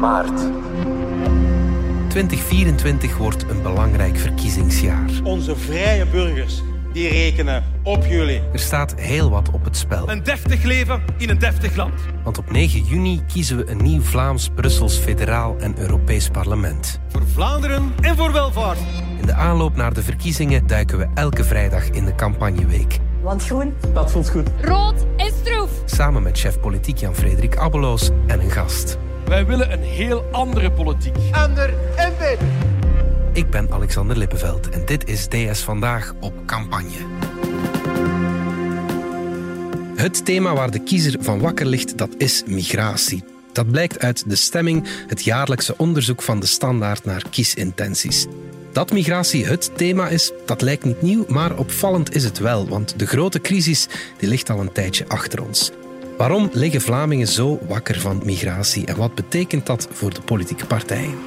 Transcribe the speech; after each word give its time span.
maart. 0.00 0.40
2024 2.08 3.16
wordt 3.16 3.44
een 3.50 3.62
belangrijk 3.62 4.16
verkiezingsjaar. 4.16 5.10
Onze 5.24 5.56
vrije 5.56 6.06
burgers 6.06 6.62
die 6.92 7.08
rekenen 7.08 7.64
op 7.82 8.06
jullie. 8.06 8.42
Er 8.52 8.58
staat 8.58 8.94
heel 8.96 9.30
wat 9.30 9.50
op 9.50 9.64
het 9.64 9.76
spel. 9.76 10.10
Een 10.10 10.22
deftig 10.22 10.62
leven 10.62 11.02
in 11.18 11.30
een 11.30 11.38
deftig 11.38 11.76
land. 11.76 11.92
Want 12.24 12.38
op 12.38 12.50
9 12.50 12.84
juni 12.84 13.20
kiezen 13.32 13.56
we 13.56 13.70
een 13.70 13.82
nieuw 13.82 14.00
Vlaams-Brussels 14.00 14.96
federaal 14.96 15.56
en 15.58 15.78
Europees 15.78 16.28
parlement. 16.28 17.00
Voor 17.08 17.22
Vlaanderen 17.32 17.92
en 18.00 18.16
voor 18.16 18.32
welvaart. 18.32 18.78
In 19.20 19.26
de 19.26 19.34
aanloop 19.34 19.76
naar 19.76 19.94
de 19.94 20.02
verkiezingen 20.02 20.66
duiken 20.66 20.98
we 20.98 21.06
elke 21.14 21.44
vrijdag 21.44 21.90
in 21.90 22.04
de 22.04 22.14
campagneweek. 22.14 22.98
Want 23.22 23.44
groen, 23.44 23.74
Dat 23.92 24.10
voelt 24.10 24.30
goed. 24.30 24.48
Rood 24.60 25.06
en 25.16 25.32
stroef. 25.40 25.70
Samen 25.84 26.22
met 26.22 26.38
chef 26.38 26.60
politiek 26.60 26.98
Jan-Frederik 26.98 27.56
Abbeloos 27.56 28.10
en 28.26 28.40
een 28.40 28.50
gast. 28.50 28.98
Wij 29.30 29.46
willen 29.46 29.72
een 29.72 29.82
heel 29.82 30.24
andere 30.32 30.70
politiek. 30.70 31.16
Ander 31.30 31.74
en 31.96 32.12
beter. 32.18 32.46
Ik 33.32 33.50
ben 33.50 33.72
Alexander 33.72 34.16
Lippenveld 34.16 34.68
en 34.68 34.86
dit 34.86 35.08
is 35.08 35.26
DS 35.26 35.60
Vandaag 35.60 36.14
op 36.20 36.32
campagne. 36.46 36.96
Het 39.94 40.24
thema 40.24 40.54
waar 40.54 40.70
de 40.70 40.82
kiezer 40.82 41.16
van 41.20 41.40
wakker 41.40 41.66
ligt, 41.66 41.98
dat 41.98 42.10
is 42.18 42.42
migratie. 42.46 43.24
Dat 43.52 43.70
blijkt 43.70 43.98
uit 43.98 44.28
de 44.28 44.36
stemming, 44.36 44.88
het 45.06 45.24
jaarlijkse 45.24 45.74
onderzoek 45.76 46.22
van 46.22 46.40
de 46.40 46.46
Standaard 46.46 47.04
naar 47.04 47.24
kiesintenties. 47.30 48.26
Dat 48.72 48.92
migratie 48.92 49.46
het 49.46 49.70
thema 49.76 50.08
is, 50.08 50.32
dat 50.46 50.62
lijkt 50.62 50.84
niet 50.84 51.02
nieuw, 51.02 51.24
maar 51.28 51.58
opvallend 51.58 52.14
is 52.14 52.24
het 52.24 52.38
wel, 52.38 52.68
want 52.68 52.98
de 52.98 53.06
grote 53.06 53.40
crisis 53.40 53.88
die 54.18 54.28
ligt 54.28 54.50
al 54.50 54.60
een 54.60 54.72
tijdje 54.72 55.08
achter 55.08 55.42
ons. 55.42 55.72
Waarom 56.20 56.48
liggen 56.52 56.80
Vlamingen 56.80 57.26
zo 57.26 57.58
wakker 57.68 58.00
van 58.00 58.20
migratie 58.24 58.86
en 58.86 58.96
wat 58.96 59.14
betekent 59.14 59.66
dat 59.66 59.88
voor 59.90 60.14
de 60.14 60.20
politieke 60.20 60.66
partijen? 60.66 61.18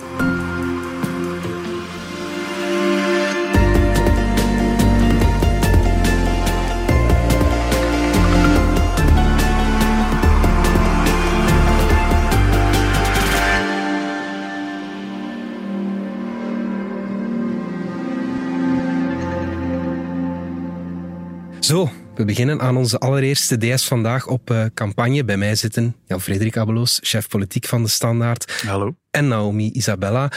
Zo, 21.59 21.89
we 22.15 22.25
beginnen 22.25 22.61
aan 22.61 22.77
onze 22.77 22.99
allereerste 22.99 23.57
DS 23.57 23.85
vandaag 23.85 24.27
op 24.27 24.51
eh, 24.51 24.65
campagne. 24.73 25.23
Bij 25.23 25.37
mij 25.37 25.55
zitten 25.55 25.95
Jan-Frederik 26.05 26.57
Abeloos, 26.57 26.99
chef 27.01 27.27
politiek 27.27 27.65
van 27.65 27.83
de 27.83 27.89
Standaard. 27.89 28.63
Hallo. 28.65 28.95
En 29.11 29.27
Naomi 29.27 29.71
Isabella. 29.71 30.31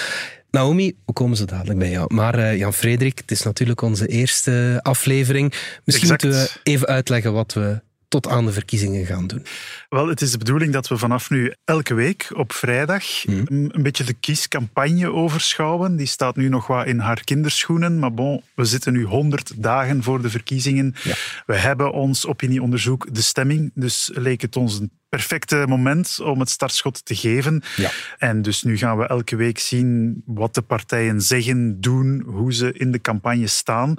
Naomi, 0.50 0.96
we 1.06 1.12
komen 1.12 1.36
zo 1.36 1.44
dadelijk 1.44 1.78
bij 1.78 1.90
jou. 1.90 2.14
Maar 2.14 2.34
eh, 2.34 2.56
Jan-Frederik, 2.58 3.18
het 3.18 3.30
is 3.30 3.42
natuurlijk 3.42 3.80
onze 3.80 4.06
eerste 4.06 4.80
aflevering. 4.82 5.54
Misschien 5.84 6.10
Exact. 6.10 6.22
moeten 6.22 6.42
we 6.42 6.70
even 6.70 6.86
uitleggen 6.86 7.32
wat 7.32 7.52
we 7.52 7.80
tot 8.08 8.28
aan 8.28 8.46
de 8.46 8.52
verkiezingen 8.52 9.06
gaan 9.06 9.26
doen. 9.26 9.44
Wel, 9.88 10.08
het 10.08 10.20
is 10.20 10.30
de 10.30 10.38
bedoeling 10.38 10.72
dat 10.72 10.88
we 10.88 10.98
vanaf 10.98 11.30
nu 11.30 11.54
elke 11.64 11.94
week 11.94 12.30
op 12.34 12.52
vrijdag 12.52 13.04
een 13.26 13.74
een 13.76 13.82
beetje 13.82 14.04
de 14.04 14.12
kiescampagne 14.12 15.12
overschouwen. 15.12 15.96
Die 15.96 16.06
staat 16.06 16.36
nu 16.36 16.48
nog 16.48 16.66
wat 16.66 16.86
in 16.86 16.98
haar 16.98 17.24
kinderschoenen. 17.24 17.98
Maar 17.98 18.14
bon, 18.14 18.42
we 18.54 18.64
zitten 18.64 18.92
nu 18.92 19.04
100 19.04 19.52
dagen 19.56 20.02
voor 20.02 20.22
de 20.22 20.30
verkiezingen. 20.30 20.94
Ja. 21.02 21.14
We 21.46 21.56
hebben 21.56 21.92
ons 21.92 22.26
opinieonderzoek 22.26 23.14
De 23.14 23.22
Stemming. 23.22 23.70
Dus 23.74 24.10
leek 24.14 24.40
het 24.40 24.56
ons 24.56 24.78
een 24.78 24.90
perfecte 25.08 25.64
moment 25.68 26.20
om 26.20 26.40
het 26.40 26.50
startschot 26.50 27.04
te 27.04 27.14
geven. 27.14 27.62
Ja. 27.76 27.90
En 28.18 28.42
dus 28.42 28.62
nu 28.62 28.78
gaan 28.78 28.98
we 28.98 29.06
elke 29.06 29.36
week 29.36 29.58
zien 29.58 30.22
wat 30.26 30.54
de 30.54 30.62
partijen 30.62 31.20
zeggen, 31.20 31.80
doen, 31.80 32.22
hoe 32.26 32.54
ze 32.54 32.72
in 32.72 32.92
de 32.92 33.00
campagne 33.00 33.46
staan. 33.46 33.96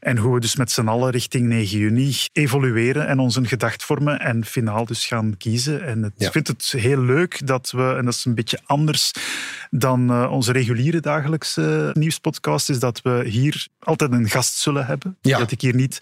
En 0.00 0.16
hoe 0.16 0.34
we 0.34 0.40
dus 0.40 0.56
met 0.56 0.70
z'n 0.70 0.88
allen 0.88 1.10
richting 1.10 1.46
9 1.46 1.78
juni 1.78 2.16
evolueren 2.32 3.06
en 3.06 3.18
ons 3.18 3.36
een 3.36 3.46
gedacht 3.46 3.84
vormen 3.84 4.20
en 4.20 4.44
finaal 4.44 4.84
dus 4.84 5.06
gaan 5.06 5.34
kiezen. 5.38 5.84
En 5.84 6.12
Ja. 6.16 6.26
ik 6.26 6.32
vind 6.32 6.48
het 6.48 6.74
heel 6.76 7.00
leuk 7.00 7.46
dat 7.46 7.70
we, 7.70 7.94
en 7.98 8.04
dat 8.04 8.14
is 8.14 8.24
een 8.24 8.34
beetje 8.34 8.58
anders 8.66 9.12
dan 9.70 10.10
eh, 10.10 10.32
onze 10.32 10.52
reguliere 10.52 11.00
dagelijkse 11.00 11.90
nieuwspodcast, 11.92 12.70
is 12.70 12.78
dat 12.78 13.02
we 13.02 13.22
hier 13.26 13.66
altijd 13.78 14.12
een 14.12 14.28
gast 14.28 14.54
zullen 14.54 14.86
hebben. 14.86 15.16
Ja. 15.20 15.38
Dat 15.38 15.50
ik 15.50 15.60
hier 15.60 15.74
niet 15.74 15.98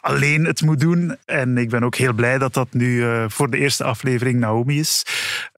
alleen 0.00 0.44
het 0.44 0.62
moet 0.62 0.80
doen. 0.80 1.16
En 1.24 1.58
ik 1.58 1.68
ben 1.70 1.82
ook 1.84 1.96
heel 1.96 2.12
blij 2.12 2.38
dat 2.38 2.54
dat 2.54 2.72
nu 2.72 3.04
eh, 3.04 3.24
voor 3.28 3.50
de 3.50 3.58
eerste 3.58 3.84
aflevering 3.84 4.38
Naomi 4.40 4.78
is. 4.78 5.02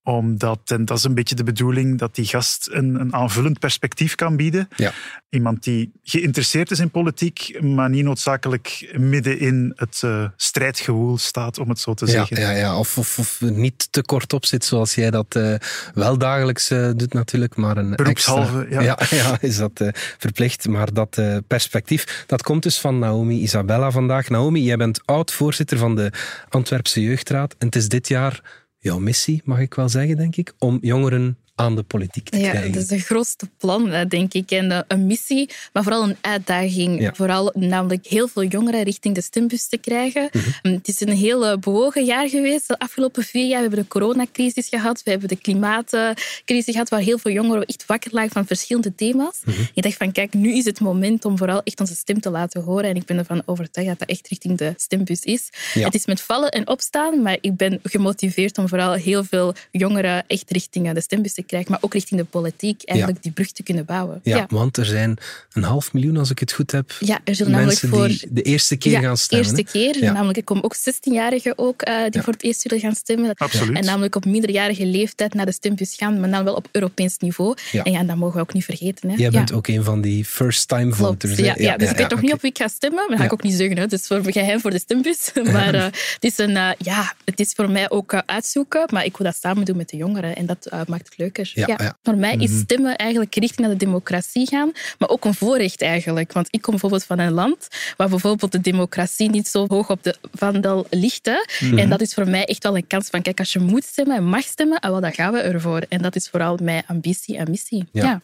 Omdat, 0.04 0.58
en 0.64 0.84
dat 0.84 0.98
is 0.98 1.04
een 1.04 1.14
beetje 1.14 1.34
de 1.34 1.44
bedoeling, 1.44 1.98
dat 1.98 2.14
die 2.14 2.24
gast 2.24 2.68
een, 2.70 3.00
een 3.00 3.14
aanvullend 3.14 3.58
perspectief 3.58 4.14
kan 4.14 4.36
bieden. 4.36 4.68
Ja. 4.76 4.92
Iemand 5.30 5.62
die 5.62 5.92
geïnteresseerd 6.02 6.70
is 6.70 6.78
in 6.78 6.90
politiek, 6.90 7.58
maar 7.60 7.90
niet 7.90 8.04
noodzakelijk 8.04 8.92
midden 8.96 9.38
in 9.38 9.72
het 9.76 10.00
eh, 10.04 10.24
strijdgewoel 10.36 11.18
staat, 11.18 11.58
om 11.58 11.68
het 11.68 11.78
zo 11.78 11.94
te 11.94 12.06
Ja, 12.06 12.12
zeggen. 12.12 12.40
ja, 12.40 12.50
ja. 12.50 12.78
Of, 12.78 12.98
of, 12.98 13.18
of 13.18 13.40
niet 13.40 13.88
te 13.92 14.02
kort 14.02 14.32
op 14.32 14.44
zit 14.44 14.64
zoals 14.64 14.94
jij 14.94 15.10
dat 15.10 15.34
eh, 15.36 15.54
wel 15.94 16.18
dagelijks 16.18 16.70
eh, 16.70 16.90
doet 16.96 17.12
natuurlijk. 17.12 17.56
Maar 17.56 17.76
een 17.76 17.96
Beroepshalve, 17.96 18.60
extra, 18.60 18.82
ja. 18.82 18.98
ja, 19.30 19.36
is 19.40 19.56
dat 19.56 19.90
verplicht. 20.18 20.68
Maar 20.68 20.92
dat 20.92 21.20
perspectief, 21.46 22.24
dat 22.26 22.42
komt 22.42 22.62
dus 22.62 22.78
van 22.78 22.98
Naomi 22.98 23.40
Isabella 23.40 23.90
vandaag. 23.90 24.28
Naomi, 24.28 24.62
jij 24.62 24.76
bent 24.76 25.00
oud-voorzitter 25.04 25.78
van 25.78 25.96
de 25.96 26.12
Antwerpse 26.48 27.02
Jeugdraad. 27.02 27.54
En 27.58 27.66
het 27.66 27.76
is 27.76 27.88
dit 27.88 28.08
jaar 28.08 28.61
jouw 28.82 28.98
missie, 28.98 29.42
mag 29.44 29.60
ik 29.60 29.74
wel 29.74 29.88
zeggen, 29.88 30.16
denk 30.16 30.36
ik, 30.36 30.54
om 30.58 30.78
jongeren 30.80 31.36
aan 31.62 31.76
de 31.76 31.82
politiek 31.82 32.28
te 32.28 32.38
Ja, 32.38 32.50
krijgen. 32.50 32.72
dat 32.72 32.82
is 32.82 32.90
het 32.90 33.00
grootste 33.04 33.48
plan, 33.58 34.06
denk 34.08 34.32
ik. 34.34 34.50
En 34.50 34.72
eh, 34.72 34.78
een 34.88 35.06
missie, 35.06 35.50
maar 35.72 35.82
vooral 35.82 36.02
een 36.02 36.16
uitdaging. 36.20 37.00
Ja. 37.00 37.12
Vooral 37.14 37.52
namelijk 37.54 38.06
heel 38.06 38.28
veel 38.28 38.44
jongeren 38.44 38.82
richting 38.82 39.14
de 39.14 39.20
stembus 39.22 39.68
te 39.68 39.76
krijgen. 39.78 40.28
Mhm. 40.32 40.48
Mm, 40.62 40.72
Het 40.72 40.88
is 40.88 41.00
een 41.00 41.08
heel 41.12 41.46
eh, 41.46 41.58
bewogen 41.58 42.04
jaar 42.04 42.28
geweest. 42.28 42.68
De 42.68 42.78
afgelopen 42.78 43.22
vier 43.24 43.46
jaar 43.46 43.56
we 43.62 43.66
hebben 43.68 43.78
de 43.82 43.88
coronacrisis 43.88 44.68
gehad. 44.68 45.02
We 45.02 45.10
hebben 45.10 45.28
de 45.28 45.36
klimaatcrisis 45.36 46.64
gehad, 46.74 46.88
waar 46.88 47.00
heel 47.00 47.18
veel 47.18 47.32
jongeren 47.32 47.64
echt 47.64 47.86
wakker 47.86 48.10
lagen 48.14 48.30
van 48.30 48.46
verschillende 48.46 48.94
thema's. 48.94 49.40
Mhm. 49.44 49.60
Ik 49.74 49.82
dacht 49.82 49.96
van, 49.96 50.12
kijk, 50.12 50.34
nu 50.34 50.56
is 50.56 50.64
het 50.64 50.80
moment 50.80 51.24
om 51.24 51.38
vooral 51.38 51.60
echt 51.64 51.80
onze 51.80 51.94
stem 51.94 52.20
te 52.20 52.30
laten 52.30 52.62
horen. 52.62 52.84
En 52.90 52.96
ik 52.96 53.04
ben 53.04 53.18
ervan 53.18 53.42
overtuigd 53.44 53.88
dat 53.90 53.98
dat 53.98 54.08
echt 54.08 54.28
richting 54.28 54.58
de 54.58 54.74
stembus 54.76 55.22
is. 55.22 55.48
Ja. 55.74 55.84
Het 55.84 55.94
is 55.94 56.06
met 56.06 56.20
vallen 56.20 56.50
en 56.50 56.68
opstaan, 56.68 57.22
maar 57.22 57.38
ik 57.40 57.56
ben 57.56 57.80
gemotiveerd 57.82 58.58
om 58.58 58.68
vooral 58.68 58.92
heel 58.92 59.24
veel 59.24 59.54
jongeren 59.70 60.24
echt 60.26 60.50
richting 60.50 60.88
eh, 60.88 60.94
de 60.94 61.00
stembus 61.00 61.34
te 61.34 61.42
krijgen, 61.42 61.51
maar 61.68 61.78
ook 61.80 61.92
richting 61.92 62.20
de 62.20 62.26
politiek, 62.26 62.82
eigenlijk 62.84 63.22
die 63.22 63.32
brug 63.32 63.52
te 63.52 63.62
kunnen 63.62 63.84
bouwen. 63.84 64.20
ja, 64.22 64.46
want 64.48 64.76
er 64.76 64.84
zijn 64.84 65.16
een 65.52 65.62
half 65.62 65.92
miljoen, 65.92 66.16
als 66.16 66.30
ik 66.30 66.38
het 66.38 66.52
goed 66.52 66.70
heb, 66.70 66.92
Ja, 67.00 67.20
er 67.24 67.34
zullen 67.34 67.52
namelijk 67.52 67.80
mensen 67.82 67.98
voor 67.98 68.08
die 68.08 68.28
de 68.30 68.42
eerste 68.42 68.76
keer 68.76 68.92
ja, 68.92 69.00
gaan 69.00 69.16
stemmen. 69.16 69.46
eerste 69.56 69.78
hè? 69.78 69.92
keer. 69.92 70.02
Ja. 70.04 70.12
Namelijk, 70.12 70.38
er 70.38 70.44
komen 70.44 70.64
ook 70.64 70.76
16-jarigen 70.76 71.58
ook, 71.58 71.82
eh, 71.82 71.94
die 72.02 72.04
Ja. 72.10 72.22
voor 72.22 72.32
het 72.32 72.42
eerst 72.42 72.60
zullen 72.60 72.80
gaan 72.80 72.94
stemmen. 72.94 73.34
Absoluut. 73.34 73.76
En 73.76 73.84
namelijk 73.84 74.14
op 74.16 74.24
minderjarige 74.24 74.86
leeftijd 74.86 75.34
naar 75.34 75.46
de 75.46 75.52
stembus 75.52 75.94
gaan, 75.94 76.20
maar 76.20 76.30
dan 76.30 76.44
wel 76.44 76.54
op 76.54 76.68
Europees 76.72 77.16
niveau. 77.18 77.56
Ja. 77.72 77.82
En 77.84 77.92
ja, 77.92 78.02
dat 78.02 78.16
mogen 78.16 78.34
we 78.36 78.40
ook 78.40 78.52
niet 78.52 78.64
vergeten. 78.64 79.08
Hè. 79.10 79.14
Jij 79.16 79.24
ja. 79.24 79.30
bent 79.30 79.52
ook 79.52 79.66
een 79.66 79.84
van 79.84 80.00
die 80.00 80.24
first-time 80.24 80.92
voters. 80.94 81.36
Ja, 81.38 81.54
ja, 81.58 81.76
dus 81.76 81.90
ik 81.90 81.96
weet 81.96 82.10
nog 82.10 82.20
niet 82.22 82.32
op 82.32 82.40
wie 82.40 82.50
ik 82.50 82.56
ga 82.58 82.68
stemmen. 82.68 82.98
Maar 82.98 83.06
dat 83.08 83.16
ga 83.16 83.22
Ja. 83.22 83.28
ik 83.28 83.32
ook 83.32 83.42
niet 83.42 83.54
zeggen. 83.54 83.76
Hè. 83.76 83.82
Het 83.82 83.92
is 83.92 84.06
voor 84.06 84.20
geheim 84.32 84.60
voor 84.60 84.70
de 84.70 84.78
stembus. 84.78 85.30
Maar 85.52 85.74
eh, 85.74 85.84
het, 85.84 86.16
is 86.24 86.38
een, 86.38 86.56
eh, 86.56 86.70
ja, 86.78 87.14
het 87.24 87.40
is 87.40 87.52
voor 87.52 87.70
mij 87.70 87.90
ook 87.90 88.22
uitzoeken. 88.26 88.84
Maar 88.92 89.04
ik 89.04 89.16
wil 89.16 89.26
dat 89.26 89.36
samen 89.40 89.64
doen 89.64 89.76
met 89.76 89.88
de 89.88 89.96
jongeren. 89.96 90.36
En 90.36 90.46
dat 90.46 90.66
maakt 90.86 91.04
het 91.08 91.14
Ja, 91.32 91.66
ja. 91.66 91.98
Voor 92.02 92.16
mij 92.16 92.36
is 92.36 92.58
stemmen 92.58 92.96
eigenlijk 92.96 93.34
richting 93.34 93.60
naar 93.60 93.78
de 93.78 93.84
democratie 93.84 94.46
gaan. 94.46 94.72
Maar 94.98 95.08
ook 95.08 95.24
een 95.24 95.34
voorrecht 95.34 95.82
eigenlijk. 95.82 96.32
Want 96.32 96.48
ik 96.50 96.62
kom 96.62 96.70
bijvoorbeeld 96.70 97.04
van 97.04 97.18
een 97.18 97.32
land 97.32 97.68
waar 97.96 98.08
bijvoorbeeld 98.08 98.52
de 98.52 98.60
democratie 98.60 99.30
niet 99.30 99.48
zo 99.48 99.66
hoog 99.68 99.90
op 99.90 100.02
de 100.02 100.16
vandel 100.34 100.86
ligt. 100.90 101.26
Hè. 101.26 101.66
En 101.76 101.88
dat 101.88 102.00
is 102.00 102.14
voor 102.14 102.28
mij 102.28 102.44
echt 102.44 102.62
wel 102.62 102.76
een 102.76 102.86
kans 102.86 103.08
van, 103.08 103.22
kijk, 103.22 103.38
als 103.38 103.52
je 103.52 103.58
moet 103.58 103.84
stemmen 103.84 104.16
en 104.16 104.24
mag 104.24 104.42
stemmen, 104.42 104.80
ah, 104.80 104.90
wel, 104.90 105.00
dan 105.00 105.12
gaan 105.12 105.32
we 105.32 105.38
ervoor. 105.38 105.82
En 105.88 106.02
dat 106.02 106.16
is 106.16 106.28
vooral 106.28 106.58
mijn 106.62 106.82
ambitie 106.86 107.36
en 107.36 107.50
missie. 107.50 107.84
Ja. 107.92 108.04
ja. 108.04 108.20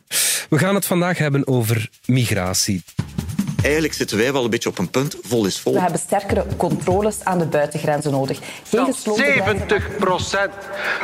We 0.48 0.58
gaan 0.58 0.74
het 0.74 0.84
vandaag 0.84 1.18
hebben 1.18 1.46
over 1.46 1.90
migratie. 2.06 2.82
Eigenlijk 3.62 3.94
zitten 3.94 4.16
wij 4.16 4.32
wel 4.32 4.44
een 4.44 4.50
beetje 4.50 4.68
op 4.68 4.78
een 4.78 4.90
punt, 4.90 5.16
vol 5.22 5.46
is 5.46 5.58
vol. 5.58 5.72
We 5.72 5.80
hebben 5.80 6.00
sterkere 6.00 6.46
controles 6.56 7.16
aan 7.22 7.38
de 7.38 7.46
buitengrenzen 7.46 8.10
nodig. 8.10 8.38
Geen 8.68 8.84
gesloten 8.84 9.24
grenzen. 9.24 9.82
70% 9.98 10.52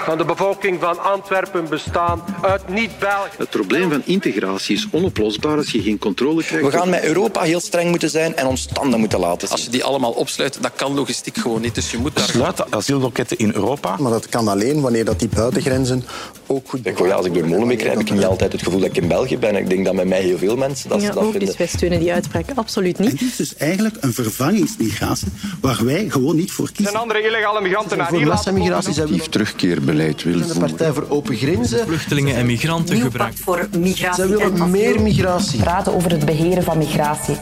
van 0.04 0.18
de 0.18 0.24
bevolking 0.24 0.80
van 0.80 1.02
Antwerpen 1.02 1.68
bestaan 1.68 2.24
uit 2.42 2.68
niet-Belgen. 2.68 3.30
Het 3.36 3.50
probleem 3.50 3.90
van 3.90 4.02
integratie 4.04 4.76
is 4.76 4.86
onoplosbaar 4.90 5.56
als 5.56 5.70
je 5.70 5.82
geen 5.82 5.98
controle 5.98 6.42
krijgt. 6.42 6.66
We 6.66 6.72
gaan 6.72 6.90
met 6.90 7.04
Europa 7.04 7.40
heel 7.42 7.60
streng 7.60 7.90
moeten 7.90 8.10
zijn 8.10 8.36
en 8.36 8.46
ons 8.46 8.66
tanden 8.66 9.00
moeten 9.00 9.18
laten 9.18 9.48
zien. 9.48 9.56
Als 9.56 9.64
je 9.64 9.70
die 9.70 9.84
allemaal 9.84 10.12
opsluit, 10.12 10.62
dat 10.62 10.72
kan 10.76 10.94
logistiek 10.94 11.36
gewoon 11.36 11.60
niet. 11.60 11.74
Dus 11.74 11.90
je 11.90 11.98
moet 11.98 12.16
daar... 12.16 12.24
sluiten 12.24 12.66
asielloketten 12.70 13.38
in 13.38 13.52
Europa. 13.54 13.96
Maar 13.98 14.10
dat 14.10 14.28
kan 14.28 14.48
alleen 14.48 14.80
wanneer 14.80 15.04
dat 15.04 15.18
die 15.18 15.28
buitengrenzen 15.28 16.04
ook 16.46 16.68
goed. 16.68 16.86
Ik, 16.86 16.98
ja, 16.98 17.14
als 17.14 17.26
ik 17.26 17.34
door 17.34 17.46
Molenbeek 17.46 17.82
rijd, 17.82 17.98
heb 17.98 18.06
ik 18.06 18.12
niet 18.12 18.24
altijd 18.24 18.52
het 18.52 18.62
gevoel 18.62 18.80
dat 18.80 18.88
ik 18.88 18.96
in 18.96 19.08
België 19.08 19.38
ben. 19.38 19.56
Ik 19.56 19.68
denk 19.68 19.84
dat 19.84 19.94
met 19.94 20.08
mij 20.08 20.20
heel 20.20 20.38
veel 20.38 20.56
mensen 20.56 20.88
dat, 20.88 21.00
ja, 21.00 21.06
dat 21.06 21.16
ook 21.16 21.30
vinden. 21.30 21.48
Dus 21.48 21.56
wij 21.56 21.66
steunen 21.66 21.98
die 22.00 22.12
uitspraak 22.12 22.44
absoluut 22.54 22.98
niet. 22.98 23.10
Het 23.12 23.20
is 23.20 23.36
dus 23.36 23.56
eigenlijk 23.56 23.96
een 24.00 24.12
vervangingsmigratie 24.12 25.28
waar 25.60 25.84
wij 25.84 26.10
gewoon 26.10 26.36
niet 26.36 26.52
voor 26.52 26.72
kiezen. 26.72 26.94
En 26.94 27.00
andere 27.00 27.22
illegale 27.22 27.60
migranten 27.60 27.98
naar 27.98 28.10
hier 28.10 28.26
laten 28.26 28.54
migratie 28.54 28.92
zijn 28.92 29.08
we 29.08 29.28
terugkeerbeleid 29.28 30.22
willen 30.22 30.48
De 30.48 30.58
Partij 30.58 30.92
voor 30.92 31.06
Open 31.08 31.36
Grenzen. 31.36 31.86
Vluchtelingen 31.86 32.36
en 32.36 32.46
migranten 32.46 32.96
gebruiken. 32.96 33.38
voor 33.38 33.68
migratie. 33.78 34.26
Zij 34.26 34.36
willen 34.36 34.70
meer 34.70 35.00
migratie. 35.00 35.60
Praten 35.60 35.94
over 35.94 36.10
het 36.10 36.24
beheren 36.24 36.62
van 36.62 36.78
migratie. 36.78 37.36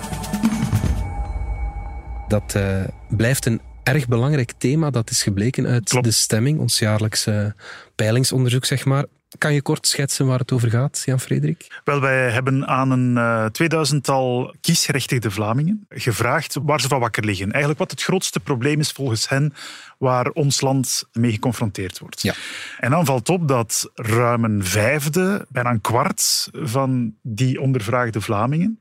Dat 2.29 2.55
uh, 2.57 2.63
blijft 3.09 3.47
een 3.47 3.61
erg 3.83 4.09
belangrijk 4.09 4.53
thema. 4.59 4.91
Dat 4.91 5.11
is 5.11 5.23
gebleken 5.23 5.67
uit 5.67 5.89
Klopt. 5.89 6.05
de 6.05 6.11
stemming, 6.11 6.59
ons 6.59 6.79
jaarlijkse 6.79 7.55
peilingsonderzoek, 7.95 8.65
zeg 8.65 8.85
maar. 8.85 9.05
Kan 9.39 9.55
je 9.55 9.63
kort 9.63 9.87
schetsen 9.87 10.27
waar 10.27 10.39
het 10.39 10.53
over 10.53 10.71
gaat, 10.71 11.03
Jan-Frederik? 11.05 11.81
Wel, 11.85 12.01
wij 12.01 12.31
hebben 12.31 12.67
aan 12.67 12.91
een 12.91 13.15
uh, 13.17 13.45
tweeduizendtal 13.47 14.55
kiesgerechtigde 14.61 15.31
Vlamingen 15.31 15.87
gevraagd 15.89 16.57
waar 16.63 16.81
ze 16.81 16.89
van 16.89 17.01
wakker 17.01 17.25
liggen. 17.25 17.51
Eigenlijk 17.51 17.79
wat 17.79 17.91
het 17.91 18.03
grootste 18.03 18.41
probleem 18.41 18.81
is 18.81 18.91
volgens 18.91 19.29
hen 19.29 19.55
waar 19.99 20.29
ons 20.29 20.61
land 20.61 21.05
mee 21.13 21.33
geconfronteerd 21.33 21.99
wordt. 21.99 22.23
Ja. 22.23 22.35
En 22.79 22.91
dan 22.91 23.05
valt 23.05 23.29
op 23.29 23.49
dat 23.49 23.91
ruim 23.95 24.45
een 24.45 24.65
vijfde, 24.65 25.47
bijna 25.49 25.71
een 25.71 25.81
kwart 25.81 26.49
van 26.53 27.15
die 27.23 27.61
ondervraagde 27.61 28.21
Vlamingen, 28.21 28.81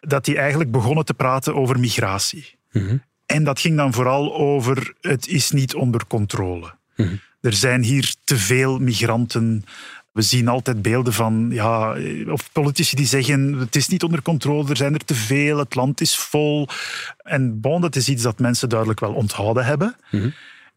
dat 0.00 0.24
die 0.24 0.38
eigenlijk 0.38 0.70
begonnen 0.70 1.04
te 1.04 1.14
praten 1.14 1.54
over 1.54 1.78
migratie. 1.78 2.56
Mm-hmm. 2.72 3.02
En 3.28 3.44
dat 3.44 3.60
ging 3.60 3.76
dan 3.76 3.92
vooral 3.92 4.34
over 4.34 4.94
het 5.00 5.26
is 5.26 5.50
niet 5.50 5.74
onder 5.74 6.06
controle. 6.06 6.74
Mm-hmm. 6.96 7.20
Er 7.40 7.52
zijn 7.52 7.82
hier 7.82 8.14
te 8.24 8.36
veel 8.36 8.78
migranten. 8.78 9.64
We 10.12 10.22
zien 10.22 10.48
altijd 10.48 10.82
beelden 10.82 11.12
van, 11.12 11.48
ja, 11.50 11.96
of 12.26 12.52
politici 12.52 12.96
die 12.96 13.06
zeggen 13.06 13.52
het 13.52 13.76
is 13.76 13.88
niet 13.88 14.02
onder 14.02 14.22
controle, 14.22 14.68
er 14.68 14.76
zijn 14.76 14.94
er 14.94 15.04
te 15.04 15.14
veel, 15.14 15.58
het 15.58 15.74
land 15.74 16.00
is 16.00 16.16
vol. 16.16 16.68
En 17.22 17.60
bon, 17.60 17.80
dat 17.80 17.96
is 17.96 18.08
iets 18.08 18.22
dat 18.22 18.38
mensen 18.38 18.68
duidelijk 18.68 19.00
wel 19.00 19.12
onthouden 19.12 19.64
hebben 19.64 19.96
mm-hmm. 20.10 20.34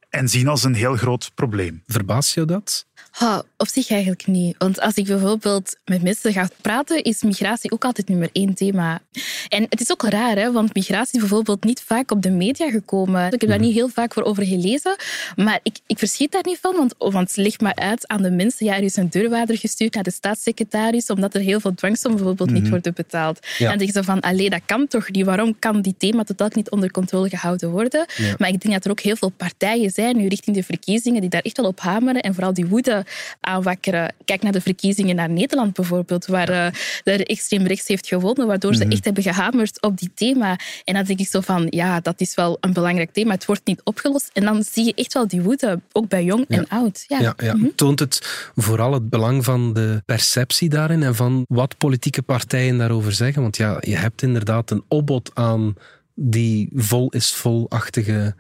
en 0.09 0.30
zien 0.30 0.48
als 0.48 0.63
een 0.63 0.75
heel 0.75 0.95
groot 0.95 1.31
probleem. 1.36 1.83
Verbaast 1.88 2.33
jou 2.33 2.48
dat? 2.48 2.86
Oh, 3.19 3.40
op 3.58 3.68
zich 3.68 3.90
eigenlijk 3.90 4.28
niet. 4.28 4.56
Want 4.58 4.81
als 4.81 4.96
ik 4.96 5.06
bijvoorbeeld 5.06 5.78
met 5.86 6.04
mensen 6.04 6.34
ga 6.34 6.50
praten, 6.62 7.04
is 7.04 7.22
migratie 7.22 7.72
ook 7.72 7.86
altijd 7.86 8.10
nummer 8.10 8.30
één 8.31 8.54
thema. 8.54 9.02
En 9.50 9.66
het 9.69 9.81
is 9.81 9.92
ook 9.92 10.04
raar, 10.04 10.36
hè, 10.38 10.52
want 10.52 10.74
migratie 10.74 11.13
is 11.13 11.19
bijvoorbeeld 11.19 11.63
niet 11.63 11.81
vaak 11.81 12.12
op 12.12 12.22
de 12.22 12.30
media 12.30 12.69
gekomen. 12.69 13.31
Ik 13.31 13.42
heb 13.42 13.50
daar 13.50 13.60
niet 13.60 13.74
heel 13.74 13.90
vaak 13.90 14.13
voor 14.13 14.24
over 14.24 14.46
gelezen, 14.46 14.96
maar 15.36 15.60
ik, 15.63 15.80
ik 15.88 15.98
verschiet 15.98 16.31
daar 16.31 16.44
niet 16.46 16.58
van, 16.62 16.75
want, 16.75 16.96
want 16.98 17.36
leg 17.36 17.60
maar 17.60 17.75
uit 17.75 18.08
aan 18.08 18.22
de 18.22 18.31
mensen. 18.31 18.66
Ja, 18.66 18.75
er 18.75 18.84
is 18.84 18.96
een 18.96 19.10
deurwaarder 19.10 19.58
gestuurd 19.58 19.94
naar 19.94 20.04
de 20.04 20.12
staatssecretaris, 20.12 21.08
omdat 21.08 21.34
er 21.34 21.42
heel 21.42 21.60
veel 21.60 21.74
dwangsommen 21.74 22.19
bijvoorbeeld 22.19 22.60
niet 22.60 22.69
worden 22.69 22.94
betaald. 22.94 23.40
Ja. 23.42 23.58
En 23.58 23.69
dan 23.69 23.78
denk 23.78 23.94
je 23.94 24.04
van, 24.04 24.19
allee, 24.19 24.50
dat 24.50 24.62
kan 24.66 24.88
toch 24.88 25.12
niet? 25.12 25.25
Waarom 25.25 25.60
kan 25.60 25.81
die 25.81 25.96
thema 25.98 26.24
totaal 26.24 26.50
niet 26.54 26.69
onder 26.69 26.92
controle 26.92 27.30
gehouden 27.30 27.69
worden? 27.69 28.06
Ja. 28.16 28.36
Maar 28.38 28.50
ik 28.50 28.62
denk 28.62 28.74
dat 28.74 28.86
er 28.86 28.92
ook 28.92 29.00
heel 29.00 29.16
veel 29.16 29.30
partijen 29.30 29.92
zijn, 29.92 30.18
nu 30.18 30.28
richting 30.28 30.56
de 30.56 30.63
verkiezingen, 30.63 31.22
die 31.22 31.30
daar 31.30 31.42
echt 31.42 31.58
wel 31.58 31.66
op 31.66 31.80
hameren 31.80 32.22
en 32.22 32.34
vooral 32.34 32.54
die 32.54 32.66
woede 32.66 33.00
aanwakkeren. 33.39 34.13
Kijk 34.25 34.42
naar 34.42 34.51
de 34.51 34.62
verkiezingen 34.62 35.15
naar 35.15 35.30
Nederland 35.30 35.74
bijvoorbeeld, 35.74 36.25
waar 36.25 36.50
uh, 36.50 36.68
de 37.03 37.25
extreem 37.25 37.65
rechts 37.65 37.88
heeft 37.88 38.07
gewonnen, 38.07 38.48
waardoor 38.48 38.71
Mhm. 38.71 38.81
ze 38.81 38.88
echt 38.88 39.06
hebben 39.06 39.24
gehamerd 39.24 39.81
op 39.81 39.98
die 39.98 40.12
thema. 40.15 40.59
En 40.83 40.94
dan 40.94 41.03
denk 41.03 41.19
ik 41.19 41.27
zo 41.27 41.42
van, 41.42 41.68
ja, 41.69 42.00
dat 42.00 42.21
is 42.21 42.36
wel 42.36 42.57
een 42.59 42.74
belangrijk 42.74 43.12
thema. 43.13 43.33
Het 43.33 43.45
wordt 43.45 43.65
niet 43.65 43.81
opgelost. 43.83 44.30
En 44.33 44.44
dan 44.44 44.63
zie 44.71 44.86
je 44.86 44.94
echt 44.94 45.13
wel 45.13 45.27
die 45.27 45.42
woede, 45.42 45.80
ook 45.92 46.07
bij 46.07 46.24
jong 46.24 46.45
Ja. 46.48 46.57
en 46.57 46.68
oud. 46.68 47.06
Ja. 47.07 47.19
Ja, 47.19 47.33
ja. 47.38 47.53
Mhm. 47.56 47.68
Toont 47.75 48.00
het 48.00 48.50
vooral 48.56 48.94
het 48.94 49.09
belang 49.09 49.44
van 49.44 49.74
de 49.74 50.01
perceptie 50.06 50.69
daarin 50.69 51.03
en 51.03 51.15
van 51.15 51.45
wat 51.48 51.77
politieke 51.77 52.21
partijen 52.21 52.77
daarover 52.77 53.12
zeggen? 53.12 53.42
Want 53.42 53.57
ja, 53.57 53.77
je 53.80 53.95
hebt 53.95 54.21
inderdaad 54.21 54.71
een 54.71 54.83
opbod 54.88 55.31
aan 55.33 55.75
die 56.15 56.69
vol 56.75 57.09
is 57.09 57.33
vol-achtige 57.33 58.36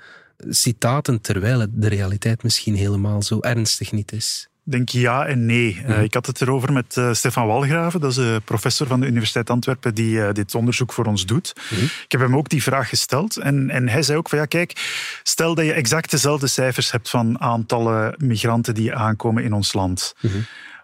citaten, 0.49 1.21
terwijl 1.21 1.59
het 1.59 1.69
de 1.73 1.87
realiteit 1.87 2.43
misschien 2.43 2.75
helemaal 2.75 3.21
zo 3.23 3.39
ernstig 3.39 3.91
niet 3.91 4.11
is. 4.11 4.47
Denk 4.71 4.89
ja 4.89 5.25
en 5.25 5.45
nee. 5.45 5.81
Uh, 5.87 6.03
ik 6.03 6.13
had 6.13 6.25
het 6.25 6.41
erover 6.41 6.73
met 6.73 6.95
uh, 6.95 7.13
Stefan 7.13 7.47
Walgraven, 7.47 7.99
dat 7.99 8.09
is 8.09 8.15
de 8.15 8.41
professor 8.45 8.87
van 8.87 8.99
de 8.99 9.07
Universiteit 9.07 9.49
Antwerpen 9.49 9.95
die 9.95 10.15
uh, 10.15 10.31
dit 10.31 10.55
onderzoek 10.55 10.93
voor 10.93 11.05
ons 11.05 11.25
doet. 11.25 11.53
Mhm. 11.69 11.83
Ik 11.83 12.11
heb 12.11 12.21
hem 12.21 12.35
ook 12.35 12.49
die 12.49 12.63
vraag 12.63 12.89
gesteld 12.89 13.37
en, 13.37 13.69
en 13.69 13.89
hij 13.89 14.01
zei 14.01 14.17
ook 14.17 14.29
van 14.29 14.37
ja 14.37 14.45
kijk, 14.45 14.73
stel 15.23 15.55
dat 15.55 15.65
je 15.65 15.73
exact 15.73 16.11
dezelfde 16.11 16.47
cijfers 16.47 16.91
hebt 16.91 17.09
van 17.09 17.39
aantallen 17.39 18.15
migranten 18.17 18.73
die 18.73 18.95
aankomen 18.95 19.43
in 19.43 19.53
ons 19.53 19.73
land. 19.73 20.13
Mhm. 20.19 20.37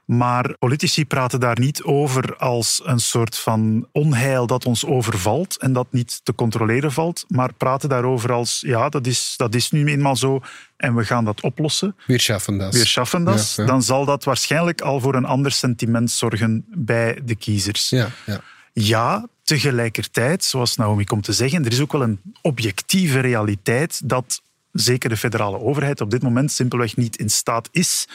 Maar 0.08 0.58
politici 0.60 1.06
praten 1.06 1.40
daar 1.40 1.60
niet 1.60 1.84
over 1.84 2.36
als 2.36 2.82
een 2.84 3.00
soort 3.00 3.38
van 3.38 3.88
onheil 3.92 4.48
dat 4.48 4.66
ons 4.66 4.86
overvalt 4.86 5.58
en 5.58 5.74
dat 5.74 5.88
niet 5.90 6.20
te 6.24 6.36
controleren 6.36 6.92
valt, 6.92 7.26
maar 7.28 7.54
praten 7.54 7.90
daarover 7.90 8.32
als 8.32 8.64
ja, 8.66 8.90
dat 8.90 9.08
is, 9.08 9.34
dat 9.38 9.56
is 9.56 9.72
nu 9.72 9.86
eenmaal 9.86 10.16
zo 10.16 10.42
en 10.78 10.96
we 10.96 11.06
gaan 11.06 11.26
dat 11.26 11.42
oplossen. 11.42 11.96
Weer 12.06 12.20
schaffen 12.20 12.58
dat. 12.58 12.74
Weer 12.74 12.86
schaffen 12.86 13.24
dat. 13.24 13.54
Ja, 13.56 13.64
ja. 13.64 13.70
Dan 13.70 13.84
zal 13.84 14.06
dat 14.06 14.24
waarschijnlijk 14.24 14.82
al 14.82 15.00
voor 15.00 15.16
een 15.16 15.26
ander 15.26 15.52
sentiment 15.52 16.12
zorgen 16.12 16.66
bij 16.68 17.22
de 17.26 17.36
kiezers. 17.36 17.90
Ja, 17.90 18.10
ja. 18.26 18.42
Ja, 18.74 19.28
tegelijkertijd, 19.44 20.44
zoals 20.44 20.76
Naomi 20.76 21.04
komt 21.04 21.24
te 21.24 21.34
zeggen, 21.34 21.66
er 21.66 21.72
is 21.72 21.82
ook 21.82 21.92
wel 21.92 22.02
een 22.02 22.20
objectieve 22.42 23.20
realiteit 23.20 24.10
dat 24.10 24.42
zeker 24.72 25.10
de 25.10 25.18
federale 25.18 25.60
overheid 25.60 26.02
op 26.02 26.12
dit 26.12 26.22
moment 26.22 26.52
simpelweg 26.52 26.96
niet 26.96 27.18
in 27.18 27.30
staat 27.30 27.70
is 27.72 28.08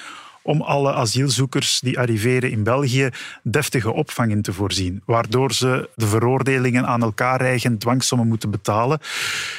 om 0.43 0.61
alle 0.61 0.93
asielzoekers 0.93 1.81
die 1.81 1.99
arriveren 1.99 2.51
in 2.51 2.63
België 2.63 3.11
deftige 3.43 3.93
opvang 3.93 4.31
in 4.31 4.43
te 4.43 4.53
voorzien. 4.53 5.03
Waardoor 5.05 5.53
ze 5.53 5.89
de 5.95 6.07
veroordelingen 6.07 6.87
aan 6.87 7.03
elkaar 7.03 7.41
rijgen, 7.41 7.79
dwangsommen 7.79 8.29
moeten 8.29 8.51
betalen. 8.51 8.99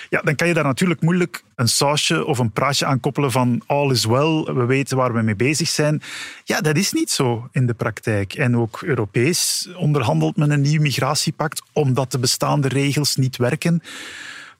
Ja, 0.09 0.21
dan 0.21 0.35
kan 0.35 0.47
je 0.47 0.53
daar 0.53 0.63
natuurlijk 0.63 1.01
moeilijk 1.01 1.43
een 1.55 1.67
sausje 1.67 2.25
of 2.25 2.39
een 2.39 2.51
praatje 2.51 2.85
aan 2.85 2.99
koppelen 2.99 3.31
van 3.31 3.61
all 3.65 3.91
is 3.91 4.05
well, 4.05 4.43
we 4.43 4.65
weten 4.65 4.97
waar 4.97 5.13
we 5.13 5.21
mee 5.21 5.35
bezig 5.35 5.67
zijn. 5.67 6.01
Ja, 6.43 6.61
dat 6.61 6.77
is 6.77 6.91
niet 6.91 7.11
zo 7.11 7.47
in 7.51 7.65
de 7.65 7.73
praktijk. 7.73 8.33
En 8.33 8.57
ook 8.57 8.81
Europees 8.81 9.69
onderhandelt 9.75 10.37
men 10.37 10.51
een 10.51 10.61
nieuw 10.61 10.81
migratiepact 10.81 11.61
omdat 11.71 12.11
de 12.11 12.19
bestaande 12.19 12.67
regels 12.67 13.15
niet 13.15 13.37
werken. 13.37 13.81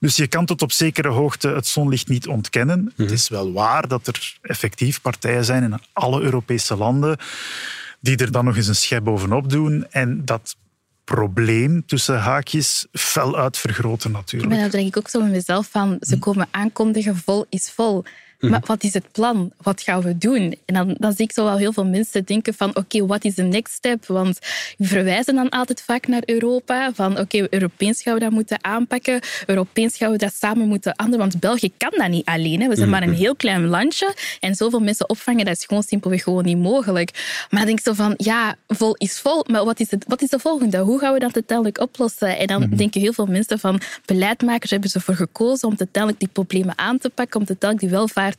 Dus 0.04 0.16
je 0.16 0.26
kan 0.26 0.46
tot 0.46 0.62
op 0.62 0.72
zekere 0.72 1.08
hoogte 1.08 1.48
het 1.48 1.66
zonlicht 1.66 2.08
niet 2.08 2.26
ontkennen. 2.26 2.78
Mm-hmm. 2.78 3.04
Het 3.04 3.10
is 3.10 3.28
wel 3.28 3.52
waar 3.52 3.88
dat 3.88 4.06
er 4.06 4.36
effectief 4.42 5.00
partijen 5.00 5.44
zijn 5.44 5.62
in 5.62 5.78
alle 5.92 6.20
Europese 6.20 6.76
landen 6.76 7.18
die 8.00 8.16
er 8.16 8.32
dan 8.32 8.44
nog 8.44 8.56
eens 8.56 8.66
een 8.66 8.74
schep 8.74 9.04
bovenop 9.04 9.50
doen 9.50 9.86
en 9.90 10.24
dat 10.24 10.56
probleem 11.04 11.86
tussen 11.86 12.18
haakjes 12.18 12.86
fel 12.92 13.36
uitvergroten 13.36 14.10
natuurlijk. 14.10 14.52
Maar 14.52 14.60
dan 14.60 14.70
denk 14.70 14.86
ik 14.86 14.96
ook 14.96 15.08
zo 15.08 15.20
met 15.20 15.30
mezelf 15.30 15.68
van, 15.70 15.96
ze 16.00 16.18
komen 16.18 16.48
aankondigen, 16.50 17.16
vol 17.16 17.46
is 17.48 17.70
vol. 17.70 18.04
Maar 18.50 18.62
wat 18.66 18.84
is 18.84 18.94
het 18.94 19.12
plan? 19.12 19.52
Wat 19.62 19.80
gaan 19.80 20.02
we 20.02 20.18
doen? 20.18 20.56
En 20.64 20.74
dan, 20.74 20.94
dan 20.98 21.12
zie 21.12 21.24
ik 21.24 21.32
zo 21.32 21.44
wel 21.44 21.56
heel 21.56 21.72
veel 21.72 21.84
mensen 21.84 22.24
denken 22.24 22.54
van 22.54 22.68
oké, 22.68 22.78
okay, 22.78 23.02
wat 23.02 23.24
is 23.24 23.34
de 23.34 23.42
next 23.42 23.74
step? 23.74 24.06
Want 24.06 24.38
we 24.78 24.86
verwijzen 24.86 25.34
dan 25.34 25.48
altijd 25.48 25.82
vaak 25.82 26.06
naar 26.06 26.22
Europa. 26.24 26.92
Van 26.94 27.10
oké, 27.10 27.20
okay, 27.20 27.46
Europees 27.50 28.02
gaan 28.02 28.14
we 28.14 28.20
dat 28.20 28.30
moeten 28.30 28.64
aanpakken. 28.64 29.20
Europees 29.46 29.96
gaan 29.96 30.10
we 30.10 30.18
dat 30.18 30.34
samen 30.34 30.68
moeten 30.68 30.96
anderen. 30.96 31.18
Want 31.18 31.40
België 31.40 31.72
kan 31.76 31.92
dat 31.96 32.08
niet 32.08 32.24
alleen. 32.24 32.60
Hè. 32.60 32.68
We 32.68 32.76
zijn 32.76 32.90
maar 32.90 33.02
een 33.02 33.14
heel 33.14 33.36
klein 33.36 33.66
landje. 33.66 34.14
En 34.40 34.54
zoveel 34.54 34.80
mensen 34.80 35.08
opvangen, 35.08 35.44
dat 35.44 35.56
is 35.56 35.64
gewoon 35.64 35.82
simpelweg 35.82 36.22
gewoon 36.22 36.44
niet 36.44 36.58
mogelijk. 36.58 37.10
Maar 37.50 37.58
dan 37.60 37.66
denk 37.66 37.78
ik 37.78 37.84
zo 37.84 37.92
van, 37.92 38.14
ja, 38.16 38.56
vol 38.68 38.94
is 38.94 39.18
vol. 39.18 39.44
Maar 39.50 39.64
wat 39.64 39.80
is, 39.80 39.90
het, 39.90 40.04
wat 40.08 40.22
is 40.22 40.28
de 40.28 40.38
volgende? 40.38 40.78
Hoe 40.78 40.98
gaan 40.98 41.12
we 41.12 41.18
dat 41.18 41.34
uiteindelijk 41.34 41.80
oplossen? 41.80 42.38
En 42.38 42.46
dan 42.46 42.60
mm-hmm. 42.62 42.76
denken 42.76 43.00
heel 43.00 43.12
veel 43.12 43.26
mensen 43.26 43.58
van, 43.58 43.80
beleidmakers 44.04 44.70
hebben 44.70 44.90
ervoor 44.92 45.14
gekozen 45.14 45.68
om 45.68 45.74
uiteindelijk 45.78 46.22
die 46.22 46.32
problemen 46.32 46.78
aan 46.78 46.98
te 46.98 47.10
pakken, 47.10 47.40
om 47.40 47.46
uiteindelijk 47.46 47.90
die 47.90 47.98
welvaart 47.98 48.33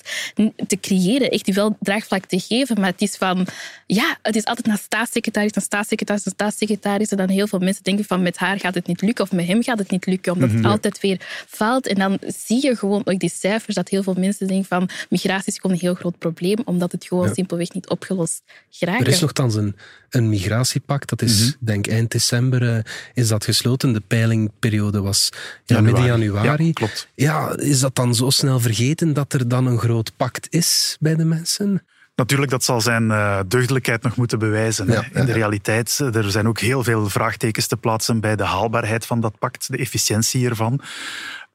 te 0.68 0.80
creëren, 0.82 1.30
echt 1.30 1.46
die 1.46 1.54
wel 1.54 1.78
draagvlak 1.80 2.26
te 2.26 2.40
geven. 2.40 2.80
Maar 2.80 2.92
het 2.92 3.02
is 3.02 3.16
van, 3.16 3.48
ja, 3.86 4.18
het 4.22 4.36
is 4.36 4.46
altijd 4.46 4.68
naar 4.68 4.78
staatssecretaris, 4.78 5.52
naar 5.52 5.64
staatssecretaris, 5.64 6.24
naar 6.24 6.34
staatssecretaris. 6.34 7.10
En 7.10 7.18
dan 7.18 7.30
heel 7.30 7.48
veel 7.48 7.60
mensen 7.60 7.84
denken 7.84 8.06
van, 8.06 8.22
met 8.22 8.38
haar 8.38 8.60
gaat 8.60 8.76
het 8.76 8.88
niet 8.88 9.02
lukken 9.02 9.24
of 9.24 9.32
met 9.32 9.48
hem 9.48 9.64
gaat 9.64 9.80
het 9.80 9.92
niet 9.92 10.06
lukken, 10.06 10.34
omdat 10.34 10.52
het 10.52 10.66
altijd 10.66 11.00
weer 11.00 11.20
faalt. 11.48 11.88
En 11.88 11.96
dan 11.96 12.20
zie 12.46 12.62
je 12.66 12.76
gewoon 12.76 13.02
ook 13.06 13.20
die 13.20 13.30
cijfers, 13.30 13.76
dat 13.76 13.90
heel 13.90 14.04
veel 14.04 14.16
mensen 14.18 14.48
denken 14.48 14.68
van, 14.68 14.90
migratie 15.10 15.52
is 15.52 15.60
gewoon 15.60 15.76
een 15.76 15.82
heel 15.82 15.96
groot 15.96 16.18
probleem, 16.18 16.58
omdat 16.66 16.92
het 16.92 17.06
gewoon 17.06 17.28
ja. 17.28 17.34
simpelweg 17.34 17.74
niet 17.74 17.90
opgelost 17.90 18.44
geraakt. 18.70 19.02
Er 19.02 19.08
is 19.08 19.20
nogthans 19.20 19.56
een, 19.56 19.76
een 20.10 20.30
migratiepact, 20.30 21.10
dat 21.10 21.22
is, 21.22 21.40
mm-hmm. 21.40 21.56
denk 21.60 21.88
eind 21.88 22.12
december 22.12 22.62
uh, 22.62 22.78
is 23.14 23.28
dat 23.28 23.44
gesloten. 23.44 23.94
De 23.94 24.02
peilingperiode 24.08 25.02
was 25.02 25.30
ja, 25.34 25.40
januari. 25.76 25.92
midden 25.92 26.06
januari. 26.20 26.66
Ja, 26.66 26.74
klopt. 26.74 27.08
Ja, 27.16 27.58
is 27.58 27.80
dat 27.80 27.96
dan 27.96 28.16
zo 28.16 28.30
snel 28.30 28.60
vergeten 28.60 29.14
dat 29.14 29.34
er 29.34 29.48
dan 29.48 29.66
een 29.66 29.80
groot 29.80 30.12
pact 30.18 30.48
is 30.50 30.98
bij 31.00 31.16
de 31.16 31.26
mensen? 31.26 31.84
Natuurlijk, 32.16 32.52
dat 32.52 32.64
zal 32.64 32.82
zijn 32.82 33.04
uh, 33.04 33.40
deugdelijkheid 33.48 34.04
nog 34.04 34.16
moeten 34.16 34.40
bewijzen. 34.40 34.92
Ja, 34.92 35.06
In 35.14 35.26
de 35.26 35.32
realiteit, 35.32 35.98
er 35.98 36.32
zijn 36.32 36.48
ook 36.48 36.60
heel 36.60 36.84
veel 36.84 37.10
vraagtekens 37.10 37.68
te 37.68 37.78
plaatsen 37.78 38.20
bij 38.20 38.36
de 38.36 38.44
haalbaarheid 38.44 39.06
van 39.06 39.20
dat 39.20 39.40
pact, 39.40 39.72
de 39.72 39.78
efficiëntie 39.78 40.50
ervan. 40.50 40.82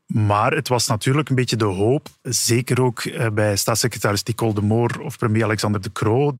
Maar 0.06 0.52
het 0.52 0.68
was 0.68 0.86
natuurlijk 0.86 1.28
een 1.28 1.34
beetje 1.34 1.56
de 1.56 1.64
hoop, 1.64 2.08
zeker 2.22 2.82
ook 2.82 3.00
eh, 3.00 3.26
bij 3.28 3.56
staatssecretaris 3.56 4.22
Nicole 4.22 4.54
de 4.54 4.60
Moor 4.60 5.00
of 5.00 5.18
premier 5.18 5.44
Alexander 5.44 5.80
de 5.80 5.92
Croo, 5.92 6.36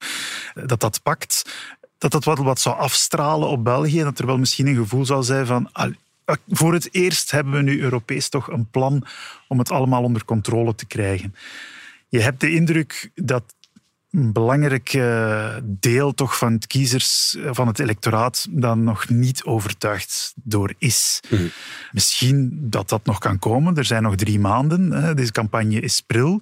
dat 0.67 0.81
dat 0.81 1.03
pakt, 1.03 1.53
dat 2.01 2.11
dat 2.11 2.25
wat, 2.25 2.39
wat 2.39 2.61
zou 2.61 2.77
afstralen 2.77 3.49
op 3.49 3.65
België 3.65 3.99
en 3.99 4.05
dat 4.05 4.19
er 4.19 4.27
wel 4.27 4.39
misschien 4.39 4.67
een 4.67 4.77
gevoel 4.77 5.05
zou 5.05 5.23
zijn 5.23 5.47
van 5.47 5.71
voor 6.49 6.73
het 6.73 6.89
eerst 6.95 7.31
hebben 7.31 7.53
we 7.53 7.63
nu 7.63 7.81
Europees 7.81 8.29
toch 8.29 8.51
een 8.51 8.71
plan 8.71 9.05
om 9.49 9.59
het 9.59 9.71
allemaal 9.71 10.03
onder 10.03 10.25
controle 10.25 10.75
te 10.75 10.87
krijgen. 10.87 11.35
Je 12.09 12.21
hebt 12.21 12.41
de 12.41 12.53
indruk 12.53 13.11
dat 13.15 13.55
een 14.11 14.33
belangrijk 14.33 14.93
eh, 14.93 15.57
deel 15.63 16.15
toch 16.15 16.39
van 16.39 16.53
het 16.53 16.67
kiezers, 16.67 17.37
eh, 17.37 17.51
van 17.53 17.67
het 17.67 17.79
electoraat, 17.79 18.47
dan 18.51 18.85
nog 18.85 19.09
niet 19.09 19.45
overtuigd 19.45 20.33
door 20.37 20.75
is. 20.79 21.21
Mhm. 21.29 21.47
Misschien 21.93 22.59
dat 22.61 22.89
dat 22.89 23.05
nog 23.05 23.19
kan 23.19 23.39
komen. 23.39 23.77
Er 23.77 23.85
zijn 23.85 24.03
nog 24.03 24.17
drie 24.17 24.41
maanden. 24.41 25.17
Deze 25.17 25.33
campagne 25.33 25.81
is 25.81 26.01
pril. 26.01 26.41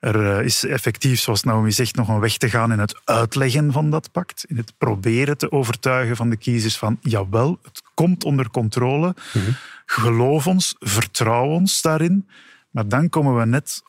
Er 0.00 0.38
eh, 0.38 0.44
is 0.44 0.64
effectief, 0.64 1.20
zoals 1.20 1.42
Naomi 1.42 1.72
zegt, 1.72 1.96
nog 1.96 2.08
een 2.08 2.20
weg 2.20 2.36
te 2.36 2.50
gaan 2.50 2.72
in 2.72 2.78
het 2.78 3.00
uitleggen 3.04 3.72
van 3.72 3.90
dat 3.90 4.12
pact. 4.12 4.44
In 4.48 4.56
het 4.56 4.72
proberen 4.78 5.38
te 5.38 5.52
overtuigen 5.52 6.16
van 6.16 6.30
de 6.30 6.36
kiezers 6.36 6.78
van 6.78 6.98
jawel, 7.00 7.58
het 7.62 7.82
komt 7.94 8.24
onder 8.24 8.50
controle. 8.50 9.14
Mhm. 9.32 9.50
Geloof 9.86 10.46
ons, 10.46 10.76
vertrouw 10.78 11.46
ons 11.46 11.82
daarin. 11.82 12.28
Maar 12.70 12.88
dan 12.88 13.08
komen 13.08 13.38
we 13.38 13.46
net 13.46 13.82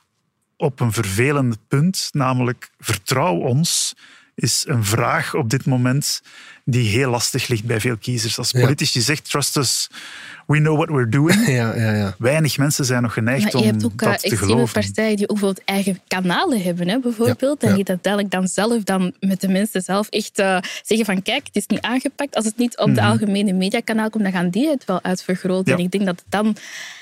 op 0.63 0.79
een 0.79 0.93
vervelend 0.93 1.57
punt, 1.67 2.09
namelijk 2.11 2.69
vertrouw 2.79 3.35
ons, 3.35 3.93
is 4.35 4.63
een 4.67 4.85
vraag 4.85 5.33
op 5.35 5.49
dit 5.49 5.65
moment 5.65 6.21
die 6.65 6.89
heel 6.89 7.09
lastig 7.09 7.47
ligt 7.47 7.63
bij 7.63 7.79
veel 7.79 7.97
kiezers. 7.97 8.37
Als 8.37 8.51
politici 8.51 8.99
ja. 8.99 9.05
zegt, 9.05 9.29
trust 9.29 9.57
us, 9.57 9.89
we 10.47 10.57
know 10.57 10.75
what 10.75 10.89
we're 10.89 11.09
doing. 11.09 11.45
Ja, 11.53 11.75
ja, 11.75 11.93
ja. 11.93 12.15
Weinig 12.17 12.57
mensen 12.57 12.85
zijn 12.85 13.01
nog 13.01 13.13
geneigd 13.13 13.55
om 13.55 13.61
dat 13.61 13.79
te 13.79 14.29
eh, 14.29 14.37
geloven. 14.37 14.47
Je 14.47 14.55
hebt 14.55 14.61
ook 14.61 14.71
partijen 14.71 15.15
die 15.15 15.29
ook 15.29 15.39
bijvoorbeeld 15.39 15.65
eigen 15.65 15.99
kanalen 16.07 16.61
hebben, 16.61 16.87
hè, 16.87 16.99
bijvoorbeeld. 16.99 17.63
En 17.63 17.75
die 17.75 17.83
dat 17.83 17.99
eigenlijk 18.01 18.31
dan 18.31 18.47
zelf 18.47 18.83
dan 18.83 19.13
met 19.19 19.41
de 19.41 19.47
mensen 19.47 19.81
zelf 19.81 20.07
echt 20.09 20.39
uh, 20.39 20.57
zeggen 20.81 21.05
van 21.05 21.21
kijk, 21.21 21.45
het 21.45 21.55
is 21.55 21.67
niet 21.67 21.81
aangepakt. 21.81 22.35
Als 22.35 22.45
het 22.45 22.57
niet 22.57 22.77
op 22.77 22.85
de 22.85 23.01
mhm. 23.01 23.09
algemene 23.09 23.53
mediakanaal 23.53 24.09
komt, 24.09 24.23
dan 24.23 24.33
gaan 24.33 24.49
die 24.49 24.69
het 24.69 24.85
wel 24.85 25.03
uitvergroten. 25.03 25.73
En 25.73 25.79
ik 25.79 25.91
denk 25.91 26.05
dat 26.05 26.15
het 26.19 26.31
dan 26.31 26.55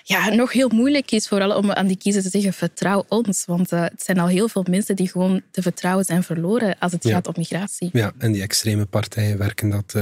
ja, 0.04 0.30
nog 0.30 0.52
heel 0.52 0.70
moeilijk 0.70 1.12
is 1.12 1.28
vooral 1.28 1.56
om 1.56 1.72
aan 1.72 1.88
die 1.88 1.98
kiezers 1.98 2.24
te 2.24 2.30
zeggen 2.32 2.54
vertrouw 2.54 3.06
ons. 3.08 3.44
Want 3.46 3.72
uh, 3.72 3.82
het 3.82 4.04
zijn 4.04 4.20
al 4.20 4.28
heel 4.28 4.48
veel 4.48 4.66
mensen 4.70 4.96
die 4.96 5.10
gewoon 5.10 5.42
te 5.52 5.62
vertrouwen 5.62 6.06
zijn 6.06 6.24
verloren 6.24 6.76
als 6.80 6.92
het 6.92 7.08
gaat 7.08 7.28
om 7.28 7.34
migratie. 7.38 7.90
Ja, 7.94 8.12
en 8.18 8.32
die 8.32 8.42
extreme 8.42 8.86
partijen 8.86 9.38
werken 9.38 9.70
dat 9.70 9.96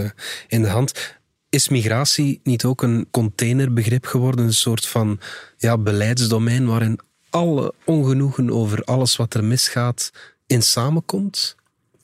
in 0.47 0.61
de 0.61 0.67
hand. 0.67 1.17
Is 1.49 1.69
migratie 1.69 2.39
niet 2.43 2.63
ook 2.63 2.81
een 2.81 3.07
containerbegrip 3.11 4.05
geworden? 4.05 4.45
Een 4.45 4.53
soort 4.53 4.87
van 4.87 5.19
ja, 5.57 5.77
beleidsdomein 5.77 6.65
waarin 6.65 6.99
alle 7.29 7.73
ongenoegen 7.85 8.51
over 8.51 8.83
alles 8.83 9.15
wat 9.15 9.33
er 9.33 9.43
misgaat 9.43 10.11
in 10.47 10.61
samenkomt? 10.61 11.55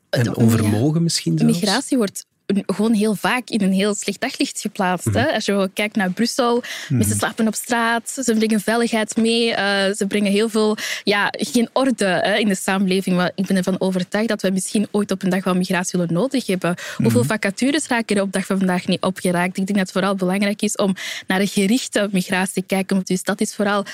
En 0.09 0.35
onvermogen 0.35 1.03
misschien 1.03 1.37
zelfs? 1.37 1.59
Migratie 1.59 1.97
wordt 1.97 2.25
gewoon 2.65 2.93
heel 2.93 3.15
vaak 3.15 3.49
in 3.49 3.61
een 3.61 3.71
heel 3.71 3.93
slecht 3.93 4.21
daglicht 4.21 4.59
geplaatst. 4.59 5.05
hè? 5.05 5.21
Mhm. 5.21 5.33
Als 5.33 5.45
je 5.45 5.69
kijkt 5.73 5.95
naar 5.95 6.11
Brussel, 6.11 6.55
mm 6.55 6.97
mensen 6.97 7.17
slapen 7.17 7.47
op 7.47 7.55
straat, 7.55 8.09
ze 8.09 8.33
brengen 8.33 8.59
veiligheid 8.59 9.15
mee, 9.15 9.49
uh, 9.49 9.57
ze 9.95 10.05
brengen 10.07 10.31
heel 10.31 10.49
veel, 10.49 10.77
ja, 11.03 11.27
geen 11.31 11.69
orde 11.73 12.05
hè, 12.05 12.35
in 12.35 12.47
de 12.47 12.55
samenleving. 12.55 13.15
Maar 13.15 13.31
ik 13.35 13.45
ben 13.45 13.57
ervan 13.57 13.79
overtuigd 13.79 14.27
dat 14.27 14.41
we 14.41 14.49
misschien 14.51 14.87
ooit 14.91 15.11
op 15.11 15.23
een 15.23 15.29
dag 15.29 15.43
wel 15.43 15.55
migratie 15.55 15.89
zullen 15.89 16.13
nodig 16.13 16.45
hebben. 16.45 16.75
Hoeveel 16.95 17.19
mhm. 17.19 17.29
vacatures 17.29 17.87
raken 17.87 18.15
er 18.15 18.21
op 18.21 18.31
dag 18.31 18.45
van 18.45 18.57
vandaag 18.57 18.87
niet 18.87 19.01
opgeraakt? 19.01 19.57
Ik 19.57 19.65
denk 19.65 19.67
dat 19.67 19.77
het 19.77 19.91
vooral 19.91 20.15
belangrijk 20.15 20.61
is 20.61 20.75
om 20.75 20.95
naar 21.27 21.39
een 21.39 21.47
gerichte 21.47 22.09
migratie 22.11 22.53
te 22.53 22.61
kijken. 22.61 23.01
Dus 23.03 23.23
dat 23.23 23.41
is 23.41 23.55
vooral 23.55 23.85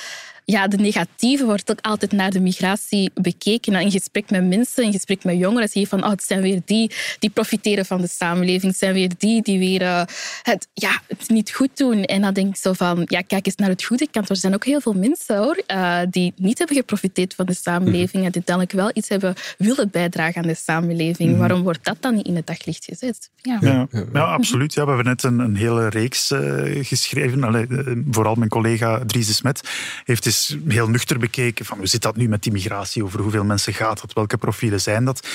ja, 0.46 0.68
de 0.68 0.78
negatieve 0.78 1.46
wordt 1.46 1.72
ook 1.72 1.82
altijd 1.82 2.12
naar 2.12 2.32
de 2.32 2.40
migratie 2.40 3.12
bekeken. 3.14 3.74
In 3.74 3.92
gesprek 3.92 4.30
met 4.30 4.48
mensen, 4.48 4.84
in 4.84 4.92
gesprek 4.92 5.24
met 5.24 5.38
jongeren, 5.38 5.70
zie 5.70 5.82
je 5.82 5.88
van 5.88 6.04
oh, 6.04 6.10
het 6.10 6.24
zijn 6.24 6.42
weer 6.42 6.62
die 6.66 6.92
die 7.20 7.30
profiteren 7.30 7.86
van 7.86 8.02
de 8.02 8.08
samenleving. 8.08 8.72
Het 8.72 8.78
zijn 8.78 8.94
weer 8.94 9.10
die 9.18 9.42
die 9.42 9.60
weer 9.60 9.82
uh, 9.82 10.02
het, 10.42 10.68
ja, 10.74 11.02
het 11.08 11.30
niet 11.30 11.52
goed 11.52 11.78
doen. 11.78 12.04
En 12.04 12.22
dan 12.22 12.34
denk 12.34 12.48
ik 12.48 12.56
zo 12.56 12.74
van, 12.74 13.02
ja, 13.06 13.22
kijk 13.22 13.46
eens 13.46 13.56
naar 13.56 13.70
het 13.70 13.84
goede 13.84 14.08
kant. 14.12 14.30
Er 14.30 14.36
zijn 14.36 14.54
ook 14.54 14.66
heel 14.66 14.82
veel 14.82 14.94
mensen 14.94 15.38
hoor, 15.38 15.62
uh, 15.68 16.00
die 16.10 16.34
niet 16.36 16.58
hebben 16.58 16.76
geprofiteerd 16.76 17.34
van 17.34 17.46
de 17.46 17.54
samenleving 17.54 18.26
en 18.26 18.32
die 18.32 18.44
uiteindelijk 18.46 18.72
wel 18.72 18.92
iets 18.94 19.10
hebben 19.10 19.36
willen 19.58 19.90
bijdragen 19.90 20.42
aan 20.42 20.48
de 20.48 20.56
samenleving. 20.56 21.30
Mhm. 21.30 21.40
Waarom 21.40 21.62
wordt 21.64 21.86
dat 21.86 21.98
dan 22.00 22.16
niet 22.16 22.26
in 22.26 22.36
het 22.36 22.48
daglicht 22.48 22.86
gezet? 22.86 23.30
Ja, 23.36 23.58
ja, 23.62 23.88
ja 24.14 24.24
absoluut. 24.24 24.74
Ja, 24.74 24.82
we 24.82 24.88
hebben 24.88 25.06
net 25.06 25.24
een, 25.24 25.40
een 25.40 25.56
hele 25.56 25.90
reeks 25.90 26.32
uh, 26.32 26.86
geschreven. 26.86 27.44
Allee, 27.44 27.68
vooral 28.12 28.36
mijn 28.36 28.50
collega 28.50 29.02
Dries 29.06 29.28
de 29.28 29.34
Smet 29.34 29.62
heeft 30.04 30.26
eens 30.26 30.41
heel 30.68 30.90
nuchter 30.90 31.20
bekeken 31.20 31.66
van 31.66 31.78
hoe 31.78 31.88
zit 31.88 32.02
dat 32.02 32.16
nu 32.16 32.28
met 32.28 32.44
die 32.44 32.52
migratie, 32.52 33.04
over 33.04 33.20
hoeveel 33.20 33.44
mensen 33.44 33.74
gaat 33.74 34.02
dat, 34.02 34.14
welke 34.14 34.38
profielen 34.38 34.82
zijn 34.82 35.06
dat. 35.06 35.28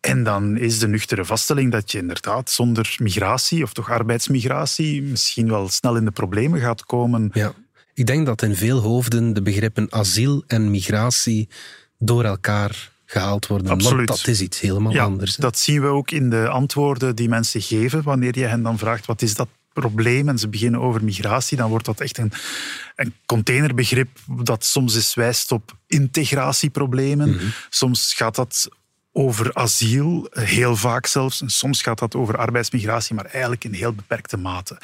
En 0.00 0.24
dan 0.24 0.56
is 0.56 0.78
de 0.78 0.88
nuchtere 0.88 1.24
vaststelling 1.24 1.72
dat 1.72 1.92
je 1.92 1.98
inderdaad 1.98 2.50
zonder 2.50 2.96
migratie, 2.98 3.62
of 3.62 3.72
toch 3.72 3.90
arbeidsmigratie, 3.90 5.02
misschien 5.02 5.48
wel 5.48 5.68
snel 5.68 5.96
in 5.96 6.04
de 6.04 6.10
problemen 6.10 6.60
gaat 6.60 6.84
komen. 6.84 7.30
Ja. 7.32 7.52
Ik 7.94 8.06
denk 8.06 8.26
dat 8.26 8.42
in 8.42 8.56
veel 8.56 8.78
hoofden 8.78 9.32
de 9.32 9.42
begrippen 9.42 9.86
asiel 9.90 10.44
en 10.46 10.70
migratie 10.70 11.48
door 11.98 12.24
elkaar 12.24 12.90
gehaald 13.06 13.46
worden. 13.46 13.70
Absoluut. 13.70 14.08
Want 14.08 14.24
dat 14.24 14.34
is 14.34 14.40
iets 14.40 14.60
helemaal 14.60 14.92
ja, 14.92 15.04
anders. 15.04 15.36
Dat 15.36 15.58
zien 15.58 15.80
we 15.80 15.86
ook 15.86 16.10
in 16.10 16.30
de 16.30 16.48
antwoorden 16.48 17.16
die 17.16 17.28
mensen 17.28 17.62
geven 17.62 18.02
wanneer 18.02 18.38
je 18.38 18.44
hen 18.44 18.62
dan 18.62 18.78
vraagt 18.78 19.06
wat 19.06 19.22
is 19.22 19.34
dat 19.34 19.48
probleem 19.80 20.28
en 20.28 20.38
ze 20.38 20.48
beginnen 20.48 20.80
over 20.80 21.04
migratie, 21.04 21.56
dan 21.56 21.70
wordt 21.70 21.84
dat 21.84 22.00
echt 22.00 22.18
een, 22.18 22.32
een 22.96 23.14
containerbegrip 23.26 24.08
dat 24.26 24.64
soms 24.64 24.94
eens 24.94 25.14
wijst 25.14 25.52
op 25.52 25.76
integratieproblemen. 25.86 27.30
Mhm. 27.30 27.44
Soms 27.68 28.14
gaat 28.14 28.34
dat 28.34 28.68
over 29.12 29.54
asiel, 29.54 30.28
heel 30.30 30.76
vaak 30.76 31.06
zelfs. 31.06 31.40
En 31.40 31.50
soms 31.50 31.82
gaat 31.82 31.98
dat 31.98 32.14
over 32.14 32.36
arbeidsmigratie, 32.36 33.14
maar 33.14 33.24
eigenlijk 33.24 33.64
in 33.64 33.72
heel 33.72 33.92
beperkte 33.92 34.36
mate 34.36 34.78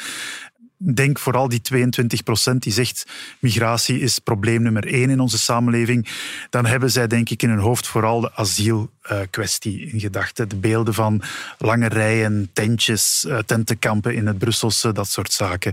denk 0.77 1.19
vooral 1.19 1.49
die 1.49 1.61
22 1.61 2.23
procent 2.23 2.63
die 2.63 2.73
zegt 2.73 3.07
migratie 3.39 4.01
is 4.01 4.19
probleem 4.19 4.63
nummer 4.63 4.87
één 4.87 5.11
in 5.11 5.21
onze 5.21 5.39
samenleving, 5.39 6.09
dan 6.51 6.67
hebben 6.67 6.91
zij 6.91 7.07
denk 7.07 7.31
ik 7.31 7.43
in 7.43 7.49
hun 7.49 7.59
hoofd 7.59 7.87
vooral 7.87 8.21
de 8.21 8.35
asielkwestie 8.35 9.91
in 9.93 10.01
gedachten. 10.01 10.49
De 10.49 10.57
beelden 10.57 10.95
van 10.95 11.23
lange 11.59 11.89
rijen, 11.89 12.51
tentjes, 12.53 13.25
eh, 13.29 13.39
tentenkampen 13.39 14.15
in 14.15 14.27
het 14.27 14.39
Brusselse, 14.39 14.93
dat 14.93 15.09
soort 15.09 15.33
zaken. 15.33 15.73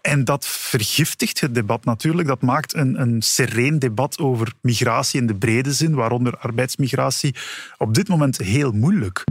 En 0.00 0.24
dat 0.24 0.46
vergiftigt 0.46 1.40
het 1.40 1.54
debat 1.54 1.84
natuurlijk. 1.84 2.28
Dat 2.28 2.42
maakt 2.42 2.74
een, 2.74 3.00
een 3.00 3.22
sereen 3.22 3.78
debat 3.78 4.18
over 4.18 4.52
migratie 4.60 5.20
in 5.20 5.26
de 5.26 5.34
brede 5.34 5.72
zin, 5.72 5.94
waaronder 5.94 6.36
arbeidsmigratie, 6.36 7.34
op 7.78 7.94
dit 7.94 8.08
moment 8.08 8.38
heel 8.38 8.72
moeilijk. 8.72 9.24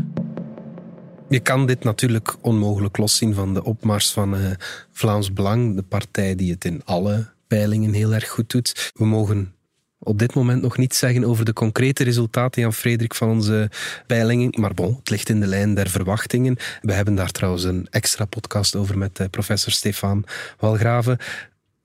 Je 1.33 1.39
kan 1.39 1.65
dit 1.65 1.83
natuurlijk 1.83 2.35
onmogelijk 2.41 2.97
loszien 2.97 3.33
van 3.33 3.53
de 3.53 3.63
opmars 3.63 4.11
van 4.11 4.35
uh, 4.35 4.51
Vlaams 4.91 5.33
Belang, 5.33 5.75
de 5.75 5.81
partij 5.81 6.35
die 6.35 6.51
het 6.51 6.65
in 6.65 6.81
alle 6.85 7.29
peilingen 7.47 7.93
heel 7.93 8.13
erg 8.13 8.29
goed 8.29 8.49
doet. 8.51 8.91
We 8.95 9.05
mogen 9.05 9.53
op 9.99 10.19
dit 10.19 10.33
moment 10.33 10.61
nog 10.61 10.77
niets 10.77 10.97
zeggen 10.97 11.23
over 11.23 11.45
de 11.45 11.53
concrete 11.53 12.03
resultaten, 12.03 12.61
Jan 12.61 12.73
Frederik, 12.73 13.15
van 13.15 13.29
onze 13.29 13.69
peilingen. 14.07 14.53
Maar 14.59 14.73
bon, 14.73 14.95
het 14.95 15.09
ligt 15.09 15.29
in 15.29 15.39
de 15.39 15.47
lijn 15.47 15.73
der 15.73 15.89
verwachtingen. 15.89 16.57
We 16.81 16.93
hebben 16.93 17.15
daar 17.15 17.31
trouwens 17.31 17.63
een 17.63 17.87
extra 17.89 18.25
podcast 18.25 18.75
over 18.75 18.97
met 18.97 19.19
uh, 19.19 19.27
professor 19.29 19.71
Stefan 19.71 20.25
Walgraven. 20.59 21.17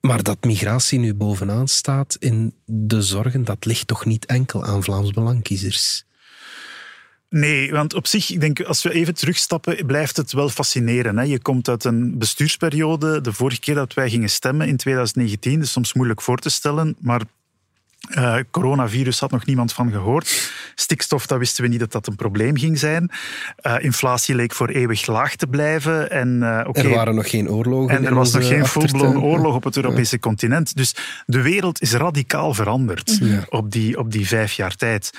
Maar 0.00 0.22
dat 0.22 0.44
migratie 0.44 0.98
nu 0.98 1.14
bovenaan 1.14 1.68
staat 1.68 2.16
in 2.18 2.54
de 2.64 3.02
zorgen, 3.02 3.44
dat 3.44 3.64
ligt 3.64 3.86
toch 3.86 4.04
niet 4.04 4.26
enkel 4.26 4.64
aan 4.64 4.82
Vlaams 4.82 5.10
Belangkiezers? 5.10 6.06
Nee, 7.30 7.72
want 7.72 7.94
op 7.94 8.06
zich, 8.06 8.30
ik 8.30 8.40
denk, 8.40 8.60
als 8.60 8.82
we 8.82 8.92
even 8.92 9.14
terugstappen, 9.14 9.86
blijft 9.86 10.16
het 10.16 10.32
wel 10.32 10.48
fascineren. 10.48 11.18
Hè? 11.18 11.24
Je 11.24 11.40
komt 11.40 11.68
uit 11.68 11.84
een 11.84 12.18
bestuursperiode, 12.18 13.20
de 13.20 13.32
vorige 13.32 13.60
keer 13.60 13.74
dat 13.74 13.94
wij 13.94 14.10
gingen 14.10 14.30
stemmen 14.30 14.68
in 14.68 14.76
2019, 14.76 15.54
dat 15.54 15.62
is 15.62 15.72
soms 15.72 15.92
moeilijk 15.92 16.22
voor 16.22 16.38
te 16.38 16.50
stellen, 16.50 16.96
maar 17.00 17.22
uh, 18.16 18.36
coronavirus 18.50 19.20
had 19.20 19.30
nog 19.30 19.46
niemand 19.46 19.72
van 19.72 19.90
gehoord. 19.90 20.52
Stikstof, 20.74 21.26
dat 21.26 21.38
wisten 21.38 21.64
we 21.64 21.70
niet 21.70 21.78
dat 21.80 21.92
dat 21.92 22.06
een 22.06 22.16
probleem 22.16 22.56
ging 22.56 22.78
zijn. 22.78 23.10
Uh, 23.62 23.74
inflatie 23.78 24.34
leek 24.34 24.54
voor 24.54 24.68
eeuwig 24.68 25.06
laag 25.06 25.36
te 25.36 25.46
blijven. 25.46 26.10
En, 26.10 26.38
uh, 26.40 26.84
er 26.84 26.88
waren 26.88 27.14
nog 27.14 27.30
geen 27.30 27.50
oorlogen. 27.50 27.96
En 27.96 28.06
er 28.06 28.14
was 28.14 28.32
nog 28.32 28.46
geen 28.46 28.66
full-blown 28.66 29.18
oorlog 29.18 29.54
op 29.54 29.64
het 29.64 29.76
Europese 29.76 30.18
continent. 30.18 30.76
Dus 30.76 30.94
de 31.26 31.42
wereld 31.42 31.80
is 31.80 31.92
radicaal 31.92 32.54
veranderd 32.54 33.20
op, 33.48 33.70
die, 33.70 33.98
op 33.98 34.12
die 34.12 34.26
vijf 34.26 34.52
jaar 34.52 34.74
tijd. 34.74 35.10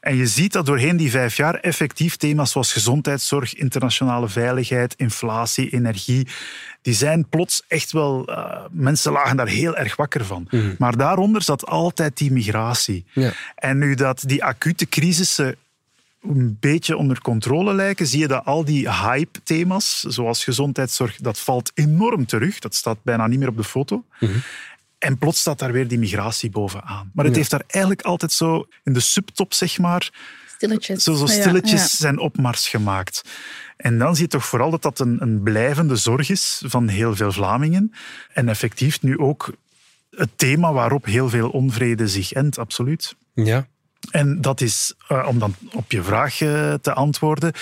En 0.00 0.16
je 0.16 0.26
ziet 0.26 0.52
dat 0.52 0.66
doorheen 0.66 0.96
die 0.96 1.10
vijf 1.10 1.36
jaar 1.36 1.54
effectief 1.54 2.16
thema's 2.16 2.50
zoals 2.50 2.72
gezondheidszorg, 2.72 3.54
internationale 3.54 4.28
veiligheid, 4.28 4.94
inflatie, 4.96 5.70
energie, 5.70 6.28
die 6.82 6.94
zijn 6.94 7.28
plots 7.28 7.62
echt 7.68 7.92
wel... 7.92 8.30
Uh, 8.30 8.56
mensen 8.70 9.12
lagen 9.12 9.36
daar 9.36 9.48
heel 9.48 9.76
erg 9.76 9.96
wakker 9.96 10.24
van. 10.24 10.46
Mhm. 10.50 10.74
Maar 10.78 10.96
daaronder 10.96 11.42
zat 11.42 11.66
altijd 11.66 12.16
die 12.16 12.32
migratie. 12.32 13.04
Ja. 13.12 13.32
En 13.54 13.78
nu 13.78 13.94
dat 13.94 14.22
die 14.26 14.44
acute 14.44 14.86
crisissen 14.86 15.56
een 16.22 16.56
beetje 16.60 16.96
onder 16.96 17.20
controle 17.20 17.74
lijken, 17.74 18.06
zie 18.06 18.18
je 18.18 18.28
dat 18.28 18.44
al 18.44 18.64
die 18.64 18.90
hype-thema's, 18.90 20.00
zoals 20.00 20.44
gezondheidszorg, 20.44 21.16
dat 21.16 21.38
valt 21.38 21.70
enorm 21.74 22.26
terug. 22.26 22.58
Dat 22.58 22.74
staat 22.74 22.98
bijna 23.02 23.26
niet 23.26 23.38
meer 23.38 23.48
op 23.48 23.56
de 23.56 23.64
foto. 23.64 24.04
Mhm. 24.20 24.32
En 24.98 25.18
plots 25.18 25.40
staat 25.40 25.58
daar 25.58 25.72
weer 25.72 25.88
die 25.88 25.98
migratie 25.98 26.50
bovenaan. 26.50 27.10
Maar 27.14 27.24
het 27.24 27.36
heeft 27.36 27.50
daar 27.50 27.64
eigenlijk 27.66 28.02
altijd 28.02 28.32
zo 28.32 28.66
in 28.84 28.92
de 28.92 29.00
subtop, 29.00 29.54
zeg 29.54 29.78
maar, 29.78 30.10
stilletjes, 30.62 31.02
zo, 31.02 31.14
zo 31.14 31.26
stilletjes 31.26 31.96
zijn 31.96 32.18
opmars 32.18 32.68
gemaakt. 32.68 33.24
En 33.76 33.98
dan 33.98 34.14
zie 34.14 34.24
je 34.24 34.30
toch 34.30 34.46
vooral 34.46 34.70
dat 34.70 34.82
dat 34.82 34.98
een, 34.98 35.16
een 35.22 35.42
blijvende 35.42 35.96
zorg 35.96 36.30
is 36.30 36.62
van 36.66 36.88
heel 36.88 37.16
veel 37.16 37.32
Vlamingen. 37.32 37.92
En 38.32 38.48
effectief 38.48 39.02
nu 39.02 39.18
ook 39.18 39.52
het 40.10 40.30
thema 40.36 40.72
waarop 40.72 41.04
heel 41.04 41.28
veel 41.28 41.50
onvrede 41.50 42.08
zich 42.08 42.32
endt, 42.32 42.58
absoluut. 42.58 43.16
Ja. 43.34 43.66
En 44.10 44.40
dat 44.40 44.60
is, 44.60 44.94
uh, 45.08 45.26
om 45.28 45.38
dan 45.38 45.54
op 45.72 45.92
je 45.92 46.02
vraag 46.02 46.40
uh, 46.40 46.74
te 46.74 46.92
antwoorden, 46.92 47.52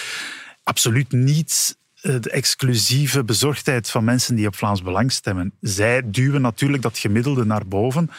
absoluut 0.62 1.12
niet 1.12 1.76
uh, 2.02 2.14
de 2.20 2.30
exclusieve 2.30 3.24
bezorgdheid 3.24 3.90
van 3.90 4.04
mensen 4.04 4.34
die 4.34 4.46
op 4.46 4.56
Vlaams 4.56 4.82
Belang 4.82 5.12
stemmen. 5.12 5.52
Zij 5.60 6.02
duwen 6.04 6.40
natuurlijk 6.40 6.82
dat 6.82 6.98
gemiddelde 6.98 7.44
naar 7.44 7.66
boven. 7.66 8.10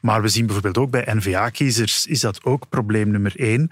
Maar 0.00 0.22
we 0.22 0.28
zien 0.28 0.44
bijvoorbeeld 0.44 0.78
ook 0.78 0.90
bij 0.90 1.14
N-VA-kiezers 1.14 2.06
is 2.06 2.20
dat 2.20 2.44
ook 2.44 2.68
probleem 2.68 3.10
nummer 3.10 3.32
één. 3.36 3.70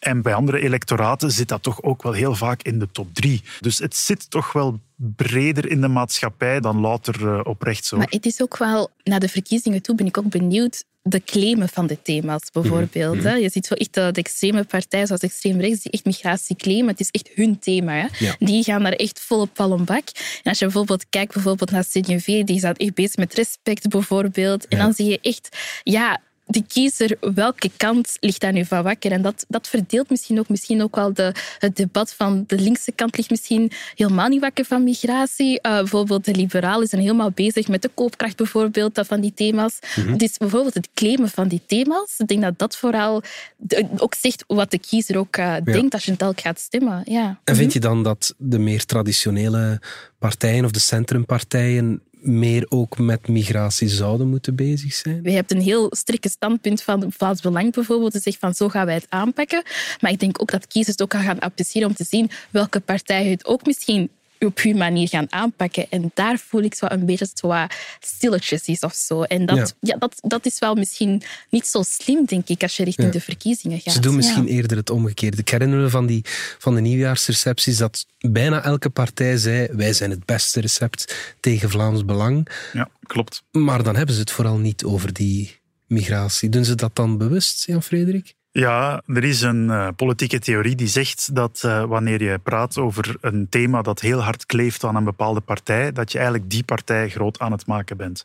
En 0.00 0.22
bij 0.22 0.34
andere 0.34 0.60
electoraten 0.60 1.30
zit 1.30 1.48
dat 1.48 1.62
toch 1.62 1.82
ook 1.82 2.02
wel 2.02 2.12
heel 2.12 2.34
vaak 2.34 2.62
in 2.62 2.78
de 2.78 2.88
top 2.92 3.14
drie. 3.14 3.42
Dus 3.60 3.78
het 3.78 3.96
zit 3.96 4.30
toch 4.30 4.52
wel 4.52 4.80
breder 4.96 5.70
in 5.70 5.80
de 5.80 5.88
maatschappij 5.88 6.60
dan 6.60 6.80
louter 6.80 7.20
uh, 7.20 7.40
oprecht 7.42 7.84
zo. 7.84 7.96
Maar 7.96 8.10
het 8.10 8.26
is 8.26 8.42
ook 8.42 8.56
wel, 8.56 8.90
na 9.02 9.18
de 9.18 9.28
verkiezingen 9.28 9.82
toe 9.82 9.94
ben 9.94 10.06
ik 10.06 10.18
ook 10.18 10.28
benieuwd 10.28 10.84
de 11.02 11.22
claimen 11.24 11.68
van 11.68 11.86
de 11.86 12.02
thema's, 12.02 12.50
bijvoorbeeld. 12.52 13.14
Mm 13.14 13.20
-hmm. 13.20 13.36
Je 13.36 13.48
ziet 13.48 13.66
zo 13.66 13.74
echt 13.74 13.94
de 13.94 14.10
extreme 14.12 14.64
partijen, 14.64 15.06
zoals 15.06 15.22
extreem 15.22 15.60
rechts, 15.60 15.82
die 15.82 15.92
echt 15.92 16.04
migratie 16.04 16.56
claimen. 16.56 16.88
Het 16.88 17.00
is 17.00 17.10
echt 17.10 17.30
hun 17.34 17.58
thema. 17.58 17.92
Hè? 17.92 18.06
Ja. 18.18 18.36
Die 18.38 18.64
gaan 18.64 18.82
daar 18.82 18.92
echt 18.92 19.20
vol 19.20 19.40
op 19.40 19.54
pal 19.54 19.76
bak. 19.76 20.08
En 20.42 20.50
als 20.50 20.58
je 20.58 20.64
bijvoorbeeld 20.64 21.06
kijkt 21.10 21.32
bijvoorbeeld 21.32 21.70
naar 21.70 21.84
CNV, 21.90 22.44
die 22.44 22.58
zijn 22.58 22.74
echt 22.74 22.94
bezig 22.94 23.16
met 23.16 23.34
respect, 23.34 23.88
bijvoorbeeld. 23.88 24.68
En 24.68 24.76
ja. 24.76 24.84
dan 24.84 24.94
zie 24.94 25.08
je 25.08 25.18
echt... 25.20 25.56
Ja, 25.82 26.20
de 26.50 26.62
kiezer, 26.66 27.16
welke 27.34 27.70
kant 27.76 28.16
ligt 28.20 28.40
daar 28.40 28.52
nu 28.52 28.64
van 28.64 28.82
wakker? 28.82 29.12
En 29.12 29.22
dat, 29.22 29.44
dat 29.48 29.68
verdeelt 29.68 30.10
misschien 30.10 30.38
ook, 30.38 30.48
misschien 30.48 30.82
ook 30.82 30.96
wel 30.96 31.12
de, 31.12 31.34
het 31.58 31.76
debat 31.76 32.14
van 32.14 32.44
de 32.46 32.58
linkse 32.58 32.92
kant 32.92 33.16
ligt 33.16 33.30
misschien 33.30 33.72
helemaal 33.94 34.28
niet 34.28 34.40
wakker 34.40 34.64
van 34.64 34.84
migratie. 34.84 35.58
Uh, 35.62 35.76
bijvoorbeeld 35.76 36.24
de 36.24 36.34
liberalen 36.34 36.86
zijn 36.86 37.00
helemaal 37.00 37.30
bezig 37.30 37.68
met 37.68 37.82
de 37.82 37.90
koopkracht 37.94 38.36
bijvoorbeeld, 38.36 38.94
dat 38.94 39.06
van 39.06 39.20
die 39.20 39.34
thema's. 39.34 39.78
Mm 39.96 40.04
-hmm. 40.04 40.18
Dus 40.18 40.36
bijvoorbeeld 40.36 40.74
het 40.74 40.88
claimen 40.94 41.28
van 41.28 41.48
die 41.48 41.62
thema's, 41.66 42.14
ik 42.18 42.26
denk 42.26 42.42
dat 42.42 42.58
dat 42.58 42.76
vooral 42.76 43.22
de, 43.56 43.88
ook 43.96 44.14
zegt 44.14 44.44
wat 44.46 44.70
de 44.70 44.78
kiezer 44.78 45.18
ook 45.18 45.36
uh, 45.36 45.44
ja. 45.44 45.60
denkt 45.60 45.94
als 45.94 46.04
je 46.04 46.16
telk 46.16 46.40
gaat 46.40 46.60
stemmen. 46.60 47.02
Ja. 47.04 47.40
En 47.44 47.56
vind 47.56 47.72
je 47.72 47.80
dan 47.80 48.02
dat 48.02 48.34
de 48.38 48.58
meer 48.58 48.84
traditionele 48.84 49.80
partijen 50.18 50.64
of 50.64 50.70
de 50.70 50.80
centrumpartijen 50.80 52.02
meer 52.20 52.66
ook 52.68 52.98
met 52.98 53.28
migratie 53.28 53.88
zouden 53.88 54.28
moeten 54.28 54.54
bezig 54.54 54.94
zijn? 54.94 55.22
We 55.22 55.30
hebben 55.30 55.56
een 55.56 55.62
heel 55.62 55.86
strikke 55.90 56.28
standpunt 56.28 56.82
van 56.82 57.12
Vlaams 57.12 57.40
Belang 57.40 57.72
bijvoorbeeld, 57.72 58.12
te 58.12 58.20
zeggen 58.20 58.40
van 58.40 58.54
zo 58.54 58.68
gaan 58.68 58.86
wij 58.86 58.94
het 58.94 59.06
aanpakken. 59.08 59.62
Maar 60.00 60.10
ik 60.10 60.20
denk 60.20 60.40
ook 60.40 60.50
dat 60.50 60.66
kiezers 60.66 60.96
het 60.96 61.02
ook 61.02 61.22
gaan 61.22 61.38
appreciëren 61.38 61.88
om 61.88 61.94
te 61.94 62.04
zien 62.04 62.30
welke 62.50 62.80
partijen 62.80 63.30
het 63.30 63.46
ook 63.46 63.66
misschien 63.66 64.10
op 64.46 64.62
hun 64.62 64.76
manier 64.76 65.08
gaan 65.08 65.32
aanpakken. 65.32 65.86
En 65.90 66.10
daar 66.14 66.38
voel 66.38 66.62
ik 66.62 66.74
zo 66.74 66.86
een 66.88 67.06
beetje 67.06 67.28
zo 67.34 67.48
wat 67.48 67.74
stilletjes 68.00 68.66
is 68.66 68.80
of 68.80 68.94
zo. 68.94 69.22
En 69.22 69.46
dat, 69.46 69.56
ja. 69.56 69.66
ja. 69.80 69.96
dat, 69.98 70.18
dat 70.20 70.46
is 70.46 70.58
wel 70.58 70.74
misschien 70.74 71.22
niet 71.50 71.66
zo 71.66 71.82
slim, 71.82 72.24
denk 72.24 72.48
ik, 72.48 72.62
als 72.62 72.76
je 72.76 72.84
richting 72.84 73.06
ja. 73.06 73.12
de 73.12 73.20
verkiezingen 73.20 73.80
gaat. 73.80 73.94
Ze 73.94 74.00
doen 74.00 74.16
misschien 74.16 74.46
ja. 74.46 74.50
eerder 74.50 74.76
het 74.76 74.90
omgekeerde. 74.90 75.36
Ik 75.36 75.48
herinner 75.48 75.78
me 75.78 75.88
van, 75.88 76.06
die, 76.06 76.24
van 76.58 76.74
de 76.74 76.80
nieuwjaarsrecepties 76.80 77.76
dat 77.76 78.06
bijna 78.18 78.62
elke 78.62 78.90
partij 78.90 79.36
zei 79.36 79.68
wij 79.72 79.92
zijn 79.92 80.10
het 80.10 80.24
beste 80.24 80.60
recept 80.60 81.34
tegen 81.40 81.70
Vlaams 81.70 82.04
Belang. 82.04 82.48
Ja, 82.72 82.88
klopt. 83.02 83.42
Maar 83.50 83.82
dan 83.82 83.96
hebben 83.96 84.14
ze 84.14 84.20
het 84.20 84.30
vooral 84.30 84.58
niet 84.58 84.84
over 84.84 85.12
die 85.12 85.58
migratie. 85.86 86.48
Doen 86.48 86.64
ze 86.64 86.74
dat 86.74 86.96
dan 86.96 87.18
bewust, 87.18 87.66
Jan-Frederik? 87.66 88.34
Ja, 88.52 89.02
er 89.06 89.24
is 89.24 89.40
een 89.40 89.64
uh, 89.64 89.88
politieke 89.96 90.38
theorie 90.38 90.74
die 90.74 90.88
zegt 90.88 91.34
dat 91.34 91.62
uh, 91.64 91.84
wanneer 91.84 92.22
je 92.22 92.38
praat 92.38 92.78
over 92.78 93.16
een 93.20 93.48
thema 93.48 93.82
dat 93.82 94.00
heel 94.00 94.22
hard 94.22 94.46
kleeft 94.46 94.84
aan 94.84 94.96
een 94.96 95.04
bepaalde 95.04 95.40
partij, 95.40 95.92
dat 95.92 96.12
je 96.12 96.18
eigenlijk 96.18 96.50
die 96.50 96.64
partij 96.64 97.08
groot 97.08 97.38
aan 97.38 97.52
het 97.52 97.66
maken 97.66 97.96
bent. 97.96 98.24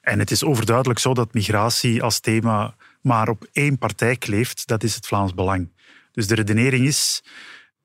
En 0.00 0.18
het 0.18 0.30
is 0.30 0.44
overduidelijk 0.44 0.98
zo 0.98 1.14
dat 1.14 1.34
migratie 1.34 2.02
als 2.02 2.20
thema 2.20 2.74
maar 3.00 3.28
op 3.28 3.46
één 3.52 3.78
partij 3.78 4.16
kleeft, 4.16 4.66
dat 4.66 4.82
is 4.82 4.94
het 4.94 5.06
Vlaams 5.06 5.34
Belang. 5.34 5.68
Dus 6.12 6.26
de 6.26 6.34
redenering 6.34 6.86
is, 6.86 7.22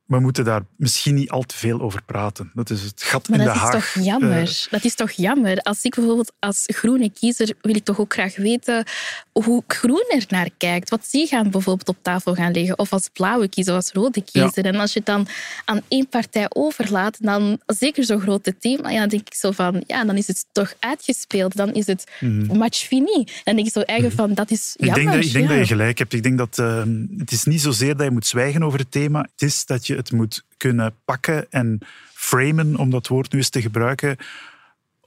we 0.06 0.20
moeten 0.20 0.44
daar 0.44 0.62
misschien 0.78 1.16
niet 1.16 1.30
al 1.30 1.42
te 1.42 1.58
veel 1.58 1.82
over 1.82 2.04
praten. 2.04 2.52
Dat 2.54 2.70
is 2.70 2.82
het 2.82 3.04
gat 3.04 3.30
maar 3.30 3.40
in 3.40 3.46
de 3.46 3.52
haag. 3.52 3.72
Dat 3.72 3.82
is 3.82 3.94
toch 3.94 4.04
jammer? 4.04 4.42
Uh, 4.42 4.66
dat 4.70 4.84
is 4.84 4.96
toch 4.96 5.12
jammer? 5.12 5.58
Als 5.58 5.84
ik 5.84 5.96
bijvoorbeeld 5.96 6.34
als 6.40 6.64
groene 6.66 7.12
kiezer 7.12 7.54
wil 7.62 7.76
ik 7.76 7.84
toch 7.84 8.00
ook 8.00 8.14
graag 8.14 8.36
weten 8.36 8.86
hoe 9.32 9.64
groen 9.68 10.06
er 10.10 10.26
naar 10.28 10.50
kijkt. 10.58 10.90
Wat 10.90 11.08
die 11.12 11.28
gaan 11.28 11.52
bijvoorbeeld 11.52 11.88
op 11.88 11.98
tafel 12.02 12.36
gaan 12.36 12.52
leggen. 12.52 12.80
Of 12.80 12.94
als 12.94 13.10
blauwe 13.14 13.48
kiezer, 13.48 13.74
of 13.74 13.80
als 13.80 13.92
rode 13.92 14.22
kiezer. 14.22 14.66
Ja. 14.66 14.72
En 14.72 14.80
als 14.80 14.94
je 14.94 15.00
het 15.00 15.08
dan 15.08 15.28
aan 15.66 15.82
één 15.88 16.08
partij 16.08 16.46
overlaat, 16.50 17.18
dan 17.20 17.62
zeker 17.66 18.04
zo'n 18.04 18.22
grote 18.22 18.58
thema, 18.58 18.90
ja, 18.90 19.00
dan 19.00 19.10
denk 19.10 19.28
ik 19.28 19.34
zo 19.34 19.52
van, 19.52 19.84
ja, 19.88 20.06
dan 20.06 20.18
is 20.18 20.28
het 20.28 20.46
toch 20.52 20.74
uitgespeeld. 20.80 21.56
Dan 21.56 21.74
is 21.74 21.88
het 21.88 22.12
mm. 22.20 22.58
match 22.58 22.78
fini. 22.78 23.28
Dan 23.44 23.56
denk 23.56 23.68
ik 23.68 23.74
zo 23.74 23.82
eigenlijk 23.82 24.20
van, 24.20 24.34
dat 24.34 24.52
is 24.52 24.74
jammer. 24.78 24.98
Ik 24.98 25.04
denk, 25.04 25.16
dat, 25.16 25.26
ik 25.26 25.34
denk 25.34 25.50
ja. 25.50 25.58
dat 25.58 25.68
je 25.68 25.74
gelijk 25.74 25.98
hebt. 25.98 26.14
Ik 26.14 26.24
denk 26.24 26.38
dat 26.38 26.58
uh, 26.58 26.84
het 27.18 27.32
is 27.32 27.44
niet 27.44 27.62
zozeer 27.62 27.96
dat 27.96 28.06
je 28.06 28.12
moet 28.12 28.28
zwijgen 28.28 28.64
over 28.64 28.80
het 28.80 28.92
thema. 28.92 29.20
Het 29.20 29.42
is 29.42 29.66
dat 29.66 29.88
je 29.88 29.93
het 29.96 30.12
moet 30.12 30.46
kunnen 30.58 30.96
pakken 31.06 31.52
en 31.52 31.80
framen, 32.14 32.76
om 32.76 32.90
dat 32.90 33.08
woord 33.08 33.32
nu 33.32 33.38
eens 33.38 33.50
te 33.50 33.62
gebruiken, 33.62 34.18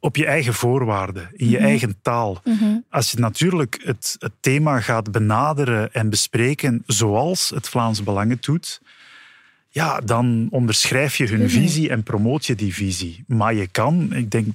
op 0.00 0.16
je 0.16 0.26
eigen 0.26 0.54
voorwaarden, 0.54 1.28
in 1.32 1.46
je 1.48 1.50
mm 1.50 1.56
-hmm. 1.56 1.66
eigen 1.66 1.96
taal. 2.02 2.40
Mm 2.44 2.58
-hmm. 2.58 2.84
Als 2.90 3.10
je 3.10 3.18
natuurlijk 3.18 3.80
het, 3.84 4.16
het, 4.18 4.32
thema 4.40 4.80
gaat 4.80 5.12
benaderen 5.12 5.92
en 5.92 6.10
bespreken 6.10 6.82
zoals 6.86 7.50
het 7.50 7.68
Vlaams 7.68 8.02
Belang 8.02 8.30
het 8.30 8.42
doet, 8.42 8.80
ja, 9.68 10.00
dan 10.00 10.48
onderschrijf 10.50 11.16
je 11.16 11.26
hun 11.26 11.34
mm 11.34 11.46
-hmm. 11.46 11.50
visie 11.50 11.90
en 11.90 12.02
promoot 12.02 12.46
je 12.46 12.54
die 12.54 12.74
visie. 12.74 13.24
Maar 13.26 13.54
je 13.54 13.66
kan, 13.66 14.12
ik 14.12 14.30
denk 14.30 14.46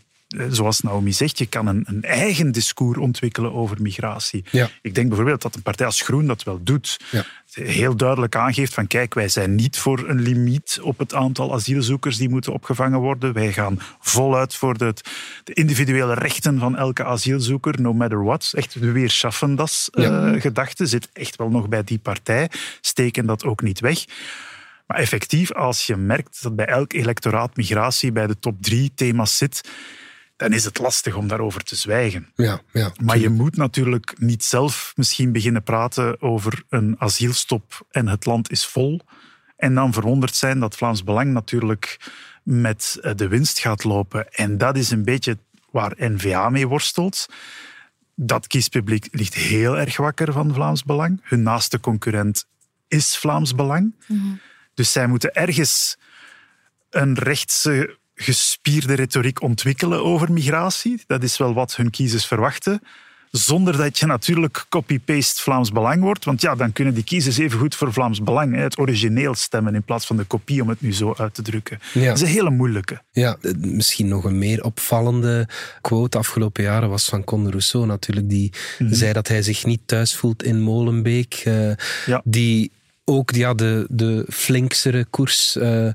zoals 0.49 0.81
Naomi 0.81 1.13
zegt, 1.13 1.37
je 1.37 1.45
kan 1.45 1.67
een, 1.67 1.83
een 1.87 2.03
eigen 2.03 2.51
discours 2.51 2.97
ontwikkelen 2.97 3.53
over 3.53 3.81
migratie. 3.81 4.43
Ja. 4.51 4.69
Ik 4.81 4.95
denk 4.95 5.07
bijvoorbeeld 5.07 5.41
dat 5.41 5.55
een 5.55 5.61
partij 5.61 5.85
als 5.85 6.01
Groen 6.01 6.27
dat 6.27 6.43
wel 6.43 6.59
doet. 6.63 6.99
Ja. 7.11 7.25
Heel 7.51 7.95
duidelijk 7.95 8.35
aangeeft 8.35 8.73
van 8.73 8.87
kijk, 8.87 9.13
wij 9.13 9.29
zijn 9.29 9.55
niet 9.55 9.77
voor 9.77 10.09
een 10.09 10.21
limiet 10.21 10.79
op 10.81 10.97
het 10.97 11.13
aantal 11.13 11.53
asielzoekers 11.53 12.17
die 12.17 12.29
moeten 12.29 12.53
opgevangen 12.53 12.99
worden. 12.99 13.33
Wij 13.33 13.53
gaan 13.53 13.79
voluit 13.99 14.55
voor 14.55 14.77
de, 14.77 14.93
de 15.43 15.53
individuele 15.53 16.13
rechten 16.13 16.59
van 16.59 16.77
elke 16.77 17.03
asielzoeker, 17.03 17.81
no 17.81 17.93
matter 17.93 18.23
what. 18.23 18.51
Echt 18.55 18.79
de 18.79 18.91
weerschaffendas 18.91 19.89
ja. 19.91 20.33
uh, 20.33 20.41
gedachte 20.41 20.85
zit 20.85 21.09
echt 21.13 21.35
wel 21.35 21.49
nog 21.49 21.69
bij 21.69 21.83
die 21.83 21.99
partij. 21.99 22.49
Steken 22.81 23.25
dat 23.25 23.43
ook 23.43 23.61
niet 23.61 23.79
weg. 23.79 24.05
Maar 24.87 24.97
effectief, 24.97 25.53
als 25.53 25.87
je 25.87 25.95
merkt 25.95 26.43
dat 26.43 26.55
bij 26.55 26.65
elk 26.65 26.93
electoraat 26.93 27.55
migratie 27.55 28.11
bij 28.11 28.27
de 28.27 28.39
top 28.39 28.61
drie 28.61 28.91
thema's 28.95 29.37
zit, 29.37 29.69
dan 30.41 30.53
is 30.53 30.63
het 30.63 30.79
lastig 30.79 31.15
om 31.15 31.27
daarover 31.27 31.63
te 31.63 31.75
zwijgen. 31.75 32.31
Ja, 32.35 32.61
ja, 32.71 32.91
maar 33.03 33.17
je 33.17 33.29
moet 33.29 33.55
natuurlijk 33.57 34.13
niet 34.19 34.43
zelf 34.43 34.93
misschien 34.95 35.31
beginnen 35.31 35.63
praten 35.63 36.21
over 36.21 36.63
een 36.69 36.95
asielstop 36.99 37.85
en 37.91 38.07
het 38.07 38.25
land 38.25 38.51
is 38.51 38.65
vol. 38.65 38.99
En 39.57 39.75
dan 39.75 39.93
verwonderd 39.93 40.35
zijn 40.35 40.59
dat 40.59 40.75
Vlaams 40.75 41.03
Belang 41.03 41.31
natuurlijk 41.31 41.99
met 42.43 42.99
de 43.15 43.27
winst 43.27 43.59
gaat 43.59 43.83
lopen. 43.83 44.33
En 44.33 44.57
dat 44.57 44.77
is 44.77 44.91
een 44.91 45.03
beetje 45.03 45.37
waar 45.71 45.93
N-VA 45.97 46.49
mee 46.49 46.67
worstelt. 46.67 47.25
Dat 48.15 48.47
kiespubliek 48.47 49.07
ligt 49.11 49.33
heel 49.33 49.77
erg 49.77 49.97
wakker 49.97 50.33
van 50.33 50.53
Vlaams 50.53 50.83
Belang. 50.83 51.19
Hun 51.23 51.43
naaste 51.43 51.79
concurrent 51.79 52.45
is 52.87 53.17
Vlaams 53.17 53.55
Belang. 53.55 53.95
Mm-hmm. 54.07 54.39
Dus 54.73 54.91
zij 54.91 55.07
moeten 55.07 55.33
ergens 55.33 55.97
een 56.89 57.13
rechtse 57.13 57.99
gespierde 58.21 58.93
retoriek 58.93 59.41
ontwikkelen 59.41 60.03
over 60.03 60.31
migratie. 60.31 61.03
Dat 61.07 61.23
is 61.23 61.37
wel 61.37 61.53
wat 61.53 61.75
hun 61.75 61.89
kiezers 61.89 62.25
verwachten. 62.25 62.81
Zonder 63.31 63.77
dat 63.77 63.99
je 63.99 64.05
natuurlijk 64.05 64.65
copy-paste 64.69 65.41
Vlaams 65.41 65.71
Belang 65.71 66.01
wordt. 66.01 66.25
Want 66.25 66.41
ja, 66.41 66.55
dan 66.55 66.73
kunnen 66.73 66.93
die 66.93 67.03
kiezers 67.03 67.37
even 67.37 67.59
goed 67.59 67.75
voor 67.75 67.93
Vlaams 67.93 68.23
Belang, 68.23 68.55
het 68.55 68.77
origineel 68.79 69.35
stemmen, 69.35 69.75
in 69.75 69.83
plaats 69.83 70.05
van 70.05 70.17
de 70.17 70.23
kopie, 70.23 70.61
om 70.61 70.69
het 70.69 70.81
nu 70.81 70.93
zo 70.93 71.13
uit 71.17 71.33
te 71.33 71.41
drukken. 71.41 71.79
Ja. 71.93 72.05
Dat 72.05 72.15
is 72.15 72.21
een 72.21 72.27
hele 72.27 72.49
moeilijke. 72.49 73.01
Ja, 73.11 73.37
misschien 73.57 74.07
nog 74.07 74.23
een 74.23 74.37
meer 74.37 74.63
opvallende 74.63 75.47
quote 75.81 76.17
afgelopen 76.17 76.63
jaren 76.63 76.89
was 76.89 77.05
van 77.05 77.23
Conde 77.23 77.49
Rousseau 77.49 77.85
natuurlijk. 77.85 78.29
Die 78.29 78.51
mm-hmm. 78.79 78.95
zei 78.95 79.13
dat 79.13 79.27
hij 79.27 79.41
zich 79.41 79.65
niet 79.65 79.81
thuis 79.85 80.15
voelt 80.15 80.43
in 80.43 80.61
Molenbeek. 80.61 81.43
Uh, 81.47 81.71
ja. 82.05 82.21
Die 82.23 82.71
ook 83.05 83.31
ja, 83.31 83.53
de, 83.53 83.85
de 83.89 84.25
flinksere 84.29 85.05
koers 85.05 85.55
uh, 85.55 85.89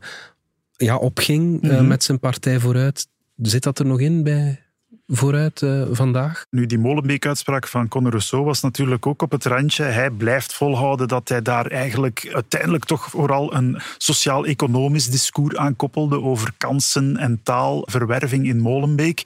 ja, 0.76 0.96
opging 0.96 1.62
mm-hmm. 1.62 1.78
uh, 1.78 1.88
met 1.88 2.04
zijn 2.04 2.18
partij 2.18 2.58
vooruit. 2.60 3.08
Zit 3.36 3.62
dat 3.62 3.78
er 3.78 3.86
nog 3.86 4.00
in 4.00 4.22
bij 4.22 4.66
vooruit 5.06 5.60
uh, 5.60 5.86
vandaag? 5.90 6.46
Nu, 6.50 6.66
die 6.66 6.78
Molenbeek-uitspraak 6.78 7.66
van 7.66 7.88
Conor 7.88 8.10
Rousseau 8.10 8.44
was 8.44 8.60
natuurlijk 8.60 9.06
ook 9.06 9.22
op 9.22 9.30
het 9.30 9.44
randje. 9.44 9.82
Hij 9.82 10.10
blijft 10.10 10.54
volhouden 10.54 11.08
dat 11.08 11.28
hij 11.28 11.42
daar 11.42 11.66
eigenlijk 11.66 12.30
uiteindelijk 12.32 12.84
toch 12.84 13.04
vooral 13.04 13.54
een 13.54 13.78
sociaal-economisch 13.98 15.10
discours 15.10 15.56
aan 15.56 15.76
koppelde 15.76 16.20
over 16.20 16.52
kansen 16.56 17.16
en 17.16 17.40
taalverwerving 17.42 18.46
in 18.46 18.60
Molenbeek. 18.60 19.22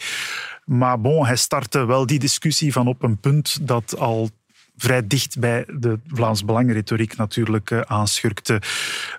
Maar 0.64 1.00
bon, 1.00 1.26
hij 1.26 1.36
startte 1.36 1.84
wel 1.84 2.06
die 2.06 2.18
discussie 2.18 2.72
van 2.72 2.88
op 2.88 3.02
een 3.02 3.18
punt 3.18 3.58
dat 3.68 3.98
al 3.98 4.30
vrij 4.80 5.06
dicht 5.06 5.38
bij 5.38 5.64
de 5.68 5.98
Vlaams 6.06 6.44
Belang-retoriek 6.44 7.16
natuurlijk 7.16 7.70
uh, 7.70 7.80
aanschurkte. 7.80 8.62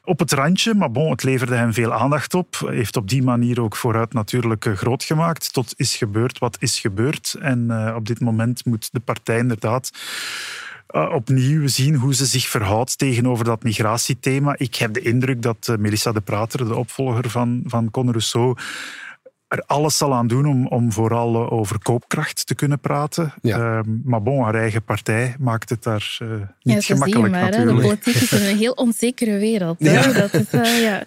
Op 0.03 0.19
het 0.19 0.31
randje, 0.31 0.73
maar 0.73 0.91
bon, 0.91 1.11
het 1.11 1.23
leverde 1.23 1.55
hem 1.55 1.73
veel 1.73 1.93
aandacht 1.93 2.33
op. 2.33 2.65
Heeft 2.65 2.97
op 2.97 3.09
die 3.09 3.23
manier 3.23 3.61
ook 3.61 3.75
vooruit 3.75 4.13
natuurlijk 4.13 4.65
uh, 4.65 4.75
groot 4.75 5.03
gemaakt. 5.03 5.53
Tot 5.53 5.73
is 5.77 5.95
gebeurd 5.95 6.39
wat 6.39 6.57
is 6.59 6.79
gebeurd. 6.79 7.35
En 7.39 7.67
uh, 7.69 7.93
op 7.95 8.07
dit 8.07 8.19
moment 8.19 8.65
moet 8.65 8.89
de 8.91 8.99
partij 8.99 9.37
inderdaad 9.37 9.91
opnieuw 10.93 11.67
zien 11.67 11.95
hoe 11.95 12.13
ze 12.13 12.25
zich 12.25 12.47
verhoudt 12.47 12.97
tegenover 12.97 13.45
dat 13.45 13.63
migratiethema. 13.63 14.55
Ik 14.57 14.75
heb 14.75 14.93
de 14.93 15.01
indruk 15.01 15.41
dat 15.41 15.75
Melissa 15.79 16.11
de 16.11 16.21
Prater, 16.21 16.67
de 16.67 16.75
opvolger 16.75 17.29
van, 17.29 17.63
van 17.65 17.91
Conor 17.91 18.11
Rousseau, 18.11 18.55
er 19.51 19.63
alles 19.65 19.97
zal 19.97 20.13
aan 20.13 20.27
doen 20.27 20.45
om, 20.45 20.67
om 20.67 20.91
vooral 20.91 21.35
eh, 21.35 21.51
over 21.51 21.79
koopkracht 21.79 22.47
te 22.47 22.55
kunnen 22.55 22.79
praten. 22.79 23.33
Uh, 23.41 23.79
maar 24.03 24.21
bon, 24.21 24.43
haar 24.43 24.55
eigen 24.55 24.83
partij 24.83 25.35
maakt 25.39 25.69
het 25.69 25.83
daar 25.83 26.17
uh, 26.23 26.29
niet 26.61 26.85
ja, 26.85 26.95
gemakkelijk 26.95 27.31
maar, 27.31 27.41
natuurlijk. 27.41 27.77
De 27.77 27.83
politiek 27.83 28.15
is 28.15 28.31
een 28.31 28.57
heel 28.57 28.71
onzekere 28.71 29.37
wereld. 29.37 29.75
Ja. 29.79 30.11
Dat 30.11 30.33
is, 30.33 30.53
uh, 30.53 30.81
ja. 30.81 31.03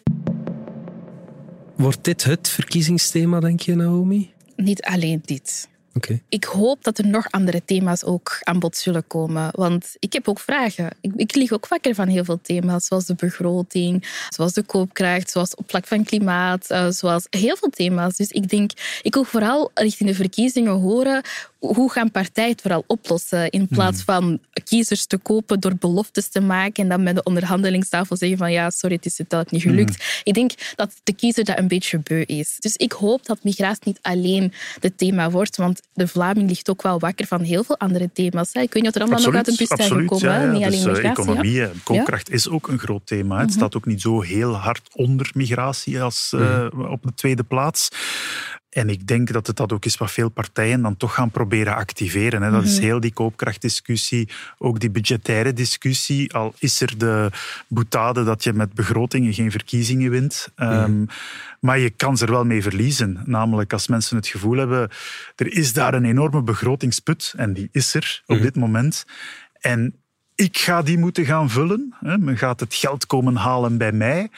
Wordt 1.76 2.04
dit 2.04 2.24
het 2.24 2.48
verkiezingsthema, 2.48 3.40
denk 3.40 3.61
je, 3.61 3.74
Naomi? 3.74 4.33
Niet 4.57 4.83
alleen 4.83 5.22
dit. 5.24 5.68
Okay. 5.96 6.22
Ik 6.28 6.44
hoop 6.44 6.85
dat 6.85 6.98
er 6.98 7.07
nog 7.07 7.26
andere 7.30 7.64
thema's 7.64 8.04
ook 8.04 8.38
aan 8.42 8.59
bod 8.59 8.76
zullen 8.76 9.07
komen. 9.07 9.48
Want 9.52 9.96
ik 9.98 10.12
heb 10.12 10.28
ook 10.28 10.40
vragen. 10.40 10.90
Ik, 11.00 11.12
ik 11.16 11.35
lig 11.35 11.52
ook 11.52 11.68
wakker 11.68 11.94
van 11.94 12.09
heel 12.09 12.24
veel 12.24 12.40
thema's, 12.42 12.87
zoals 12.87 13.07
de 13.07 13.14
begroting, 13.14 14.26
zoals 14.28 14.52
de 14.52 14.62
koopkracht, 14.62 15.30
zoals 15.30 15.54
op 15.54 15.70
vlak 15.70 15.87
van 15.87 16.04
klimaat, 16.04 16.70
uh, 16.70 16.90
zoals 16.90 17.26
heel 17.30 17.57
veel 17.57 17.70
thema's. 17.70 18.16
Dus 18.16 18.30
ik 18.30 18.48
denk, 18.48 18.70
ik 19.02 19.14
wil 19.14 19.24
vooral 19.24 19.70
richting 19.74 20.09
de 20.09 20.14
verkiezingen 20.14 20.80
horen 20.80 21.22
hoe 21.66 21.90
gaan 21.90 22.11
partijen 22.11 22.50
het 22.50 22.61
vooral 22.61 22.85
oplossen? 22.87 23.50
In 23.50 23.68
plaats 23.68 24.02
hmm. 24.04 24.14
van 24.14 24.38
kiezers 24.64 25.07
te 25.07 25.16
kopen 25.16 25.61
door 25.61 25.76
beloftes 25.76 26.28
te 26.28 26.40
maken 26.40 26.83
en 26.83 26.88
dan 26.88 27.02
met 27.02 27.14
de 27.14 27.22
onderhandelingstafel 27.22 28.16
zeggen 28.16 28.38
van 28.38 28.52
ja, 28.52 28.70
sorry, 28.70 28.96
het 28.96 29.07
is 29.07 29.18
het 29.18 29.50
niet 29.50 29.62
gelukt. 29.62 29.96
Hmm. 29.96 30.20
Ik 30.22 30.35
denk 30.35 30.52
dat 30.74 30.92
de 31.02 31.12
kiezer 31.12 31.44
dat 31.44 31.59
een 31.59 31.68
beetje 31.68 31.98
beu 31.98 32.22
is. 32.26 32.57
Dus 32.59 32.76
ik 32.76 32.92
hoop 32.92 33.26
dat 33.26 33.44
migratie 33.44 33.83
niet 33.85 33.98
alleen 34.02 34.52
het 34.80 34.98
thema 34.98 35.30
wordt, 35.30 35.57
want 35.57 35.80
de 35.92 36.08
Vlaming 36.08 36.48
ligt 36.48 36.70
ook 36.70 36.82
wel 36.82 36.98
wakker 36.98 37.26
van 37.26 37.40
heel 37.40 37.64
veel 37.64 37.78
andere 37.78 38.10
thema's. 38.12 38.52
Ik 38.52 38.72
weet 38.72 38.74
niet 38.74 38.86
of 38.86 38.94
er 38.94 39.00
allemaal 39.00 39.20
nog 39.20 39.34
uit 39.34 39.44
de 39.44 39.54
bus 39.56 39.68
zijn 39.68 40.00
gekomen. 40.00 40.28
Ja, 40.28 40.40
ja. 40.40 40.50
Niet 40.50 40.64
dus, 40.70 40.86
alleen 40.86 41.02
eh, 41.02 41.10
Economie 41.10 41.62
en 41.62 41.80
koopkracht 41.84 42.30
is 42.30 42.48
ook 42.48 42.68
een 42.68 42.78
groot 42.78 43.06
thema. 43.06 43.36
Het 43.38 43.46
mhm. 43.46 43.56
staat 43.56 43.76
ook 43.76 43.86
niet 43.86 44.00
zo 44.00 44.20
heel 44.20 44.54
hard 44.54 44.88
onder 44.92 45.30
migratie 45.34 46.02
als 46.02 46.32
uh, 46.34 46.66
op 46.90 47.02
de 47.02 47.14
tweede 47.14 47.42
plaats. 47.42 47.88
En 48.74 48.88
ik 48.88 49.06
denk 49.06 49.32
dat 49.32 49.46
het 49.46 49.56
dat 49.56 49.72
ook 49.72 49.84
is 49.84 49.96
wat 49.96 50.10
veel 50.10 50.28
partijen 50.28 50.82
dan 50.82 50.96
toch 50.96 51.14
gaan 51.14 51.30
proberen 51.30 51.74
activeren. 51.74 52.42
Hè. 52.42 52.50
Dat 52.50 52.64
is 52.64 52.74
mhm. 52.74 52.84
heel 52.84 53.00
die 53.00 53.12
koopkrachtdiscussie, 53.12 54.28
ook 54.58 54.80
die 54.80 54.90
budgettaire 54.90 55.52
discussie. 55.52 56.32
Al 56.32 56.54
is 56.58 56.80
er 56.80 56.98
de 56.98 57.30
boetade 57.68 58.24
dat 58.24 58.44
je 58.44 58.52
met 58.52 58.72
begrotingen 58.72 59.32
geen 59.32 59.50
verkiezingen 59.50 60.10
wint. 60.10 60.48
Um, 60.56 61.06
maar 61.60 61.78
je 61.78 61.90
kan 61.90 62.16
ze 62.16 62.24
er 62.24 62.30
wel 62.30 62.44
mee 62.44 62.62
verliezen. 62.62 63.22
Namelijk 63.24 63.72
als 63.72 63.88
mensen 63.88 64.16
het 64.16 64.26
gevoel 64.26 64.56
hebben, 64.56 64.90
er 65.37 65.52
is 65.52 65.72
daar 65.72 65.94
een 65.94 66.04
enorme 66.04 66.42
begrotingsput. 66.42 67.34
En 67.37 67.52
die 67.52 67.68
is 67.72 67.94
er 67.94 68.22
op 68.26 68.34
mhm. 68.34 68.44
dit 68.44 68.56
moment. 68.56 69.04
En 69.60 69.94
ik 70.34 70.58
ga 70.58 70.82
die 70.82 70.98
moeten 70.98 71.24
gaan 71.24 71.50
vullen. 71.50 71.94
Men 72.00 72.38
gaat 72.38 72.60
het 72.60 72.74
geld 72.74 73.06
komen 73.06 73.37
halen 73.37 73.78
bij 73.78 73.92
mij. 73.92 74.30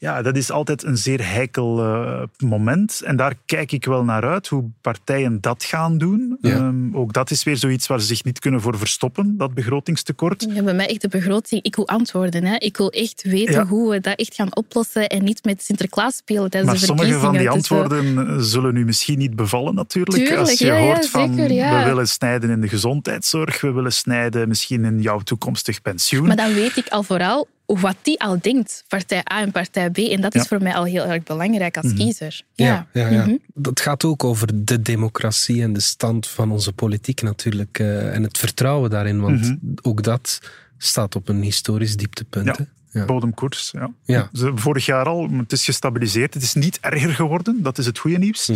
Ja, 0.00 0.22
dat 0.22 0.36
is 0.36 0.50
altijd 0.50 0.82
een 0.82 0.96
zeer 0.96 1.32
heikel 1.32 1.84
uh, 1.84 2.22
moment. 2.38 3.02
En 3.04 3.16
daar 3.16 3.34
kijk 3.46 3.72
ik 3.72 3.84
wel 3.84 4.04
naar 4.04 4.24
uit, 4.24 4.48
hoe 4.48 4.64
partijen 4.80 5.40
dat 5.40 5.64
gaan 5.64 5.98
doen. 5.98 6.38
Um, 6.42 6.96
ook 6.96 7.12
dat 7.12 7.30
is 7.30 7.42
weer 7.42 7.56
zoiets 7.56 7.86
waar 7.86 8.00
ze 8.00 8.06
zich 8.06 8.24
niet 8.24 8.38
kunnen 8.38 8.60
voor 8.60 8.78
verstoppen, 8.78 9.36
dat 9.36 9.54
begrotingstekort. 9.54 10.46
Ja, 10.52 10.62
bij 10.62 10.74
mij 10.74 10.88
echt 10.88 11.00
de 11.00 11.08
begroting. 11.08 11.62
Ik 11.62 11.76
wil 11.76 11.88
antwoorden. 11.88 12.44
Hè. 12.44 12.56
Ik 12.56 12.76
wil 12.76 12.90
echt 12.90 13.22
weten 13.22 13.66
hoe 13.66 13.90
we 13.90 14.00
dat 14.00 14.18
echt 14.18 14.34
gaan 14.34 14.56
oplossen 14.56 15.08
en 15.08 15.24
niet 15.24 15.44
met 15.44 15.62
Sinterklaas 15.62 16.16
spelen 16.16 16.50
tijdens 16.50 16.72
maar 16.72 16.80
de 16.80 16.86
sommige 16.86 17.18
van 17.18 17.32
die 17.32 17.40
dus, 17.40 17.50
antwoorden 17.50 18.44
zullen 18.44 18.76
u 18.76 18.84
misschien 18.84 19.18
niet 19.18 19.36
bevallen 19.36 19.74
natuurlijk. 19.74 20.16
Tuurlijk, 20.16 20.38
Als 20.38 20.58
je 20.58 20.72
hoort 20.72 21.08
van, 21.08 21.34
we 21.34 21.82
willen 21.84 22.08
snijden 22.08 22.50
in 22.50 22.60
de 22.60 22.68
gezondheidszorg, 22.68 23.60
we 23.60 23.72
willen 23.72 23.92
snijden 23.92 24.48
misschien 24.48 24.84
in 24.84 25.00
jouw 25.00 25.18
toekomstig 25.18 25.82
pensioen. 25.82 26.26
Maar 26.26 26.36
dan 26.36 26.54
weet 26.54 26.76
ik 26.76 26.88
al 26.88 27.02
vooral 27.02 27.48
wat 27.78 27.96
die 28.02 28.20
al 28.20 28.38
denkt, 28.40 28.84
partij 28.88 29.22
A 29.32 29.40
en 29.40 29.50
partij 29.50 29.90
B. 29.90 29.98
En 29.98 30.20
dat 30.20 30.34
is 30.34 30.46
voor 30.46 30.62
mij 30.62 30.74
al 30.74 30.84
heel 30.84 31.04
erg 31.04 31.22
belangrijk 31.22 31.76
als 31.76 31.86
mhm. 31.86 31.96
kiezer. 31.96 32.42
Ja, 32.54 32.86
ja, 32.92 33.08
ja, 33.08 33.26
mhm. 33.26 33.36
Dat 33.54 33.80
gaat 33.80 34.04
ook 34.04 34.24
over 34.24 34.64
de 34.64 34.82
democratie 34.82 35.62
en 35.62 35.72
de 35.72 35.80
stand 35.80 36.26
van 36.26 36.50
onze 36.50 36.72
politiek 36.72 37.22
natuurlijk. 37.22 37.78
Uh, 37.78 38.14
en 38.14 38.22
het 38.22 38.38
vertrouwen 38.38 38.90
daarin, 38.90 39.20
want 39.20 39.40
mhm. 39.40 39.56
ook 39.82 40.02
dat 40.02 40.40
staat 40.78 41.16
op 41.16 41.28
een 41.28 41.42
historisch 41.42 41.96
dieptepunt. 41.96 42.56
Ja. 42.56 42.66
Bodemkoers, 42.92 43.70
ja. 43.70 43.90
ja. 44.04 44.28
Vorig 44.54 44.86
jaar 44.86 45.06
al, 45.06 45.28
het 45.30 45.52
is 45.52 45.64
gestabiliseerd. 45.64 46.34
Het 46.34 46.42
is 46.42 46.54
niet 46.54 46.78
erger 46.80 47.14
geworden, 47.14 47.62
dat 47.62 47.78
is 47.78 47.86
het 47.86 47.98
goede 47.98 48.18
nieuws. 48.18 48.50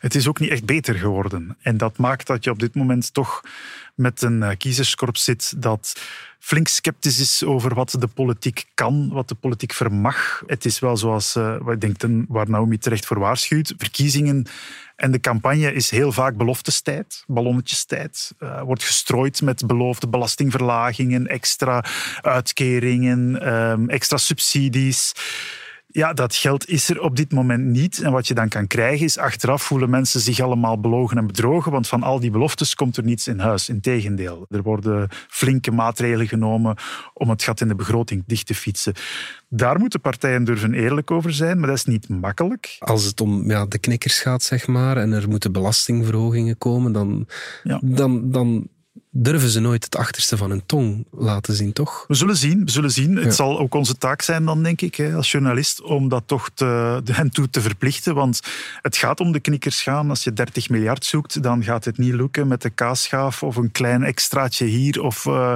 Het 0.00 0.14
is 0.14 0.28
ook 0.28 0.40
niet 0.40 0.50
echt 0.50 0.64
beter 0.64 0.94
geworden. 0.94 1.56
En 1.62 1.76
dat 1.76 1.96
maakt 1.96 2.26
dat 2.26 2.44
je 2.44 2.50
op 2.50 2.58
dit 2.58 2.74
moment 2.74 3.14
toch 3.14 3.42
met 3.94 4.22
een 4.22 4.42
eh, 4.42 4.56
kiezerskorps 4.56 5.24
zit 5.24 5.62
dat 5.62 6.00
flink 6.38 6.68
sceptisch 6.68 7.20
is 7.20 7.44
over 7.44 7.74
wat 7.74 7.96
de 7.98 8.06
politiek 8.06 8.64
kan, 8.74 9.08
wat 9.12 9.28
de 9.28 9.34
politiek 9.34 9.72
vermag. 9.72 10.42
Het 10.46 10.64
is 10.64 10.78
wel 10.78 10.96
zoals, 10.96 11.36
uh, 11.36 11.56
ik 11.68 11.98
denk, 11.98 12.24
waar 12.28 12.50
Naomi 12.50 12.78
terecht 12.78 13.06
voor 13.06 13.18
waarschuwt, 13.18 13.74
verkiezingen 13.76 14.46
en 15.00 15.10
de 15.10 15.20
campagne 15.20 15.72
is 15.72 15.90
heel 15.90 16.12
vaak 16.12 16.36
beloftestijd, 16.36 17.24
ballonnetjestijd. 17.26 18.34
Uh, 18.40 18.62
wordt 18.62 18.84
gestrooid 18.84 19.42
met 19.42 19.66
beloofde 19.66 20.08
belastingverlagingen, 20.08 21.26
extra 21.26 21.84
uitkeringen, 22.20 23.52
um, 23.54 23.88
extra 23.88 24.16
subsidies. 24.16 25.12
Ja, 25.92 26.12
dat 26.12 26.34
geld 26.34 26.68
is 26.68 26.88
er 26.88 27.00
op 27.00 27.16
dit 27.16 27.32
moment 27.32 27.64
niet. 27.64 28.02
En 28.02 28.12
wat 28.12 28.28
je 28.28 28.34
dan 28.34 28.48
kan 28.48 28.66
krijgen 28.66 29.04
is, 29.04 29.18
achteraf 29.18 29.62
voelen 29.62 29.90
mensen 29.90 30.20
zich 30.20 30.40
allemaal 30.40 30.80
belogen 30.80 31.16
en 31.16 31.26
bedrogen, 31.26 31.72
want 31.72 31.88
van 31.88 32.02
al 32.02 32.20
die 32.20 32.30
beloftes 32.30 32.74
komt 32.74 32.96
er 32.96 33.04
niets 33.04 33.28
in 33.28 33.38
huis. 33.38 33.68
Integendeel, 33.68 34.46
er 34.48 34.62
worden 34.62 35.08
flinke 35.28 35.70
maatregelen 35.70 36.28
genomen 36.28 36.76
om 37.14 37.30
het 37.30 37.42
gat 37.42 37.60
in 37.60 37.68
de 37.68 37.74
begroting 37.74 38.22
dicht 38.26 38.46
te 38.46 38.54
fietsen. 38.54 38.94
Daar 39.48 39.78
moeten 39.78 40.00
partijen 40.00 40.44
durven 40.44 40.74
eerlijk 40.74 41.10
over 41.10 41.32
zijn, 41.32 41.58
maar 41.58 41.68
dat 41.68 41.76
is 41.76 41.84
niet 41.84 42.08
makkelijk. 42.08 42.76
Als 42.78 43.04
het 43.04 43.20
om 43.20 43.50
ja, 43.50 43.66
de 43.66 43.78
knikkers 43.78 44.20
gaat, 44.20 44.42
zeg 44.42 44.66
maar, 44.66 44.96
en 44.96 45.12
er 45.12 45.28
moeten 45.28 45.52
belastingverhogingen 45.52 46.58
komen, 46.58 46.92
dan, 46.92 47.26
ja. 47.62 47.80
dan, 47.82 48.30
dan 48.30 48.68
durven 49.12 49.48
ze 49.48 49.60
nooit 49.60 49.84
het 49.84 49.96
achterste 49.96 50.36
van 50.36 50.50
hun 50.50 50.66
tong 50.66 51.04
laten 51.10 51.54
zien, 51.54 51.72
toch? 51.72 52.04
We 52.08 52.14
zullen 52.14 52.36
zien. 52.36 52.64
We 52.64 52.70
zullen 52.70 52.90
zien. 52.90 53.16
Het 53.16 53.34
zal 53.34 53.58
ook 53.58 53.74
onze 53.74 53.98
taak 53.98 54.22
zijn 54.22 54.44
dan, 54.44 54.62
denk 54.62 54.80
ik, 54.80 55.12
als 55.14 55.30
journalist, 55.30 55.82
om 55.82 56.08
dat 56.08 56.22
toch 56.26 56.50
te, 56.54 57.00
hen 57.04 57.30
toe 57.30 57.50
te 57.50 57.60
verplichten. 57.60 58.14
Want 58.14 58.40
het 58.82 58.96
gaat 58.96 59.20
om 59.20 59.32
de 59.32 59.40
knikkers 59.40 59.82
gaan. 59.82 60.10
Als 60.10 60.24
je 60.24 60.32
30 60.32 60.68
miljard 60.68 61.04
zoekt, 61.04 61.42
dan 61.42 61.64
gaat 61.64 61.84
het 61.84 61.98
niet 61.98 62.14
lukken 62.14 62.48
met 62.48 62.62
de 62.62 62.70
kaasschaaf 62.70 63.42
of 63.42 63.56
een 63.56 63.72
klein 63.72 64.02
extraatje 64.02 64.64
hier 64.64 65.02
of 65.02 65.24
uh, 65.24 65.54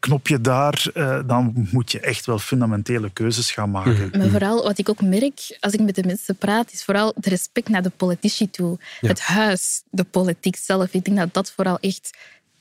knopje 0.00 0.40
daar. 0.40 0.86
Uh, 0.94 1.18
dan 1.26 1.68
moet 1.70 1.92
je 1.92 2.00
echt 2.00 2.26
wel 2.26 2.38
fundamentele 2.38 3.10
keuzes 3.10 3.50
gaan 3.50 3.70
maken. 3.70 4.10
Maar 4.18 4.28
vooral 4.28 4.62
wat 4.62 4.78
ik 4.78 4.88
ook 4.88 5.02
merk 5.02 5.56
als 5.60 5.72
ik 5.72 5.80
met 5.80 5.94
de 5.94 6.04
mensen 6.06 6.36
praat, 6.36 6.72
is 6.72 6.84
vooral 6.84 7.12
het 7.14 7.26
respect 7.26 7.68
naar 7.68 7.82
de 7.82 7.92
politici 7.96 8.50
toe. 8.50 8.78
Het 9.00 9.20
huis, 9.20 9.82
de 9.90 10.04
politiek 10.04 10.56
zelf. 10.56 10.94
Ik 10.94 11.04
denk 11.04 11.16
dat 11.16 11.34
dat 11.34 11.52
vooral 11.56 11.78
echt 11.80 12.10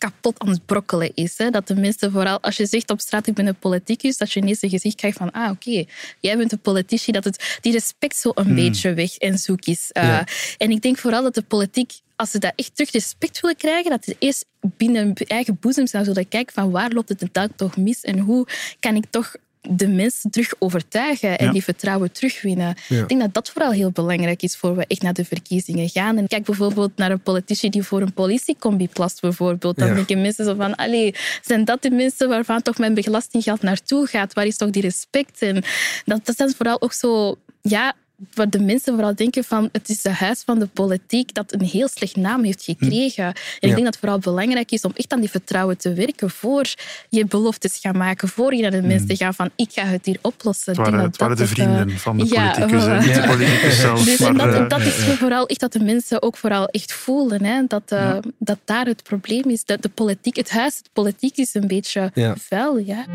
kapot 0.04 0.40
aan 0.40 0.50
het 0.50 0.66
brokkelen 0.66 1.12
is. 1.14 1.38
Hè? 1.38 1.50
Dat 1.50 1.68
de 1.68 1.76
mensen 1.76 2.12
vooral, 2.12 2.42
als 2.42 2.58
je 2.58 2.66
zegt 2.66 2.90
op 2.90 3.00
straat 3.00 3.28
ik 3.28 3.34
ben 3.34 3.48
een 3.48 3.56
politicus, 3.56 4.18
dat 4.18 4.32
je 4.32 4.40
ineens 4.40 4.62
een 4.62 4.70
gezicht 4.70 4.96
krijgt 4.96 5.18
van 5.18 5.32
ah 5.32 5.52
oké, 5.52 5.86
jij 6.20 6.38
bent 6.38 6.52
een 6.52 6.60
politici, 6.60 7.12
dat 7.12 7.24
het, 7.24 7.58
die 7.62 7.72
respect 7.72 8.16
zo 8.16 8.32
een 8.36 8.46
hmm. 8.46 8.56
beetje 8.56 8.94
weg 8.94 9.18
en 9.18 9.38
zoek 9.38 9.66
is. 9.66 9.90
Uh, 9.94 10.20
En 10.58 10.72
ik 10.72 10.82
denk 10.82 10.98
vooral 10.98 11.24
dat 11.24 11.36
de 11.36 11.42
politiek 11.42 11.92
als 12.16 12.32
ze 12.32 12.40
dat 12.40 12.54
echt 12.56 12.76
terug 12.76 12.92
respect 12.92 13.40
willen 13.40 13.58
krijgen, 13.58 13.92
dat 13.92 14.04
ze 14.04 14.16
eerst 14.20 14.46
binnen 14.62 15.04
hun 15.04 15.16
eigen 15.16 15.58
boezem 15.60 15.88
zou 15.88 16.04
zullen 16.04 16.28
kijken 16.28 16.54
van 16.54 16.72
waar 16.72 16.92
loopt 16.92 17.10
het 17.10 17.30
dan 17.32 17.50
toch 17.56 17.78
mis 17.78 18.02
en 18.02 18.20
hoe 18.20 18.48
kan 18.80 18.96
ik 18.96 19.06
toch 19.10 19.36
de 19.70 19.88
mensen 19.88 20.32
terug 20.32 20.54
overtuigen 20.60 21.38
en 21.38 21.52
die 21.52 21.64
vertrouwen 21.64 22.12
terugwinnen. 22.12 22.76
Ik 22.90 23.08
denk 23.08 23.22
dat 23.22 23.34
dat 23.34 23.50
vooral 23.50 23.72
heel 23.72 23.92
belangrijk 23.92 24.42
is 24.42 24.56
voor 24.56 24.76
we 24.76 24.86
echt 24.88 25.02
naar 25.02 25.14
de 25.14 25.26
verkiezingen 25.26 25.90
gaan. 25.90 26.18
En 26.18 26.28
kijk 26.28 26.44
bijvoorbeeld 26.44 26.92
naar 26.96 27.12
een 27.12 27.22
politici 27.22 27.70
die 27.70 27.84
voor 27.84 28.02
een 28.02 28.14
politiecombi 28.14 28.88
plast, 28.88 29.22
bijvoorbeeld. 29.22 29.78
Dan 29.78 29.94
denken 29.94 30.22
mensen 30.22 30.46
zo 30.46 30.56
van, 30.56 30.76
allee, 30.76 31.16
zijn 31.42 31.66
dat 31.66 31.82
de 31.82 31.92
mensen 31.92 32.30
waarvan 32.30 32.62
toch 32.62 32.78
mijn 32.78 32.94
belastinggeld 32.94 33.62
naartoe 33.62 34.08
gaat? 34.08 34.34
Waar 34.34 34.46
is 34.46 34.58
toch 34.58 34.70
die 34.70 34.82
respect? 34.82 35.42
En 35.42 35.64
dat, 36.06 36.26
dat 36.26 36.36
zijn 36.36 36.54
vooral 36.56 36.82
ook 36.82 36.94
zo 36.94 37.38
ja, 37.62 37.94
waar 38.34 38.50
de 38.50 38.60
mensen 38.60 38.94
vooral 38.94 39.16
denken 39.16 39.44
van 39.44 39.70
het 39.72 39.90
is 39.90 40.02
de 40.02 40.10
huis 40.10 40.42
van 40.46 40.60
de 40.60 40.68
politiek 40.68 41.34
dat 41.34 41.54
een 41.54 41.66
heel 41.66 41.88
slecht 41.88 42.16
naam 42.16 42.44
heeft 42.44 42.64
gekregen. 42.64 43.24
En 43.26 43.34
ik 43.60 43.60
denk 43.60 43.76
dat 43.76 43.86
het 43.86 43.98
vooral 43.98 44.20
belangrijk 44.20 44.72
is 44.72 44.82
om 44.82 44.92
echt 44.96 45.14
aan 45.14 45.20
die 45.20 45.30
vertrouwen 45.30 45.78
te 45.78 45.94
werken 45.94 46.30
voor 46.30 46.74
je 47.10 47.26
beloftes 47.26 47.78
gaat 47.82 47.96
maken, 47.96 48.28
voor 48.28 48.54
je 48.54 48.62
naar 48.62 48.72
de 48.72 48.82
mensen 48.82 49.18
gaat 49.18 49.36
van 49.36 49.50
ik 49.56 49.70
ga 49.72 49.86
het 49.86 50.06
hier 50.06 50.20
oplossen. 50.22 50.74
Het 50.74 50.82
waren, 50.82 51.00
het 51.00 51.18
waren 51.18 51.38
de 51.38 51.48
vrienden 51.48 51.90
uh, 51.90 51.98
van 51.98 52.18
de 52.18 52.26
politicus, 52.26 52.84
ja, 52.84 53.00
niet 53.00 53.16
de 53.16 53.28
politicus 53.28 53.80
zelf. 53.80 54.04
Dus 54.04 54.20
maar, 54.20 54.34
dat, 54.34 54.62
uh, 54.62 54.70
dat, 54.70 54.82
is 54.82 54.94
vooral 54.94 55.48
echt 55.48 55.60
dat 55.60 55.74
de 55.74 55.84
mensen 55.84 56.22
ook 56.22 56.38
vooral 56.38 56.68
echt 56.68 56.94
voelen 56.94 57.44
hè, 57.44 57.64
dat, 57.68 57.92
uh, 57.94 58.00
ja. 58.00 58.20
dat 58.38 58.58
daar 58.66 58.86
het 58.86 59.04
probleem 59.04 59.50
is. 59.50 59.66
Dat 59.66 59.82
de 59.82 59.90
politiek, 59.90 60.36
het 60.36 60.50
huis, 60.50 60.82
de 60.82 60.90
politiek 60.94 61.38
is 61.38 61.54
een 61.54 61.68
beetje 61.68 62.12
vuil. 62.38 62.78
Ja. 62.78 63.06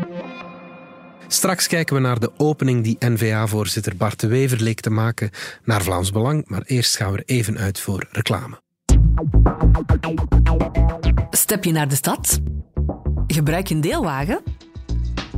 Straks 1.31 1.67
kijken 1.67 1.95
we 1.95 2.01
naar 2.01 2.19
de 2.19 2.31
opening 2.37 2.83
die 2.83 2.97
N-VA-voorzitter 2.99 3.95
Bart 3.95 4.19
de 4.19 4.27
Wever 4.27 4.61
leek 4.61 4.79
te 4.79 4.89
maken 4.89 5.29
naar 5.63 5.81
Vlaams 5.81 6.11
Belang, 6.11 6.43
maar 6.47 6.61
eerst 6.61 6.95
gaan 6.95 7.11
we 7.11 7.17
er 7.17 7.23
even 7.25 7.57
uit 7.57 7.79
voor 7.79 8.07
reclame. 8.11 8.61
Step 11.29 11.63
je 11.63 11.71
naar 11.71 11.87
de 11.87 11.95
stad? 11.95 12.39
Gebruik 13.27 13.67
je 13.67 13.75
een 13.75 13.81
deelwagen? 13.81 14.41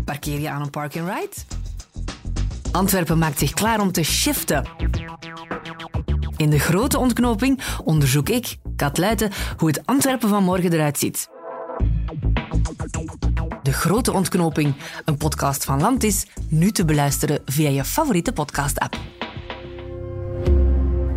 Parkeer 0.05 0.39
je 0.39 0.49
aan 0.49 0.61
een 0.61 0.69
park-and-ride? 0.69 1.35
Antwerpen 2.71 3.17
maakt 3.17 3.39
zich 3.39 3.53
klaar 3.53 3.79
om 3.79 3.91
te 3.91 4.03
shiften. 4.03 4.65
In 6.37 6.49
de 6.49 6.59
grote 6.59 6.97
ontknoping 6.97 7.61
onderzoek 7.83 8.29
ik, 8.29 8.55
Kat 8.75 8.97
hoe 9.57 9.67
het 9.67 9.85
Antwerpen 9.85 10.29
van 10.29 10.43
morgen 10.43 10.73
eruit 10.73 10.97
ziet. 10.97 11.29
Grote 13.81 14.11
Ontknoping, 14.11 14.75
een 15.05 15.17
podcast 15.17 15.63
van 15.63 15.79
Landis, 15.79 16.25
nu 16.49 16.71
te 16.71 16.85
beluisteren 16.85 17.39
via 17.45 17.69
je 17.69 17.83
favoriete 17.83 18.33
podcast-app. 18.33 18.99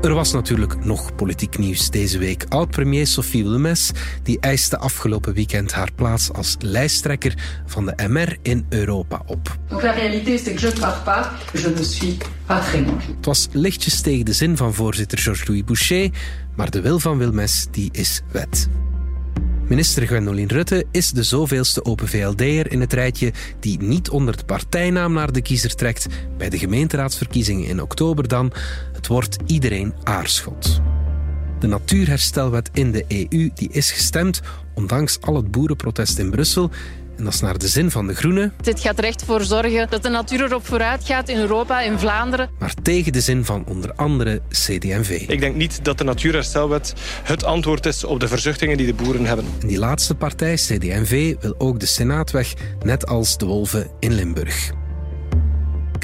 Er 0.00 0.14
was 0.14 0.32
natuurlijk 0.32 0.84
nog 0.84 1.14
politiek 1.14 1.58
nieuws 1.58 1.90
deze 1.90 2.18
week. 2.18 2.44
Oud-premier 2.48 3.06
Sophie 3.06 3.42
Wilmes 3.42 3.90
die 4.22 4.40
eiste 4.40 4.78
afgelopen 4.78 5.34
weekend 5.34 5.72
haar 5.72 5.92
plaats 5.94 6.32
als 6.32 6.56
lijsttrekker 6.58 7.62
van 7.66 7.86
de 7.86 8.08
MR 8.08 8.36
in 8.42 8.66
Europa 8.68 9.22
op. 9.26 9.58
Donc 9.68 9.82
la 9.82 9.92
réalité 9.92 10.38
c'est 10.38 10.54
que 10.54 10.60
je 10.60 10.74
ne 10.74 10.80
pars 10.80 11.02
pas, 11.02 11.26
je 11.52 11.68
ne 11.68 11.84
suis 11.84 12.16
pas 12.46 12.66
très 12.66 12.84
bon. 12.84 12.96
Het 13.16 13.26
was 13.26 13.48
lichtjes 13.52 14.00
tegen 14.00 14.24
de 14.24 14.32
zin 14.32 14.56
van 14.56 14.74
voorzitter 14.74 15.18
Georges-Louis 15.18 15.64
Boucher, 15.64 16.10
maar 16.56 16.70
de 16.70 16.80
wil 16.80 16.98
van 16.98 17.18
Wilmes 17.18 17.66
die 17.70 17.88
is 17.92 18.22
wet. 18.32 18.68
Minister 19.68 20.06
Gwendoline 20.06 20.52
Rutte 20.52 20.86
is 20.90 21.10
de 21.10 21.22
zoveelste 21.22 21.84
Open 21.84 22.08
VLD'er 22.08 22.72
in 22.72 22.80
het 22.80 22.92
rijtje 22.92 23.32
die 23.60 23.82
niet 23.82 24.10
onder 24.10 24.36
de 24.36 24.44
partijnaam 24.44 25.12
naar 25.12 25.32
de 25.32 25.42
kiezer 25.42 25.74
trekt 25.74 26.06
bij 26.36 26.48
de 26.48 26.58
gemeenteraadsverkiezingen 26.58 27.68
in 27.68 27.82
oktober 27.82 28.28
dan. 28.28 28.52
Het 28.92 29.06
wordt 29.06 29.36
iedereen 29.46 29.94
aarschot. 30.02 30.80
De 31.58 31.66
natuurherstelwet 31.66 32.70
in 32.72 32.92
de 32.92 33.04
EU 33.08 33.50
die 33.54 33.68
is 33.70 33.92
gestemd, 33.92 34.40
ondanks 34.74 35.20
al 35.20 35.36
het 35.36 35.50
boerenprotest 35.50 36.18
in 36.18 36.30
Brussel. 36.30 36.70
En 37.16 37.24
dat 37.24 37.32
is 37.32 37.40
naar 37.40 37.58
de 37.58 37.68
zin 37.68 37.90
van 37.90 38.06
de 38.06 38.14
Groenen. 38.14 38.52
Dit 38.60 38.80
gaat 38.80 38.98
er 38.98 39.04
echt 39.04 39.24
voor 39.24 39.42
zorgen 39.42 39.90
dat 39.90 40.02
de 40.02 40.08
natuur 40.08 40.42
erop 40.42 40.66
vooruit 40.66 41.04
gaat 41.04 41.28
in 41.28 41.38
Europa, 41.38 41.80
in 41.80 41.98
Vlaanderen. 41.98 42.50
Maar 42.58 42.74
tegen 42.82 43.12
de 43.12 43.20
zin 43.20 43.44
van 43.44 43.64
onder 43.66 43.92
andere 43.94 44.42
CD&V. 44.48 45.24
Ik 45.28 45.40
denk 45.40 45.54
niet 45.56 45.84
dat 45.84 45.98
de 45.98 46.04
Natuurherstelwet 46.04 46.94
het 47.22 47.44
antwoord 47.44 47.86
is 47.86 48.04
op 48.04 48.20
de 48.20 48.28
verzuchtingen 48.28 48.76
die 48.76 48.86
de 48.86 48.94
boeren 48.94 49.26
hebben. 49.26 49.44
En 49.60 49.68
die 49.68 49.78
laatste 49.78 50.14
partij, 50.14 50.54
CD&V, 50.54 51.34
wil 51.40 51.54
ook 51.58 51.80
de 51.80 51.86
Senaat 51.86 52.30
weg, 52.30 52.54
net 52.82 53.06
als 53.06 53.38
de 53.38 53.46
wolven 53.46 53.90
in 54.00 54.12
Limburg. 54.12 54.72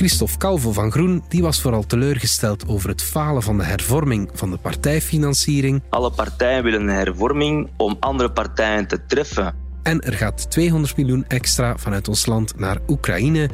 Christophe 0.00 0.36
Calvo 0.36 0.72
van 0.72 0.90
Groen 0.90 1.24
die 1.28 1.42
was 1.42 1.60
vooral 1.60 1.86
teleurgesteld 1.86 2.68
over 2.68 2.88
het 2.88 3.02
falen 3.02 3.42
van 3.42 3.56
de 3.56 3.64
hervorming 3.64 4.30
van 4.32 4.50
de 4.50 4.56
partijfinanciering. 4.56 5.82
Alle 5.88 6.10
partijen 6.10 6.62
willen 6.62 6.80
een 6.80 6.88
hervorming 6.88 7.70
om 7.76 7.96
andere 8.00 8.30
partijen 8.30 8.86
te 8.86 9.06
treffen. 9.06 9.59
En 9.82 10.00
er 10.00 10.12
gaat 10.12 10.50
200 10.50 10.96
miljoen 10.96 11.24
extra 11.28 11.76
vanuit 11.76 12.08
ons 12.08 12.26
land 12.26 12.58
naar 12.58 12.78
Oekraïne. 12.88 13.48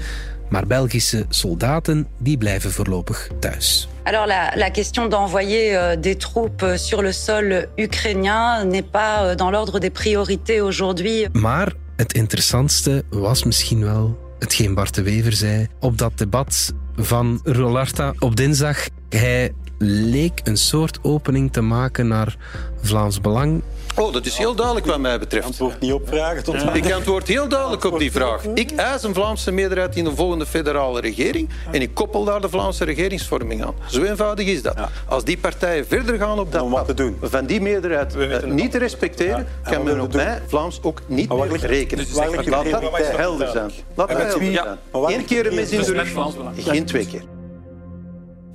Maar 0.49 0.67
Belgische 0.67 1.25
soldaten 1.29 2.07
die 2.19 2.39
blijven 2.39 2.73
voorlopig 2.73 3.29
thuis. 3.41 3.89
Alors 4.03 4.27
la, 4.27 4.53
la 4.57 4.71
question 4.71 5.09
d'envoyer 5.09 5.77
euh, 5.77 6.01
des 6.01 6.17
troupes 6.17 6.77
sur 6.77 7.03
le 7.03 7.13
sol 7.13 7.69
ukrainien 7.77 8.65
n'est 8.65 8.91
pas 8.91 9.23
euh, 9.23 9.37
dans 9.37 9.51
l'ordre 9.51 9.81
des 9.81 9.91
priorités 9.91 10.61
aujourd'hui. 10.61 11.29
Maar 11.33 11.73
het 11.97 12.13
interessantste 12.13 13.05
was 13.11 13.45
misschien 13.45 13.85
wel 13.85 14.19
hetgeen 14.39 14.75
Bart 14.75 14.95
de 14.95 15.03
Wever 15.03 15.33
zei 15.33 15.67
op 15.81 15.99
dat 15.99 16.19
debat 16.19 16.73
van 16.97 17.41
Rolarta 17.45 18.15
op 18.19 18.37
dinsdag. 18.37 18.89
Hij 19.09 19.53
leek 19.79 20.41
een 20.45 20.57
soort 20.57 20.99
opening 21.03 21.53
te 21.53 21.61
maken 21.61 22.09
naar 22.09 22.37
Vlaams 22.83 23.21
Belang. 23.21 23.63
Oh, 23.97 24.13
dat 24.13 24.27
is 24.27 24.37
heel 24.37 24.55
duidelijk 24.55 24.87
wat 24.87 24.99
mij 24.99 25.19
betreft. 25.19 25.47
Antwoord 25.47 25.81
niet 25.81 25.93
op 25.93 26.09
vragen 26.09 26.45
tot 26.45 26.55
ja. 26.55 26.73
Ik 26.73 26.93
antwoord 26.93 27.29
heel 27.29 27.49
duidelijk 27.49 27.85
op 27.85 27.99
die 27.99 28.13
vraag. 28.13 28.45
Ik 28.55 28.71
eis 28.71 29.03
een 29.03 29.15
Vlaamse 29.15 29.51
meerderheid 29.51 29.97
in 29.97 30.05
de 30.05 30.15
volgende 30.15 30.47
federale 30.47 31.01
regering 31.01 31.49
en 31.73 31.81
ik 31.81 31.95
koppel 31.95 32.25
daar 32.25 32.41
de 32.41 32.49
Vlaamse 32.49 32.85
regeringsvorming 32.85 33.65
aan. 33.65 33.75
Zo 33.87 34.03
eenvoudig 34.03 34.47
is 34.47 34.63
dat. 34.63 34.75
Ja. 34.77 34.89
Als 35.09 35.25
die 35.25 35.39
partijen 35.39 35.87
verder 35.87 36.19
gaan 36.19 36.39
op 36.39 36.53
dat 36.53 36.71
pad, 36.71 36.95
van 37.23 37.47
die 37.47 37.61
meerderheid 37.61 38.15
uh, 38.17 38.43
niet 38.43 38.71
te 38.71 38.79
respecteren, 38.79 39.47
ja. 39.65 39.71
kan 39.71 39.83
men 39.83 40.01
op 40.01 40.13
mij, 40.13 40.43
Vlaams, 40.47 40.79
ook 40.83 41.01
niet 41.07 41.29
meer 41.29 41.51
ligt, 41.51 41.65
rekenen. 41.65 42.05
Dus 42.05 42.15
laat 42.15 42.71
dat 42.71 43.17
helder 43.17 43.49
zijn. 43.49 43.71
Laat 43.95 44.09
dat 44.09 44.23
helder 44.23 44.53
zijn. 44.53 44.79
Eén 44.93 45.25
keer 45.25 45.47
een 45.47 45.55
mes 45.55 45.71
in 45.71 45.83
de 45.83 45.93
rug, 45.93 46.35
geen 46.57 46.85
twee 46.85 47.07
keer. 47.07 47.23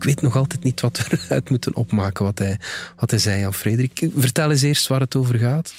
Ik 0.02 0.08
weet 0.08 0.22
nog 0.22 0.36
altijd 0.36 0.64
niet 0.64 0.82
wat 0.82 1.08
we 1.08 1.18
eruit 1.26 1.50
moeten 1.50 1.76
opmaken 1.76 2.26
wat 2.26 2.38
hij, 2.38 2.60
wat 2.96 3.10
hij 3.10 3.20
zei 3.20 3.44
aan 3.44 3.54
Frederik. 3.54 4.10
Vertel 4.16 4.52
eens 4.52 4.62
eerst 4.62 4.88
waar 4.88 5.00
het 5.00 5.16
over 5.16 5.38
gaat. 5.38 5.74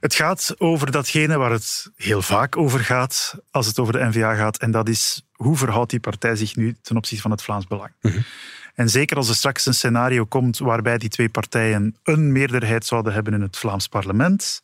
Het 0.00 0.14
gaat 0.14 0.54
over 0.58 0.90
datgene 0.90 1.36
waar 1.36 1.50
het 1.50 1.90
heel 1.96 2.22
vaak 2.22 2.56
over 2.56 2.80
gaat 2.80 3.34
als 3.50 3.66
het 3.66 3.78
over 3.78 3.92
de 3.92 4.04
NVA 4.04 4.34
gaat. 4.34 4.56
En 4.56 4.70
dat 4.70 4.88
is 4.88 5.22
hoe 5.32 5.56
verhoudt 5.56 5.90
die 5.90 6.00
partij 6.00 6.36
zich 6.36 6.56
nu 6.56 6.76
ten 6.82 6.96
opzichte 6.96 7.22
van 7.22 7.30
het 7.30 7.42
Vlaams 7.42 7.66
Belang. 7.66 7.92
Mm-hmm. 8.00 8.24
En 8.74 8.88
zeker 8.88 9.16
als 9.16 9.28
er 9.28 9.34
straks 9.34 9.66
een 9.66 9.74
scenario 9.74 10.24
komt 10.24 10.58
waarbij 10.58 10.98
die 10.98 11.08
twee 11.08 11.28
partijen 11.28 11.96
een 12.02 12.32
meerderheid 12.32 12.86
zouden 12.86 13.12
hebben 13.12 13.34
in 13.34 13.40
het 13.40 13.56
Vlaams 13.56 13.88
parlement, 13.88 14.60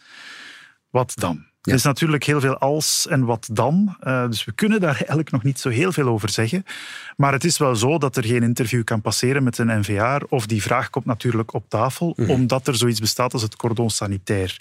wat 0.91 1.13
dan? 1.15 1.50
Er 1.71 1.77
is 1.77 1.83
natuurlijk 1.83 2.25
heel 2.25 2.41
veel 2.41 2.59
als 2.59 3.07
en 3.09 3.25
wat 3.25 3.49
dan. 3.53 3.97
Uh, 4.03 4.27
dus 4.27 4.45
we 4.45 4.53
kunnen 4.53 4.81
daar 4.81 4.95
eigenlijk 5.05 5.31
nog 5.31 5.43
niet 5.43 5.61
zo 5.61 5.69
heel 5.69 5.93
veel 5.93 6.09
over 6.09 6.29
zeggen. 6.29 6.65
Maar 7.17 7.33
het 7.33 7.45
is 7.45 7.59
wel 7.59 7.77
zo 7.77 7.99
dat 7.99 8.17
er 8.17 8.25
geen 8.25 8.43
interview 8.43 8.85
kan 8.85 9.01
passeren 9.01 9.43
met 9.43 9.59
een 9.59 9.81
NVA. 9.81 10.21
Of 10.29 10.47
die 10.47 10.63
vraag 10.63 10.91
komt 10.91 11.05
natuurlijk 11.05 11.55
op 11.55 11.65
tafel, 11.69 12.13
mm-hmm. 12.17 12.35
omdat 12.35 12.67
er 12.67 12.77
zoiets 12.77 13.01
bestaat 13.01 13.33
als 13.33 13.43
het 13.43 13.57
cordon 13.57 13.91
sanitair. 13.91 14.57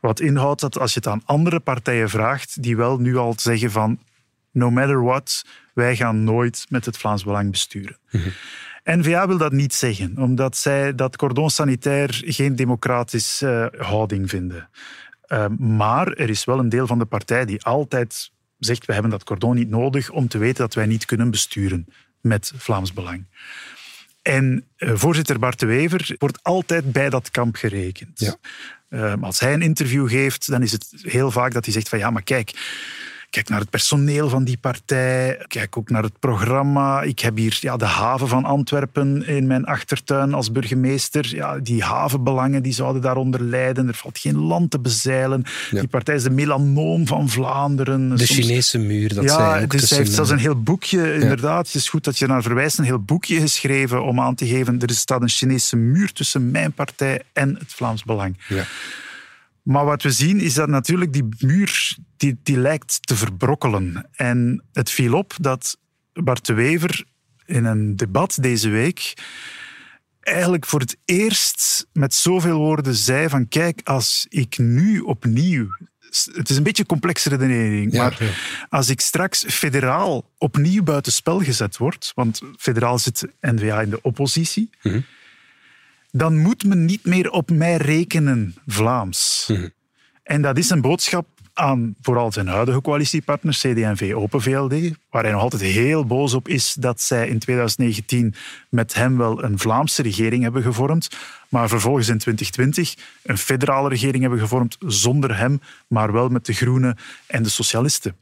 Wat 0.00 0.20
inhoudt 0.20 0.60
dat 0.60 0.78
als 0.78 0.94
je 0.94 0.98
het 0.98 1.08
aan 1.08 1.22
andere 1.24 1.60
partijen 1.60 2.08
vraagt, 2.08 2.62
die 2.62 2.76
wel 2.76 2.98
nu 2.98 3.16
al 3.16 3.34
zeggen 3.36 3.70
van 3.70 3.98
no 4.50 4.70
matter 4.70 5.04
what, 5.04 5.44
wij 5.74 5.96
gaan 5.96 6.24
nooit 6.24 6.66
met 6.68 6.84
het 6.84 6.98
Vlaams 6.98 7.24
Belang 7.24 7.50
besturen. 7.50 7.96
Mm-hmm. 8.10 8.32
N-VA 8.84 9.26
wil 9.26 9.38
dat 9.38 9.52
niet 9.52 9.74
zeggen, 9.74 10.18
omdat 10.18 10.56
zij 10.56 10.94
dat 10.94 11.16
cordon 11.16 11.50
sanitair 11.50 12.22
geen 12.24 12.56
democratische 12.56 13.72
uh, 13.74 13.80
houding 13.80 14.30
vinden. 14.30 14.68
Uh, 15.32 15.46
maar 15.58 16.08
er 16.08 16.28
is 16.28 16.44
wel 16.44 16.58
een 16.58 16.68
deel 16.68 16.86
van 16.86 16.98
de 16.98 17.04
partij 17.04 17.44
die 17.44 17.62
altijd 17.62 18.30
zegt 18.58 18.86
we 18.86 18.92
hebben 18.92 19.10
dat 19.10 19.24
cordon 19.24 19.54
niet 19.54 19.68
nodig 19.68 20.10
om 20.10 20.28
te 20.28 20.38
weten 20.38 20.58
dat 20.58 20.74
wij 20.74 20.86
niet 20.86 21.04
kunnen 21.04 21.30
besturen 21.30 21.86
met 22.20 22.52
Vlaams 22.56 22.92
Belang. 22.92 23.26
En 24.22 24.66
uh, 24.76 24.90
voorzitter 24.94 25.38
Bart 25.38 25.58
de 25.58 25.66
Wever 25.66 26.14
wordt 26.18 26.42
altijd 26.42 26.92
bij 26.92 27.10
dat 27.10 27.30
kamp 27.30 27.56
gerekend. 27.56 28.20
Ja. 28.20 28.36
Uh, 28.88 29.14
als 29.20 29.40
hij 29.40 29.52
een 29.52 29.62
interview 29.62 30.08
geeft, 30.08 30.50
dan 30.50 30.62
is 30.62 30.72
het 30.72 30.94
heel 31.02 31.30
vaak 31.30 31.52
dat 31.52 31.64
hij 31.64 31.74
zegt 31.74 31.88
van 31.88 31.98
ja, 31.98 32.10
maar 32.10 32.22
kijk, 32.22 32.52
kijk 33.32 33.48
naar 33.48 33.60
het 33.60 33.70
personeel 33.70 34.28
van 34.28 34.44
die 34.44 34.58
partij, 34.58 35.44
kijk 35.48 35.76
ook 35.76 35.90
naar 35.90 36.02
het 36.02 36.18
programma. 36.18 37.02
Ik 37.02 37.18
heb 37.18 37.36
hier 37.36 37.58
ja, 37.60 37.76
de 37.76 37.84
haven 37.84 38.28
van 38.28 38.44
Antwerpen 38.44 39.26
in 39.26 39.46
mijn 39.46 39.64
achtertuin 39.64 40.34
als 40.34 40.52
burgemeester. 40.52 41.34
Ja, 41.34 41.58
die 41.58 41.82
havenbelangen 41.82 42.62
die 42.62 42.72
zouden 42.72 43.02
daaronder 43.02 43.42
lijden. 43.42 43.88
Er 43.88 43.94
valt 43.94 44.18
geen 44.18 44.36
land 44.38 44.70
te 44.70 44.78
bezeilen. 44.78 45.44
Ja. 45.70 45.78
Die 45.78 45.88
partij 45.88 46.14
is 46.14 46.22
de 46.22 46.30
melanoom 46.30 47.06
van 47.06 47.28
Vlaanderen. 47.28 48.08
De 48.08 48.26
Soms... 48.26 48.40
Chinese 48.40 48.78
muur, 48.78 49.14
dat 49.14 49.24
ja, 49.24 49.50
zij 49.50 49.62
ook 49.62 49.70
dus 49.70 49.90
hij 49.90 49.98
heeft 49.98 50.12
zelfs 50.12 50.30
een 50.30 50.38
heel 50.38 50.62
boekje, 50.62 51.14
inderdaad. 51.14 51.66
Het 51.66 51.74
is 51.74 51.88
goed 51.88 52.04
dat 52.04 52.18
je 52.18 52.26
naar 52.26 52.42
verwijst, 52.42 52.78
een 52.78 52.84
heel 52.84 53.02
boekje 53.02 53.40
geschreven 53.40 54.02
om 54.04 54.20
aan 54.20 54.34
te 54.34 54.46
geven 54.46 54.80
er 54.80 54.90
staat 54.90 55.22
een 55.22 55.28
Chinese 55.28 55.76
muur 55.76 56.12
tussen 56.12 56.50
mijn 56.50 56.72
partij 56.72 57.22
en 57.32 57.56
het 57.58 57.72
Vlaams 57.72 58.04
Belang. 58.04 58.36
Ja. 58.48 58.64
Maar 59.62 59.84
wat 59.84 60.02
we 60.02 60.10
zien 60.10 60.40
is 60.40 60.54
dat 60.54 60.68
natuurlijk 60.68 61.12
die 61.12 61.28
muur 61.38 61.96
die, 62.16 62.40
die 62.42 62.58
lijkt 62.58 63.06
te 63.06 63.16
verbrokkelen. 63.16 64.08
En 64.12 64.64
het 64.72 64.90
viel 64.90 65.14
op 65.14 65.34
dat 65.40 65.78
Bart 66.12 66.46
de 66.46 66.52
Wever 66.52 67.04
in 67.46 67.64
een 67.64 67.96
debat 67.96 68.38
deze 68.40 68.68
week 68.68 69.14
eigenlijk 70.20 70.66
voor 70.66 70.80
het 70.80 70.96
eerst 71.04 71.86
met 71.92 72.14
zoveel 72.14 72.58
woorden 72.58 72.94
zei 72.94 73.28
van 73.28 73.48
kijk, 73.48 73.80
als 73.84 74.26
ik 74.28 74.58
nu 74.58 75.00
opnieuw 75.00 75.68
het 76.32 76.50
is 76.50 76.56
een 76.56 76.62
beetje 76.62 76.82
een 76.82 76.88
complexe 76.88 77.28
redenering, 77.28 77.92
maar 77.92 78.18
als 78.68 78.88
ik 78.88 79.00
straks 79.00 79.44
federaal 79.48 80.30
opnieuw 80.38 80.82
buitenspel 80.82 81.40
gezet 81.40 81.76
word, 81.76 82.12
want 82.14 82.40
federaal 82.58 82.98
zit 82.98 83.26
N-VA 83.40 83.80
in 83.80 83.90
de 83.90 84.02
oppositie, 84.02 84.70
mhm. 84.82 85.00
Dan 86.12 86.36
moet 86.36 86.64
men 86.64 86.84
niet 86.84 87.04
meer 87.04 87.30
op 87.30 87.50
mij 87.50 87.76
rekenen, 87.76 88.54
Vlaams. 88.66 89.44
Mhm. 89.48 89.68
En 90.22 90.42
dat 90.42 90.58
is 90.58 90.70
een 90.70 90.80
boodschap 90.80 91.26
aan 91.54 91.94
vooral 92.02 92.32
zijn 92.32 92.46
huidige 92.46 92.80
coalitiepartners, 92.80 93.58
CD&V, 93.58 94.12
Open 94.14 94.42
VLD, 94.42 94.96
waar 95.10 95.22
hij 95.22 95.32
nog 95.32 95.40
altijd 95.40 95.62
heel 95.62 96.06
boos 96.06 96.34
op 96.34 96.48
is 96.48 96.74
dat 96.78 97.00
zij 97.00 97.28
in 97.28 97.38
2019 97.38 98.34
met 98.68 98.94
hem 98.94 99.16
wel 99.16 99.44
een 99.44 99.58
Vlaamse 99.58 100.02
regering 100.02 100.42
hebben 100.42 100.62
gevormd, 100.62 101.08
maar 101.48 101.68
vervolgens 101.68 102.08
in 102.08 102.18
2020 102.18 102.94
een 103.22 103.38
federale 103.38 103.88
regering 103.88 104.20
hebben 104.20 104.40
gevormd 104.40 104.76
zonder 104.86 105.36
hem, 105.36 105.60
maar 105.86 106.12
wel 106.12 106.28
met 106.28 106.46
de 106.46 106.52
Groenen 106.52 106.98
en 107.26 107.42
de 107.42 107.48
Socialisten. 107.48 108.16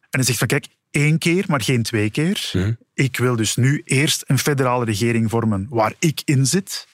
En 0.00 0.18
hij 0.18 0.22
zegt 0.22 0.38
van 0.38 0.46
kijk, 0.46 0.66
één 0.90 1.18
keer, 1.18 1.44
maar 1.48 1.60
geen 1.60 1.82
twee 1.82 2.10
keer. 2.10 2.50
Mhm. 2.52 2.72
Ik 2.94 3.16
wil 3.16 3.36
dus 3.36 3.56
nu 3.56 3.82
eerst 3.84 4.24
een 4.26 4.38
federale 4.38 4.84
regering 4.84 5.30
vormen 5.30 5.66
waar 5.70 5.92
ik 5.98 6.22
in 6.24 6.46
zit. 6.46 6.86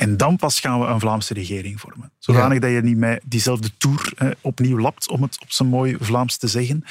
En 0.00 0.16
dan 0.16 0.36
pas 0.36 0.60
gaan 0.60 0.80
we 0.80 0.86
een 0.86 1.00
Vlaamse 1.00 1.34
regering 1.34 1.80
vormen. 1.80 2.12
Zodanig 2.18 2.58
dat 2.58 2.70
je 2.70 2.80
niet 2.82 2.96
met 2.96 3.20
diezelfde 3.24 3.70
tour 3.78 4.12
eh, 4.16 4.28
opnieuw 4.40 4.78
lapt, 4.78 5.08
om 5.08 5.22
het 5.22 5.40
op 5.40 5.52
zijn 5.52 5.68
mooi 5.68 5.96
Vlaams 6.00 6.36
te 6.36 6.48
zeggen. 6.48 6.84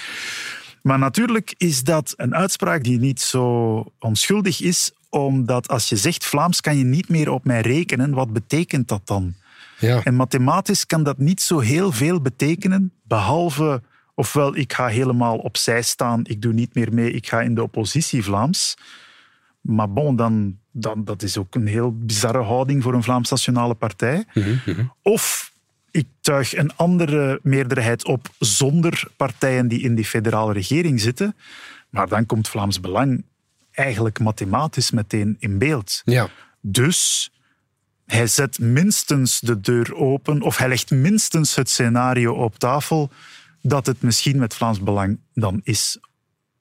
Maar 0.81 0.99
natuurlijk 0.99 1.53
is 1.57 1.83
dat 1.83 2.13
een 2.17 2.35
uitspraak 2.35 2.83
die 2.83 2.99
niet 2.99 3.21
zo 3.21 3.85
onschuldig 3.99 4.61
is, 4.61 4.91
omdat 5.09 5.67
als 5.67 5.89
je 5.89 5.97
zegt 5.97 6.25
Vlaams 6.25 6.61
kan 6.61 6.77
je 6.77 6.83
niet 6.83 7.09
meer 7.09 7.31
op 7.31 7.45
mij 7.45 7.61
rekenen, 7.61 8.13
wat 8.13 8.33
betekent 8.33 8.87
dat 8.87 9.01
dan? 9.07 9.33
Ja. 9.79 10.03
En 10.03 10.15
mathematisch 10.15 10.85
kan 10.85 11.03
dat 11.03 11.17
niet 11.17 11.41
zo 11.41 11.59
heel 11.59 11.91
veel 11.91 12.21
betekenen, 12.21 12.93
behalve 13.03 13.81
ofwel 14.15 14.55
ik 14.55 14.73
ga 14.73 14.87
helemaal 14.87 15.37
opzij 15.37 15.81
staan, 15.81 16.21
ik 16.23 16.41
doe 16.41 16.53
niet 16.53 16.75
meer 16.75 16.93
mee, 16.93 17.11
ik 17.11 17.27
ga 17.27 17.41
in 17.41 17.55
de 17.55 17.63
oppositie 17.63 18.23
Vlaams. 18.23 18.77
Maar 19.61 19.91
bon, 19.91 20.15
dan, 20.15 20.58
dan, 20.71 21.03
dat 21.05 21.21
is 21.21 21.37
ook 21.37 21.55
een 21.55 21.67
heel 21.67 21.97
bizarre 21.97 22.43
houding 22.43 22.83
voor 22.83 22.93
een 22.93 23.03
Vlaams 23.03 23.29
Nationale 23.29 23.73
Partij. 23.73 24.25
Mhm, 24.33 24.55
mhm. 24.65 24.85
Of 25.01 25.51
ik 25.91 26.07
tuig 26.21 26.55
een 26.55 26.75
andere 26.75 27.39
meerderheid 27.43 28.05
op 28.05 28.29
zonder 28.39 29.03
partijen 29.17 29.67
die 29.67 29.81
in 29.81 29.95
die 29.95 30.05
federale 30.05 30.53
regering 30.53 31.01
zitten. 31.01 31.35
Maar 31.89 32.07
dan 32.07 32.25
komt 32.25 32.47
Vlaams 32.47 32.79
Belang 32.79 33.23
eigenlijk 33.71 34.19
mathematisch 34.19 34.91
meteen 34.91 35.35
in 35.39 35.57
beeld. 35.57 36.01
Ja. 36.05 36.29
Dus 36.61 37.31
hij 38.05 38.27
zet 38.27 38.59
minstens 38.59 39.39
de 39.39 39.59
deur 39.59 39.95
open, 39.95 40.41
of 40.41 40.57
hij 40.57 40.67
legt 40.67 40.89
minstens 40.91 41.55
het 41.55 41.69
scenario 41.69 42.33
op 42.33 42.59
tafel 42.59 43.09
dat 43.61 43.85
het 43.85 44.01
misschien 44.01 44.37
met 44.37 44.53
Vlaams 44.53 44.79
Belang 44.79 45.19
dan 45.33 45.61
is 45.63 45.97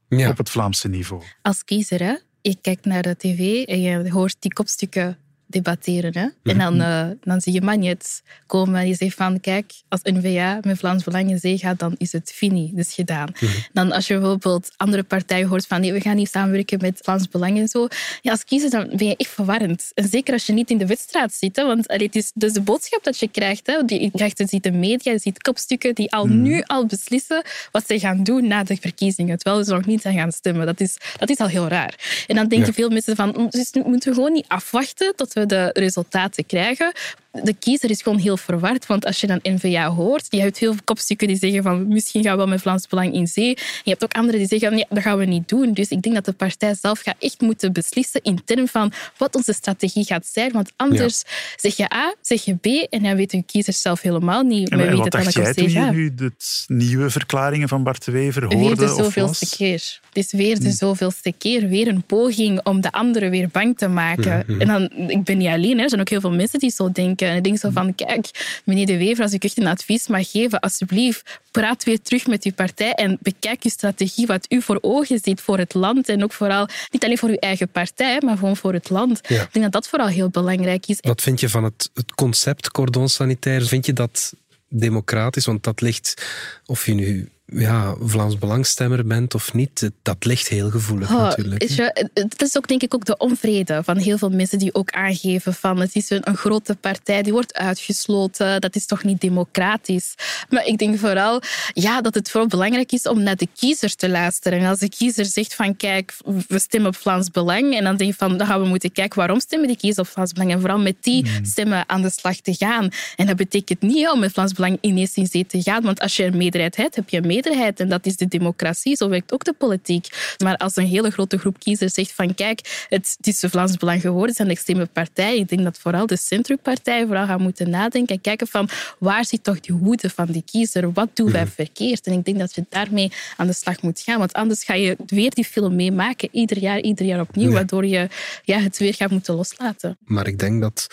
op 0.09 0.37
het 0.37 0.51
Vlaamse 0.51 0.89
niveau. 0.89 1.23
Als 1.43 1.65
kiezer, 1.65 2.03
hè? 2.03 2.17
Je 2.49 2.57
kijkt 2.61 2.85
naar 2.85 3.03
de 3.03 3.17
tv 3.17 3.65
en 3.65 3.81
je 3.81 4.11
hoort 4.11 4.37
die 4.39 4.53
kopstukken 4.53 5.19
debatteren. 5.49 6.17
Hè? 6.19 6.51
En 6.51 6.59
dan, 6.59 6.81
uh, 6.81 7.07
dan 7.21 7.41
zie 7.41 7.53
je 7.53 7.61
Magnet 7.61 8.23
komen 8.47 8.81
en 8.81 8.85
die 8.85 8.95
zegt 8.95 9.15
van 9.15 9.41
kijk, 9.41 9.73
als 9.89 10.01
N-VA 10.03 10.59
met 10.63 10.79
Vlaams 10.79 11.05
Belang 11.05 11.31
in 11.31 11.39
zee 11.39 11.59
gaat, 11.59 11.79
dan 11.79 11.95
is 11.99 12.13
het 12.13 12.33
fini, 12.35 12.71
dus 12.75 12.95
gedaan. 12.95 13.29
Mhm. 13.33 13.53
Dan 13.73 13.93
als 13.93 14.07
je 14.07 14.19
bijvoorbeeld 14.19 14.71
andere 14.77 15.03
partijen 15.03 15.49
hoort 15.49 15.67
van 15.67 15.81
nee, 15.81 15.93
we 15.93 16.01
gaan 16.01 16.17
niet 16.17 16.31
samenwerken 16.31 16.79
met 16.81 16.99
Vlaams 17.03 17.29
Belang 17.29 17.59
en 17.59 17.69
zo, 17.69 17.89
ja, 18.21 18.31
als 18.31 18.45
kiezer 18.45 18.71
dan 18.71 18.91
ben 18.97 19.07
je 19.07 19.17
echt 19.17 19.31
verwarrend. 19.31 19.91
En 19.95 20.09
zeker 20.09 20.33
als 20.33 20.47
je 20.47 20.53
niet 20.53 20.71
in 20.71 20.79
de 20.79 20.87
wedstrijd 20.87 21.33
zit, 21.33 21.57
hè, 21.57 21.67
want 21.67 21.85
het 21.87 22.17
is 22.17 22.31
dus 22.35 22.53
de 22.53 22.61
boodschap 22.61 23.05
dat 23.05 23.19
je 23.19 23.29
krijgt. 23.29 23.67
Hè, 23.67 23.73
je 23.87 24.11
krijgt, 24.13 24.39
je 24.39 24.47
ziet 24.47 24.63
de 24.63 24.73
media, 24.73 25.13
je 25.13 25.19
ziet 25.19 25.43
kopstukken 25.43 25.95
die 25.95 26.13
al 26.13 26.27
mhm. 26.27 26.43
nu 26.43 26.63
al 26.67 26.87
beslissen 26.87 27.43
wat 27.73 27.87
ze 27.87 27.99
gaan 27.99 28.25
doen 28.25 28.47
na 28.47 28.65
de 28.65 28.77
verkiezingen, 28.81 29.39
terwijl 29.39 29.65
ze 29.65 29.73
nog 29.73 29.87
niet 29.87 30.03
zijn 30.03 30.15
gaan 30.15 30.33
stemmen. 30.33 30.67
Dat 30.67 30.81
is, 30.81 30.97
dat 31.19 31.31
is 31.31 31.39
al 31.39 31.49
heel 31.49 31.69
raar. 31.69 32.25
En 32.27 32.37
dan 32.37 32.49
denken 32.49 32.75
veel 32.75 32.91
mensen 32.91 33.17
van, 33.17 33.47
dus 33.51 33.73
moeten 33.73 34.09
we 34.09 34.15
gewoon 34.15 34.33
niet 34.33 34.49
afwachten 34.49 35.17
tot 35.17 35.33
de 35.47 35.71
resultaten 35.73 36.47
krijgen 36.47 36.93
de 37.31 37.55
kiezer 37.59 37.91
is 37.91 38.03
gewoon 38.03 38.19
heel 38.19 38.37
verward. 38.37 38.87
Want 38.87 39.07
als 39.07 39.21
je 39.21 39.27
dan 39.27 39.41
N-VA 39.43 39.91
hoort, 39.91 40.27
je 40.29 40.41
hebt 40.41 40.59
heel 40.59 40.73
veel 40.73 40.83
kopstukken 40.85 41.29
die 41.29 41.37
zeggen 41.37 41.63
van 41.63 41.89
misschien 41.89 42.23
gaan 42.23 42.33
we 42.33 42.39
wel 42.39 42.47
met 42.47 42.61
Vlaams 42.61 42.87
Belang 42.87 43.15
in 43.15 43.27
zee. 43.27 43.49
je 43.85 43.91
hebt 43.91 44.05
ook 44.05 44.13
anderen 44.13 44.39
die 44.39 44.49
zeggen, 44.49 44.79
ja, 44.79 44.85
dat 44.89 45.03
gaan 45.03 45.19
we 45.19 45.25
niet 45.25 45.49
doen. 45.49 45.73
Dus 45.73 45.89
ik 45.89 46.03
denk 46.03 46.15
dat 46.15 46.25
de 46.25 46.33
partij 46.33 46.75
zelf 46.81 47.01
gaat 47.01 47.17
echt 47.19 47.41
moeten 47.41 47.73
beslissen 47.73 48.21
in 48.23 48.45
termen 48.45 48.69
van 48.69 48.93
wat 49.17 49.37
onze 49.37 49.53
strategie 49.53 50.05
gaat 50.05 50.27
zijn. 50.27 50.53
Want 50.53 50.73
anders 50.77 51.23
zeg 51.57 51.77
je 51.77 51.95
A, 51.95 52.15
zeg 52.21 52.45
je 52.45 52.55
B 52.55 52.67
en 52.67 53.03
dan 53.03 53.17
weten 53.17 53.39
de 53.39 53.45
kiezers 53.45 53.81
zelf 53.81 54.01
helemaal 54.01 54.43
niet 54.43 54.69
en, 54.69 54.77
met 54.77 54.89
wie 54.89 55.03
het 55.03 55.13
dan 55.13 55.55
toen 55.55 55.71
je 55.71 55.81
nu 55.81 56.15
de 56.15 56.33
nieuwe 56.67 57.11
verklaringen 57.11 57.69
van 57.69 57.83
Bart 57.83 58.05
de 58.05 58.11
Wever 58.13 58.43
hoorde? 58.43 58.59
Weer 58.59 58.77
de 58.77 58.89
zoveelste 58.89 59.57
keer. 59.57 60.01
Het 60.09 60.17
is 60.17 60.33
weer 60.33 60.55
de 60.55 60.63
hmm. 60.63 60.73
zoveelste 60.73 61.33
keer. 61.39 61.69
Weer 61.69 61.89
een 61.89 62.03
poging 62.03 62.61
om 62.65 62.81
de 62.81 62.93
anderen 62.93 63.31
weer 63.31 63.49
bang 63.53 63.79
te 63.79 63.89
maken. 63.89 64.43
Hmm. 64.47 64.61
En 64.61 64.67
dan, 64.67 65.09
ik 65.09 65.25
ben 65.25 65.39
niet 65.39 65.49
alleen, 65.49 65.77
hè. 65.77 65.83
er 65.83 65.89
zijn 65.89 66.01
ook 66.01 66.09
heel 66.09 66.21
veel 66.21 66.33
mensen 66.33 66.59
die 66.59 66.71
zo 66.71 66.93
denken. 66.93 67.18
En 67.27 67.37
ik 67.37 67.45
denk 67.45 67.59
zo 67.59 67.71
van, 67.71 67.95
kijk, 67.95 68.61
meneer 68.65 68.87
De 68.87 68.97
Wever, 68.97 69.23
als 69.23 69.33
ik 69.33 69.45
echt 69.45 69.59
een 69.59 69.67
advies 69.67 70.09
mag 70.09 70.31
geven, 70.31 70.61
alsjeblieft, 70.61 71.41
praat 71.51 71.85
weer 71.85 72.03
terug 72.03 72.27
met 72.27 72.45
uw 72.45 72.53
partij 72.53 72.93
en 72.93 73.19
bekijk 73.21 73.63
uw 73.63 73.71
strategie, 73.71 74.27
wat 74.27 74.47
u 74.49 74.63
voor 74.63 74.79
ogen 74.81 75.19
ziet 75.23 75.41
voor 75.41 75.59
het 75.59 75.75
land. 75.75 76.09
En 76.09 76.23
ook 76.23 76.33
vooral, 76.33 76.69
niet 76.91 77.05
alleen 77.05 77.19
voor 77.19 77.29
uw 77.29 77.35
eigen 77.35 77.69
partij, 77.69 78.21
maar 78.25 78.37
gewoon 78.37 78.57
voor 78.57 78.73
het 78.73 78.91
land. 78.91 79.19
Ik 79.19 79.49
denk 79.53 79.65
dat 79.65 79.73
dat 79.73 79.89
vooral 79.89 80.09
heel 80.09 80.31
belangrijk 80.31 80.87
is. 80.87 80.99
Wat 81.01 81.23
vind 81.23 81.41
je 81.41 81.49
van 81.49 81.65
het, 81.65 81.91
het 81.95 82.15
concept 82.15 82.71
cordon 82.71 83.09
sanitair? 83.09 83.67
Vind 83.67 83.87
je 83.87 83.93
dat 83.93 84.33
democratisch? 84.69 85.47
Want 85.47 85.65
dat 85.65 85.81
ligt, 85.81 86.27
of 86.67 86.87
je 86.87 86.95
nu 86.95 87.29
ja, 87.53 87.95
Vlaams 88.01 88.39
Belangstemmer 88.39 89.07
bent 89.07 89.35
of 89.35 89.55
niet, 89.55 89.91
dat 90.03 90.25
ligt 90.25 90.49
heel 90.49 90.71
gevoelig 90.71 91.11
oh, 91.11 91.23
natuurlijk. 91.23 91.63
Is 91.63 91.77
je, 91.77 92.09
het 92.15 92.43
is 92.43 92.57
ook 92.57 92.69
denk 92.69 92.83
ik 92.83 92.95
ook 92.95 93.05
de 93.05 93.17
onvrede 93.17 93.83
van 93.85 93.97
heel 93.97 94.19
veel 94.19 94.31
mensen 94.31 94.59
die 94.59 94.75
ook 94.75 94.91
aangeven 94.91 95.55
van 95.55 95.81
het 95.81 95.95
is 95.95 96.11
een, 96.11 96.29
een 96.29 96.37
grote 96.37 96.75
partij, 96.75 97.23
die 97.23 97.33
wordt 97.33 97.55
uitgesloten, 97.55 98.61
dat 98.61 98.77
is 98.77 98.87
toch 98.87 99.05
niet 99.05 99.21
democratisch. 99.21 100.15
Maar 100.49 100.67
ik 100.67 100.79
denk 100.79 100.99
vooral 100.99 101.43
ja, 101.73 102.01
dat 102.01 102.15
het 102.15 102.31
vooral 102.31 102.49
belangrijk 102.49 102.93
is 102.93 103.03
om 103.03 103.23
naar 103.23 103.37
de 103.37 103.49
kiezer 103.57 103.95
te 103.95 104.09
luisteren. 104.09 104.59
En 104.59 104.67
als 104.67 104.79
de 104.79 104.89
kiezer 104.89 105.25
zegt 105.25 105.55
van 105.55 105.77
kijk, 105.77 106.15
we 106.49 106.59
stemmen 106.59 106.91
op 106.91 106.97
Vlaams 106.97 107.31
Belang 107.31 107.77
en 107.77 107.85
dan 107.85 107.97
denk 107.97 108.11
je 108.11 108.17
van 108.17 108.37
dan 108.37 108.47
gaan 108.47 108.61
we 108.61 108.69
moeten 108.69 108.93
kijken 108.93 109.19
waarom 109.19 109.41
stemmen 109.41 109.69
die 109.69 109.77
kiezer 109.77 110.03
op 110.03 110.09
Vlaams 110.09 110.33
Belang 110.33 110.53
en 110.53 110.61
vooral 110.61 110.79
met 110.79 110.97
die 111.01 111.29
hmm. 111.29 111.45
stemmen 111.45 111.89
aan 111.89 112.03
de 112.03 112.11
slag 112.11 112.37
te 112.37 112.55
gaan. 112.55 112.89
En 113.17 113.27
dat 113.27 113.37
betekent 113.37 113.83
niet 113.83 114.09
om 114.09 114.21
met 114.21 114.33
Vlaams 114.33 114.53
Belang 114.53 114.79
ineens 114.81 115.15
in 115.15 115.27
zee 115.27 115.47
te 115.47 115.63
gaan, 115.63 115.83
want 115.83 116.01
als 116.01 116.17
je 116.17 116.25
een 116.25 116.37
meerderheid 116.37 116.77
hebt, 116.77 116.95
heb 116.95 117.09
je 117.09 117.17
een 117.17 117.23
meerderheid 117.23 117.37
en 117.47 117.89
dat 117.89 118.07
is 118.07 118.17
de 118.17 118.29
democratie. 118.29 118.97
Zo 118.97 119.09
werkt 119.09 119.33
ook 119.33 119.45
de 119.45 119.53
politiek. 119.53 120.35
Maar 120.43 120.57
als 120.57 120.77
een 120.77 120.87
hele 120.87 121.11
grote 121.11 121.39
groep 121.39 121.59
kiezers 121.59 121.93
zegt 121.93 122.13
van 122.13 122.35
kijk, 122.35 122.87
het, 122.89 123.17
is 123.21 123.41
de 123.41 123.51
Vlaams 123.51 123.77
Belang 123.77 124.01
geworden, 124.01 124.35
zijn 124.35 124.49
de 124.49 124.55
extreme 124.55 124.87
partijen. 124.87 125.41
Ik 125.41 125.49
denk 125.49 125.63
dat 125.63 125.79
vooral 125.79 126.07
de 126.07 126.17
centrumpartijen 126.17 127.07
vooral 127.07 127.27
gaan 127.27 127.43
moeten 127.43 127.71
nadenken 127.71 128.15
en 128.15 128.21
kijken 128.21 128.47
van 128.47 128.69
waar 128.99 129.25
zit 129.25 129.45
toch 129.45 129.61
die 129.61 129.75
woede 129.75 130.11
van 130.11 130.27
die 130.27 130.43
kiezer? 130.51 130.93
Wat 130.93 131.09
doen 131.15 131.31
wij 131.33 131.45
mhm. 131.45 131.53
verkeerd? 131.53 132.07
En 132.07 132.13
ik 132.13 132.25
denk 132.25 132.39
dat 132.39 132.55
je 132.55 132.65
daarmee 132.69 133.13
aan 133.37 133.47
de 133.47 133.53
slag 133.53 133.83
moet 133.83 134.01
gaan. 134.01 134.19
Want 134.19 134.33
anders 134.33 134.65
ga 134.65 134.75
je 134.75 134.97
weer 135.07 135.31
die 135.31 135.45
film 135.45 135.75
meemaken, 135.75 136.29
ieder 136.33 136.59
jaar, 136.59 136.81
ieder 136.81 137.07
jaar 137.07 137.21
opnieuw, 137.21 137.53
waardoor 137.53 137.87
je 137.87 138.09
ja, 138.45 138.59
het 138.59 138.79
weer 138.79 138.95
gaat 138.95 139.11
moeten 139.11 139.35
loslaten. 139.35 139.99
Maar 140.05 140.27
ik 140.27 140.39
denk 140.39 140.61
dat 140.61 140.87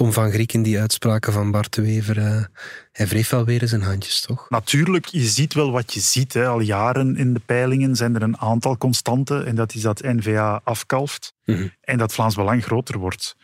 Tom 0.00 0.12
van 0.12 0.30
Griek 0.30 0.52
in 0.52 0.62
die 0.62 0.80
uitspraken 0.80 1.32
van 1.32 1.50
Bart 1.50 1.74
de 1.74 1.82
Wever, 1.82 2.18
uh, 2.18 2.44
hij 2.92 3.06
wreef 3.06 3.30
wel 3.30 3.44
weer 3.44 3.68
zijn 3.68 3.82
handjes, 3.82 4.20
toch? 4.20 4.46
Natuurlijk, 4.48 5.06
je 5.06 5.20
ziet 5.20 5.54
wel 5.54 5.70
wat 5.70 5.94
je 5.94 6.00
ziet. 6.00 6.32
Hè. 6.32 6.46
Al 6.46 6.60
jaren 6.60 7.16
in 7.16 7.34
de 7.34 7.40
peilingen 7.46 7.96
zijn 7.96 8.14
er 8.14 8.22
een 8.22 8.38
aantal 8.38 8.78
constanten. 8.78 9.46
En 9.46 9.54
dat 9.54 9.74
is 9.74 9.82
dat 9.82 10.02
N-VA 10.02 10.60
afkalft 10.64 11.34
mhm. 11.44 11.68
en 11.80 11.98
dat 11.98 12.12
Vlaams 12.12 12.34
Belang 12.34 12.64
groter 12.64 12.98
wordt. 12.98 13.36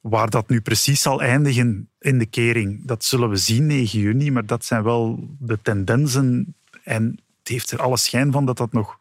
Waar 0.00 0.30
dat 0.30 0.48
nu 0.48 0.60
precies 0.60 1.02
zal 1.02 1.20
eindigen 1.20 1.90
in 1.98 2.18
de 2.18 2.26
kering, 2.26 2.86
dat 2.86 3.04
zullen 3.04 3.28
we 3.28 3.36
zien 3.36 3.66
9 3.66 3.98
juni. 3.98 4.30
Maar 4.30 4.46
dat 4.46 4.64
zijn 4.64 4.82
wel 4.82 5.28
de 5.38 5.58
tendensen. 5.62 6.56
En 6.84 7.20
het 7.38 7.48
heeft 7.48 7.70
er 7.70 7.82
alle 7.82 7.98
schijn 7.98 8.32
van 8.32 8.46
dat 8.46 8.56
dat 8.56 8.72
nog 8.72 8.96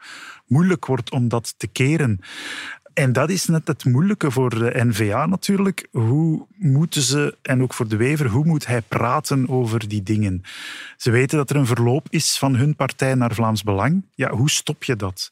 moeilijk 0.47 0.85
wordt 0.85 1.11
om 1.11 1.27
dat 1.27 1.53
te 1.57 1.67
keren. 1.67 2.19
En 2.93 3.13
dat 3.13 3.29
is 3.29 3.45
net 3.45 3.67
het 3.67 3.85
moeilijke 3.85 4.31
voor 4.31 4.49
de 4.49 4.71
NVA 4.85 5.25
natuurlijk. 5.25 5.87
Hoe 5.91 6.47
moeten 6.57 7.01
ze, 7.01 7.37
en 7.41 7.61
ook 7.61 7.73
voor 7.73 7.87
de 7.87 7.95
Wever, 7.95 8.27
hoe 8.27 8.45
moet 8.45 8.67
hij 8.67 8.81
praten 8.81 9.49
over 9.49 9.87
die 9.87 10.03
dingen? 10.03 10.41
Ze 10.97 11.11
weten 11.11 11.37
dat 11.37 11.49
er 11.49 11.55
een 11.55 11.65
verloop 11.65 12.07
is 12.09 12.37
van 12.37 12.55
hun 12.55 12.75
partij 12.75 13.15
naar 13.15 13.33
Vlaams 13.33 13.63
Belang. 13.63 14.05
Ja, 14.15 14.29
hoe 14.29 14.49
stop 14.49 14.83
je 14.83 14.95
dat? 14.95 15.31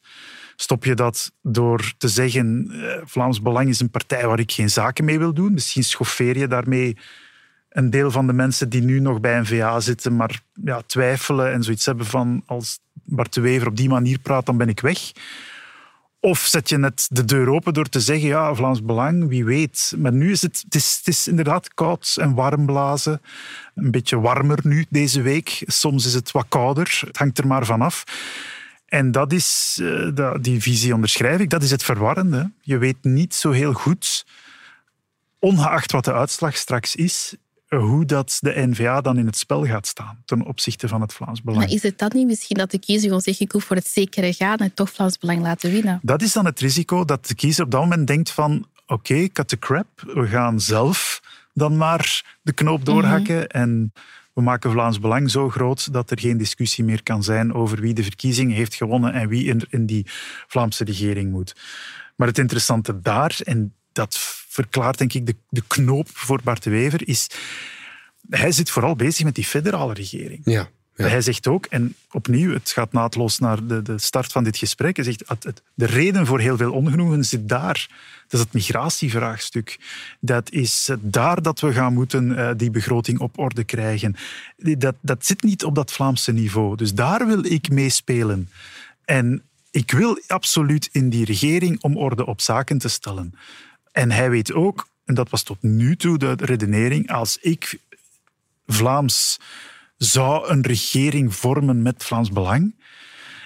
Stop 0.56 0.84
je 0.84 0.94
dat 0.94 1.32
door 1.42 1.92
te 1.98 2.08
zeggen, 2.08 2.70
eh, 2.70 3.02
Vlaams 3.04 3.42
Belang 3.42 3.68
is 3.68 3.80
een 3.80 3.90
partij 3.90 4.26
waar 4.26 4.38
ik 4.38 4.52
geen 4.52 4.70
zaken 4.70 5.04
mee 5.04 5.18
wil 5.18 5.34
doen? 5.34 5.52
Misschien 5.52 5.84
schoffeer 5.84 6.38
je 6.38 6.48
daarmee 6.48 6.96
een 7.68 7.90
deel 7.90 8.10
van 8.10 8.26
de 8.26 8.32
mensen 8.32 8.68
die 8.68 8.82
nu 8.82 9.00
nog 9.00 9.20
bij 9.20 9.40
NVA 9.40 9.80
zitten, 9.80 10.16
maar 10.16 10.40
ja, 10.64 10.82
twijfelen 10.86 11.52
en 11.52 11.62
zoiets 11.62 11.86
hebben 11.86 12.06
van 12.06 12.42
als 12.46 12.78
Bart 12.92 13.34
de 13.34 13.40
Wever 13.40 13.68
op 13.68 13.76
die 13.76 13.88
manier 13.88 14.18
praat, 14.18 14.46
dan 14.46 14.56
ben 14.56 14.68
ik 14.68 14.80
weg. 14.80 15.12
Of 16.20 16.38
zet 16.38 16.68
je 16.68 16.78
net 16.78 17.08
de 17.10 17.24
deur 17.24 17.48
open 17.48 17.74
door 17.74 17.88
te 17.88 18.00
zeggen, 18.00 18.28
ja, 18.28 18.54
Vlaams 18.54 18.82
Belang, 18.82 19.28
wie 19.28 19.44
weet. 19.44 19.92
Maar 19.96 20.12
nu 20.12 20.30
is 20.30 20.42
het, 20.42 20.62
het 20.64 20.74
is, 20.74 21.00
is 21.04 21.28
inderdaad 21.28 21.74
koud 21.74 22.16
en 22.20 22.34
warm 22.34 22.66
blazen. 22.66 23.20
Een 23.74 23.90
beetje 23.90 24.20
warmer 24.20 24.58
nu 24.62 24.86
deze 24.88 25.22
week. 25.22 25.62
Soms 25.66 26.06
is 26.06 26.14
het 26.14 26.30
wat 26.30 26.46
kouder. 26.48 27.00
Het 27.06 27.16
hangt 27.16 27.38
er 27.38 27.46
maar 27.46 27.64
vanaf. 27.64 28.04
En 28.86 29.12
dat 29.12 29.32
is, 29.32 29.78
uh, 29.82 30.34
die 30.40 30.62
visie 30.62 30.94
onderschrijf 30.94 31.40
ik, 31.40 31.50
dat 31.50 31.62
is 31.62 31.70
het 31.70 31.82
verwarrende. 31.82 32.50
Je 32.60 32.78
weet 32.78 32.96
niet 33.02 33.34
zo 33.34 33.50
heel 33.50 33.72
goed, 33.72 34.26
ongeacht 35.38 35.92
wat 35.92 36.04
de 36.04 36.12
uitslag 36.12 36.56
straks 36.56 36.96
is, 36.96 37.34
hoe 37.76 38.04
dat 38.04 38.38
de 38.40 38.66
N-VA 38.66 39.00
dan 39.00 39.18
in 39.18 39.26
het 39.26 39.36
spel 39.36 39.66
gaat 39.66 39.86
staan 39.86 40.22
ten 40.24 40.46
opzichte 40.46 40.88
van 40.88 41.00
het 41.00 41.12
Vlaams 41.12 41.42
Belang. 41.42 41.64
Maar 41.64 41.74
is 41.74 41.82
het 41.82 41.98
dan 41.98 42.10
niet 42.14 42.26
misschien 42.26 42.56
dat 42.56 42.70
de 42.70 42.78
kiezer 42.78 43.04
gewoon 43.04 43.20
zegt 43.20 43.40
ik 43.40 43.52
hoef 43.52 43.64
voor 43.64 43.76
het 43.76 43.86
zekere 43.86 44.32
gaan 44.32 44.56
en 44.56 44.74
toch 44.74 44.90
Vlaams 44.90 45.18
Belang 45.18 45.42
laten 45.42 45.70
winnen? 45.70 45.98
Dat 46.02 46.22
is 46.22 46.32
dan 46.32 46.44
het 46.44 46.60
risico 46.60 47.04
dat 47.04 47.26
de 47.26 47.34
kiezer 47.34 47.64
op 47.64 47.70
dat 47.70 47.80
moment 47.80 48.06
denkt 48.06 48.30
van 48.30 48.66
oké, 48.86 49.12
okay, 49.12 49.28
cut 49.28 49.48
the 49.48 49.58
crap, 49.58 49.86
we 50.14 50.26
gaan 50.26 50.60
zelf 50.60 51.22
dan 51.54 51.76
maar 51.76 52.38
de 52.42 52.52
knoop 52.52 52.84
doorhakken 52.84 53.38
mhm. 53.38 53.46
en 53.46 53.92
we 54.34 54.42
maken 54.42 54.70
Vlaams 54.70 55.00
Belang 55.00 55.30
zo 55.30 55.48
groot 55.48 55.92
dat 55.92 56.10
er 56.10 56.20
geen 56.20 56.38
discussie 56.38 56.84
meer 56.84 57.02
kan 57.02 57.22
zijn 57.22 57.54
over 57.54 57.80
wie 57.80 57.94
de 57.94 58.02
verkiezing 58.02 58.52
heeft 58.52 58.74
gewonnen 58.74 59.12
en 59.12 59.28
wie 59.28 59.44
in, 59.44 59.62
in 59.70 59.86
die 59.86 60.06
Vlaamse 60.46 60.84
regering 60.84 61.30
moet. 61.30 61.56
Maar 62.16 62.28
het 62.28 62.38
interessante 62.38 63.00
daar, 63.00 63.38
en 63.44 63.74
dat 63.92 64.16
verklaart 64.48 64.98
denk 64.98 65.12
ik 65.12 65.26
de, 65.26 65.36
de 65.48 65.62
knoop 65.66 66.08
voor 66.12 66.40
Bart 66.44 66.62
de 66.62 66.70
Wever, 66.70 67.08
is 67.08 67.30
hij 68.30 68.52
zit 68.52 68.70
vooral 68.70 68.96
bezig 68.96 69.24
met 69.24 69.34
die 69.34 69.44
federale 69.44 69.94
regering. 69.94 70.40
Ja. 70.44 70.68
Ja. 70.94 71.08
Hij 71.08 71.20
zegt 71.20 71.46
ook, 71.46 71.66
en 71.66 71.94
opnieuw, 72.10 72.52
het 72.52 72.70
gaat 72.70 72.92
naadloos 72.92 73.38
naar 73.38 73.66
de, 73.66 73.82
de 73.82 73.98
start 73.98 74.32
van 74.32 74.44
dit 74.44 74.56
gesprek, 74.56 74.96
hij 74.96 75.04
zegt, 75.04 75.24
de 75.74 75.86
reden 75.86 76.26
voor 76.26 76.40
heel 76.40 76.56
veel 76.56 76.72
ongenoegen 76.72 77.24
zit 77.24 77.48
daar. 77.48 77.88
Dat 78.28 78.40
is 78.40 78.46
het 78.46 78.52
migratievraagstuk. 78.52 79.78
Dat 80.20 80.50
is 80.50 80.90
daar 81.00 81.42
dat 81.42 81.60
we 81.60 81.72
gaan 81.72 81.94
moeten 81.94 82.30
uh, 82.30 82.50
die 82.56 82.70
begroting 82.70 83.18
op 83.18 83.38
orde 83.38 83.64
krijgen. 83.64 84.16
Dat, 84.56 84.94
dat 85.00 85.26
zit 85.26 85.42
niet 85.42 85.64
op 85.64 85.74
dat 85.74 85.92
Vlaamse 85.92 86.32
niveau. 86.32 86.76
Dus 86.76 86.94
daar 86.94 87.26
wil 87.26 87.44
ik 87.44 87.70
meespelen. 87.70 88.50
En 89.04 89.42
ik 89.70 89.90
wil 89.90 90.20
absoluut 90.26 90.88
in 90.92 91.10
die 91.10 91.24
regering 91.24 91.82
om 91.82 91.96
orde 91.96 92.26
op 92.26 92.40
zaken 92.40 92.78
te 92.78 92.88
stellen. 92.88 93.34
En 93.92 94.10
hij 94.10 94.30
weet 94.30 94.52
ook, 94.52 94.88
en 95.04 95.14
dat 95.14 95.30
was 95.30 95.42
tot 95.42 95.62
nu 95.62 95.96
toe 95.96 96.18
de 96.18 96.32
redenering, 96.36 97.10
als 97.10 97.38
ik 97.40 97.78
Vlaams 98.66 99.40
zou 99.96 100.48
een 100.48 100.62
regering 100.62 101.34
vormen 101.34 101.82
met 101.82 102.04
Vlaams 102.04 102.30
Belang, 102.30 102.74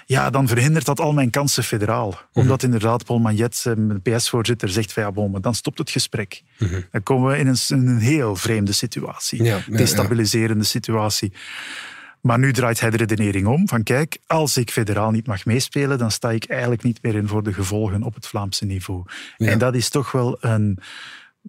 ja, 0.05 0.29
dan 0.29 0.47
verhindert 0.47 0.85
dat 0.85 0.99
al 0.99 1.13
mijn 1.13 1.29
kansen 1.29 1.63
federaal. 1.63 2.09
Mhm. 2.09 2.19
Omdat 2.33 2.63
inderdaad 2.63 3.05
Paul 3.05 3.19
Magnet, 3.19 3.61
de 3.63 3.99
PS-voorzitter, 4.03 4.69
zegt 4.69 4.93
van 4.93 5.03
ja, 5.03 5.11
bon, 5.11 5.41
dan 5.41 5.55
stopt 5.55 5.77
het 5.77 5.89
gesprek. 5.89 6.43
Mhm. 6.57 6.81
Dan 6.91 7.03
komen 7.03 7.31
we 7.31 7.37
in 7.37 7.47
een, 7.47 7.57
een 7.69 7.97
heel 7.97 8.35
vreemde 8.35 8.71
situatie. 8.71 9.43
Ja, 9.43 9.59
destabiliserende 9.69 10.63
situatie. 10.63 11.31
Maar 12.25 12.39
nu 12.39 12.53
draait 12.53 12.79
hij 12.79 12.89
de 12.89 12.97
redenering 12.97 13.47
om 13.47 13.67
van 13.67 13.83
kijk, 13.83 14.17
als 14.27 14.57
ik 14.57 14.71
federaal 14.71 15.11
niet 15.11 15.27
mag 15.27 15.45
meespelen, 15.45 15.97
dan 15.97 16.11
sta 16.11 16.31
ik 16.31 16.45
eigenlijk 16.45 16.83
niet 16.83 17.01
meer 17.01 17.15
in 17.15 17.27
voor 17.27 17.43
de 17.43 17.53
gevolgen 17.53 18.03
op 18.03 18.15
het 18.15 18.27
Vlaamse 18.27 18.65
niveau. 18.65 19.03
En 19.37 19.59
dat 19.59 19.75
is 19.75 19.89
toch 19.89 20.11
wel 20.11 20.37
een, 20.39 20.77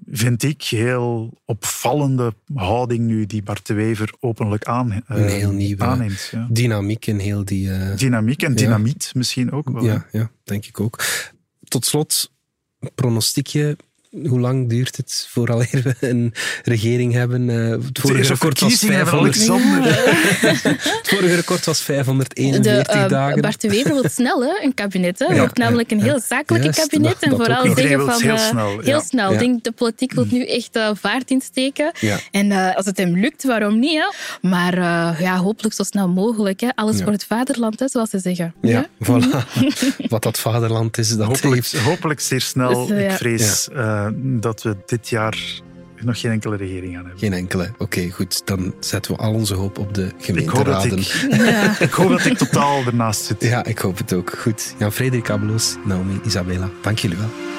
vind 0.07 0.43
ik, 0.43 0.63
heel 0.63 1.41
opvallende 1.45 2.35
houding 2.55 3.07
nu 3.07 3.27
die 3.27 3.43
Bart 3.43 3.67
de 3.67 3.75
Wever 3.75 4.13
openlijk 4.21 4.65
aan, 4.65 4.93
uh, 4.93 4.99
een 5.07 5.29
heel 5.29 5.53
nieuwe 5.53 5.85
aanneemt. 5.85 6.29
Ja. 6.31 6.47
Dynamiek 6.51 7.07
en 7.07 7.19
heel 7.19 7.45
die... 7.45 7.69
Uh, 7.69 7.97
dynamiek 7.97 8.43
en 8.43 8.55
dynamiet 8.55 9.11
misschien 9.15 9.53
ook 9.53 9.71
wel. 9.71 9.85
Ja, 9.85 10.07
ja, 10.13 10.31
denk 10.45 10.67
ik 10.67 10.81
ook. 10.81 11.05
Tot 11.65 11.85
slot, 11.85 12.33
pronostiekje 12.95 13.77
hoe 14.11 14.41
lang 14.41 14.69
duurt 14.69 14.97
het 14.97 15.27
vooraleer 15.31 15.81
we 15.83 15.95
een 16.01 16.35
regering 16.65 17.13
hebben? 17.13 17.49
Uh, 17.49 17.71
het 17.87 17.99
vorige 18.01 18.23
record 18.23 18.61
was 18.61 18.79
500. 18.79 19.35
het 19.37 21.09
vorige 21.09 21.35
record 21.35 21.65
was 21.65 21.81
541 21.81 22.87
de, 22.87 22.99
uh, 22.99 23.09
dagen. 23.09 23.41
Bart 23.41 23.61
de 23.61 23.69
Wever 23.69 23.93
wil 23.93 24.09
snel 24.21 24.43
hè, 24.43 24.65
een 24.65 24.75
kabinet. 24.75 25.19
Hè. 25.19 25.35
Ja, 25.35 25.51
namelijk 25.55 25.91
een 25.91 26.03
heel 26.03 26.21
zakelijke 26.21 26.73
kabinet. 26.73 27.17
en 27.21 27.31
vooral 27.31 27.65
zeggen 27.75 28.01
van 28.01 28.23
heel 28.23 28.35
uh, 28.35 28.49
snel. 28.49 28.81
Heel 28.81 29.01
snel. 29.01 29.33
Ik 29.33 29.39
denk 29.39 29.65
de 29.65 29.73
politiek 29.73 30.13
wil 30.13 30.27
nu 30.31 30.47
echt 30.47 30.79
vaart 30.93 31.31
insteken. 31.31 31.93
En 32.31 32.75
als 32.75 32.87
het 32.87 32.97
hem 32.97 33.17
lukt, 33.17 33.45
waarom 33.45 33.79
niet? 33.79 33.95
Hè? 33.95 34.13
Maar 34.49 34.75
ja, 35.21 35.37
hopelijk 35.37 35.75
zo 35.75 35.83
snel 35.83 36.09
mogelijk. 36.09 36.61
Hè. 36.61 36.69
Alles 36.75 37.03
voor 37.03 37.13
het 37.13 37.25
vaderland, 37.25 37.81
hè, 37.81 37.89
zoals 37.89 38.11
ze 38.11 38.19
zeggen. 38.19 38.55
Ja, 38.63 38.87
voilà. 39.05 39.63
Wat 40.09 40.23
dat 40.23 40.39
vaderland 40.39 40.99
is, 40.99 41.17
dat 41.17 41.27
hopelijk, 41.27 41.73
hopelijk 41.85 42.21
zeer 42.21 42.41
snel. 42.41 42.87
Dus, 42.87 43.03
ik 43.03 43.11
vrees 43.11 43.69
dat 44.41 44.63
we 44.63 44.77
dit 44.87 45.09
jaar 45.09 45.63
nog 46.01 46.21
geen 46.21 46.31
enkele 46.31 46.57
regering 46.57 46.97
aan 46.97 47.03
hebben. 47.03 47.19
Geen 47.19 47.33
enkele. 47.33 47.71
Oké, 47.79 48.11
goed. 48.11 48.47
Dan 48.47 48.75
zetten 48.81 49.13
we 49.13 49.19
al 49.19 49.33
onze 49.33 49.55
hoop 49.55 49.79
op 49.79 49.95
de 49.95 50.13
gemeenteraden. 50.19 50.99
Ik 50.99 51.07
hoop 51.07 51.31
dat 51.31 51.41
ik, 51.41 51.47
ja. 51.51 51.81
ik, 51.81 51.93
hoop 51.93 52.09
dat 52.09 52.25
ik 52.25 52.37
totaal 52.37 52.83
ernaast 52.87 53.25
zit. 53.25 53.43
Ja, 53.43 53.65
ik 53.65 53.79
hoop 53.79 53.99
het 53.99 54.13
ook. 54.13 54.39
Goed. 54.39 54.75
Jan-Frederik 54.79 55.31
Abeloos, 55.31 55.77
Naomi, 55.85 56.21
Isabella, 56.25 56.71
dank 56.83 56.99
jullie 56.99 57.17
wel. 57.17 57.56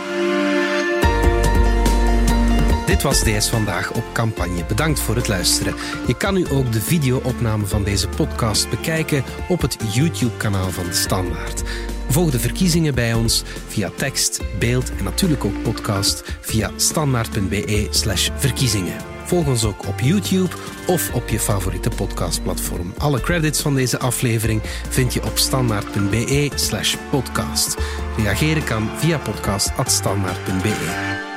Dit 2.88 3.02
was 3.02 3.24
DS 3.24 3.50
Vandaag 3.50 3.92
op 3.92 4.04
campagne. 4.14 4.66
Bedankt 4.66 5.00
voor 5.00 5.16
het 5.16 5.28
luisteren. 5.28 5.76
Je 6.08 6.18
kan 6.18 6.34
nu 6.34 6.50
ook 6.50 6.72
de 6.72 6.82
video-opname 6.82 7.66
van 7.66 7.84
deze 7.84 8.08
podcast 8.08 8.70
bekijken 8.70 9.24
op 9.48 9.62
het 9.62 9.78
YouTube-kanaal 9.94 10.70
van 10.70 10.94
Standaard. 10.94 11.64
Volg 12.10 12.32
de 12.32 12.40
verkiezingen 12.40 12.96
bij 12.96 13.14
ons 13.14 13.44
via 13.68 13.90
tekst, 13.96 14.42
beeld 14.60 14.92
en 14.98 15.04
natuurlijk 15.04 15.46
ook 15.46 15.64
podcast 15.64 16.24
via 16.42 16.72
standaard.be/slash 16.76 18.30
verkiezingen. 18.36 18.98
Volg 19.24 19.48
ons 19.48 19.66
ook 19.66 19.88
op 19.88 20.00
YouTube 20.00 20.56
of 20.88 21.14
op 21.14 21.30
je 21.30 21.40
favoriete 21.40 21.90
podcastplatform. 21.90 22.94
Alle 22.98 23.22
credits 23.22 23.62
van 23.62 23.76
deze 23.76 24.00
aflevering 24.00 24.62
vind 24.90 25.14
je 25.14 25.24
op 25.24 25.38
standaard.be/slash 25.38 26.96
podcast. 27.10 27.78
Reageren 28.18 28.64
kan 28.64 28.90
via 28.98 29.18
podcast.standaard.be. 29.18 31.37